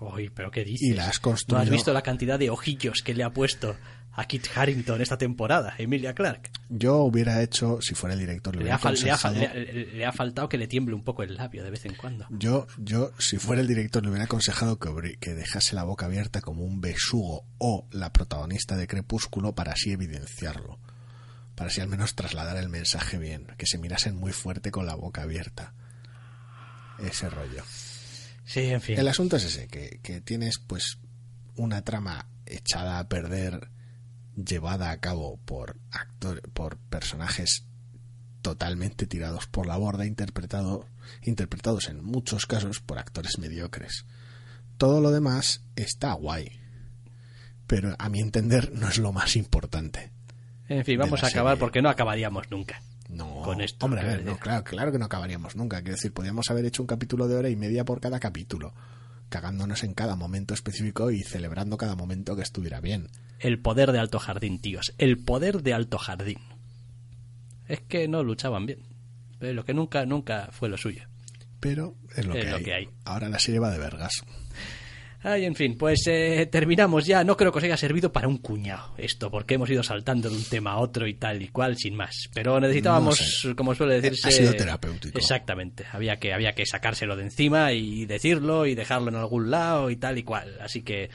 Uy, 0.00 0.30
pero 0.30 0.50
¿qué 0.50 0.64
dices? 0.64 0.88
Y 0.88 0.94
¿No 1.48 1.58
has 1.58 1.70
visto 1.70 1.92
la 1.92 2.02
cantidad 2.02 2.38
de 2.38 2.50
ojillos 2.50 3.02
que 3.02 3.14
le 3.14 3.24
ha 3.24 3.30
puesto 3.30 3.76
a 4.16 4.24
Kit 4.26 4.46
Harrington 4.54 5.00
esta 5.00 5.18
temporada, 5.18 5.74
Emilia 5.78 6.14
Clark. 6.14 6.50
Yo 6.68 6.98
hubiera 6.98 7.42
hecho, 7.42 7.80
si 7.80 7.94
fuera 7.94 8.14
el 8.14 8.20
director, 8.20 8.54
le, 8.54 8.70
ha, 8.70 8.78
le, 8.78 10.04
ha, 10.04 10.12
faltado 10.12 10.48
que 10.48 10.56
le 10.56 10.68
tiemble 10.68 10.94
un 10.94 11.02
poco 11.02 11.22
el 11.22 11.34
labio 11.34 11.64
de 11.64 11.70
vez 11.70 11.84
en 11.84 11.94
cuando. 11.94 12.26
Yo, 12.30 12.66
yo 12.78 13.12
si 13.18 13.38
fuera 13.38 13.60
el 13.60 13.68
director, 13.68 14.02
le 14.02 14.10
hubiera 14.10 14.26
aconsejado 14.26 14.78
que, 14.78 15.16
que 15.18 15.34
dejase 15.34 15.74
la 15.74 15.82
boca 15.82 16.06
abierta 16.06 16.40
como 16.40 16.64
un 16.64 16.80
besugo 16.80 17.44
o 17.58 17.86
la 17.90 18.12
protagonista 18.12 18.76
de 18.76 18.86
Crepúsculo 18.86 19.54
para 19.54 19.72
así 19.72 19.92
evidenciarlo. 19.92 20.78
Para 21.56 21.70
así 21.70 21.80
al 21.80 21.88
menos 21.88 22.14
trasladar 22.14 22.56
el 22.56 22.68
mensaje 22.68 23.18
bien. 23.18 23.46
Que 23.58 23.66
se 23.66 23.78
mirasen 23.78 24.14
muy 24.16 24.32
fuerte 24.32 24.70
con 24.70 24.86
la 24.86 24.94
boca 24.94 25.22
abierta. 25.22 25.74
Ese 27.00 27.28
rollo. 27.28 27.64
Sí, 28.44 28.60
en 28.60 28.80
fin. 28.80 28.98
El 28.98 29.08
asunto 29.08 29.36
es 29.36 29.44
ese, 29.44 29.66
que, 29.66 29.98
que 30.02 30.20
tienes 30.20 30.58
pues 30.58 30.98
una 31.56 31.82
trama 31.82 32.26
echada 32.46 32.98
a 32.98 33.08
perder 33.08 33.68
llevada 34.36 34.90
a 34.90 35.00
cabo 35.00 35.38
por 35.44 35.76
actores, 35.90 36.42
por 36.52 36.76
personajes 36.76 37.66
totalmente 38.42 39.06
tirados 39.06 39.46
por 39.46 39.66
la 39.66 39.76
borda, 39.76 40.04
interpretado, 40.04 40.86
interpretados 41.22 41.88
en 41.88 42.04
muchos 42.04 42.46
casos 42.46 42.80
por 42.80 42.98
actores 42.98 43.38
mediocres. 43.38 44.04
Todo 44.76 45.00
lo 45.00 45.10
demás 45.10 45.62
está 45.76 46.12
guay, 46.12 46.60
pero 47.66 47.96
a 47.98 48.08
mi 48.08 48.20
entender 48.20 48.72
no 48.72 48.88
es 48.88 48.98
lo 48.98 49.12
más 49.12 49.36
importante. 49.36 50.12
En 50.68 50.84
fin, 50.84 50.98
vamos 50.98 51.22
a 51.24 51.28
acabar 51.28 51.58
porque 51.58 51.80
no 51.80 51.88
acabaríamos 51.88 52.50
nunca. 52.50 52.82
No, 53.08 53.42
con 53.42 53.60
esto. 53.60 53.86
Hombre, 53.86 54.00
a 54.00 54.04
ver, 54.04 54.24
no, 54.24 54.38
claro, 54.38 54.64
claro 54.64 54.92
que 54.92 54.98
no 54.98 55.04
acabaríamos 55.06 55.56
nunca. 55.56 55.80
Quiero 55.82 55.96
decir, 55.96 56.12
podríamos 56.12 56.50
haber 56.50 56.64
hecho 56.64 56.82
un 56.82 56.86
capítulo 56.86 57.28
de 57.28 57.36
hora 57.36 57.48
y 57.48 57.56
media 57.56 57.84
por 57.84 58.00
cada 58.00 58.18
capítulo, 58.18 58.74
cagándonos 59.28 59.84
en 59.84 59.94
cada 59.94 60.16
momento 60.16 60.52
específico 60.52 61.10
y 61.10 61.22
celebrando 61.22 61.76
cada 61.76 61.96
momento 61.96 62.36
que 62.36 62.42
estuviera 62.42 62.80
bien. 62.80 63.08
El 63.40 63.58
poder 63.60 63.92
de 63.92 63.98
Alto 63.98 64.18
Jardín, 64.18 64.60
tíos. 64.60 64.94
El 64.98 65.18
poder 65.18 65.62
de 65.62 65.74
Alto 65.74 65.98
Jardín. 65.98 66.38
Es 67.68 67.80
que 67.80 68.08
no 68.08 68.22
luchaban 68.22 68.66
bien. 68.66 68.80
Pero 69.38 69.52
lo 69.54 69.64
que 69.64 69.74
nunca, 69.74 70.06
nunca 70.06 70.48
fue 70.52 70.68
lo 70.68 70.76
suyo. 70.76 71.02
Pero 71.60 71.96
es 72.16 72.26
lo, 72.26 72.34
Es 72.34 72.44
que, 72.44 72.50
lo 72.50 72.56
hay. 72.56 72.62
que 72.64 72.74
hay. 72.74 72.88
Ahora 73.04 73.28
la 73.28 73.38
serie 73.38 73.60
va 73.60 73.70
de 73.70 73.78
vergas. 73.78 74.22
Ay, 75.26 75.46
en 75.46 75.54
fin, 75.54 75.78
pues 75.78 76.06
eh, 76.06 76.46
terminamos 76.52 77.06
ya. 77.06 77.24
No 77.24 77.34
creo 77.38 77.50
que 77.50 77.56
os 77.56 77.64
haya 77.64 77.78
servido 77.78 78.12
para 78.12 78.28
un 78.28 78.36
cuñado 78.36 78.92
esto, 78.98 79.30
porque 79.30 79.54
hemos 79.54 79.70
ido 79.70 79.82
saltando 79.82 80.28
de 80.28 80.36
un 80.36 80.44
tema 80.44 80.72
a 80.72 80.76
otro 80.78 81.06
y 81.06 81.14
tal 81.14 81.40
y 81.40 81.48
cual, 81.48 81.78
sin 81.78 81.96
más. 81.96 82.28
Pero 82.34 82.60
necesitábamos, 82.60 83.18
No 83.18 83.26
sé. 83.50 83.56
como 83.56 83.74
suele 83.74 83.94
decirse... 84.02 84.28
Ha 84.28 84.30
sido 84.30 84.52
terapéutico. 84.52 85.16
Exactamente. 85.18 85.86
Había 85.92 86.18
que, 86.18 86.34
había 86.34 86.52
que 86.54 86.66
sacárselo 86.66 87.16
de 87.16 87.22
encima 87.24 87.72
y 87.72 88.04
decirlo 88.04 88.66
y 88.66 88.74
dejarlo 88.74 89.08
en 89.08 89.16
algún 89.16 89.50
lado 89.50 89.88
y 89.90 89.96
tal 89.96 90.18
y 90.18 90.24
cual. 90.24 90.58
Así 90.60 90.82
que, 90.82 91.08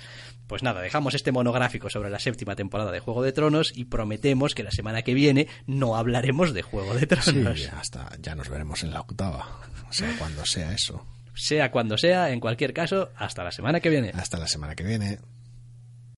pues 0.50 0.64
nada, 0.64 0.82
dejamos 0.82 1.14
este 1.14 1.32
monográfico 1.32 1.90
sobre 1.90 2.10
la 2.10 2.20
séptima 2.20 2.56
temporada 2.58 2.92
de 2.92 3.00
Juego 3.00 3.24
de 3.24 3.32
Tronos 3.32 3.72
y 3.74 3.86
prometemos 3.86 4.56
que 4.56 4.64
la 4.64 4.72
semana 4.72 5.04
que 5.04 5.14
viene 5.14 5.48
no 5.68 5.96
hablaremos 5.96 6.54
de 6.54 6.64
Juego 6.64 6.94
de 6.96 7.02
Sí, 7.02 7.06
Tronos. 7.06 7.70
hasta 7.72 8.10
ya 8.20 8.36
nos 8.36 8.50
veremos 8.50 8.84
en 8.84 8.92
la 8.92 9.00
octava. 9.02 9.62
O 9.88 9.94
sea, 9.94 10.14
cuando 10.18 10.46
sea 10.46 10.74
eso. 10.74 11.06
Sea 11.36 11.72
cuando 11.72 11.98
sea, 11.98 12.32
en 12.32 12.40
cualquier 12.40 12.74
caso, 12.74 13.12
hasta 13.16 13.44
la 13.44 13.52
semana 13.52 13.80
que 13.80 13.90
viene. 13.90 14.12
Hasta 14.16 14.38
la 14.38 14.48
semana 14.48 14.76
que 14.76 14.84
viene. 14.84 15.20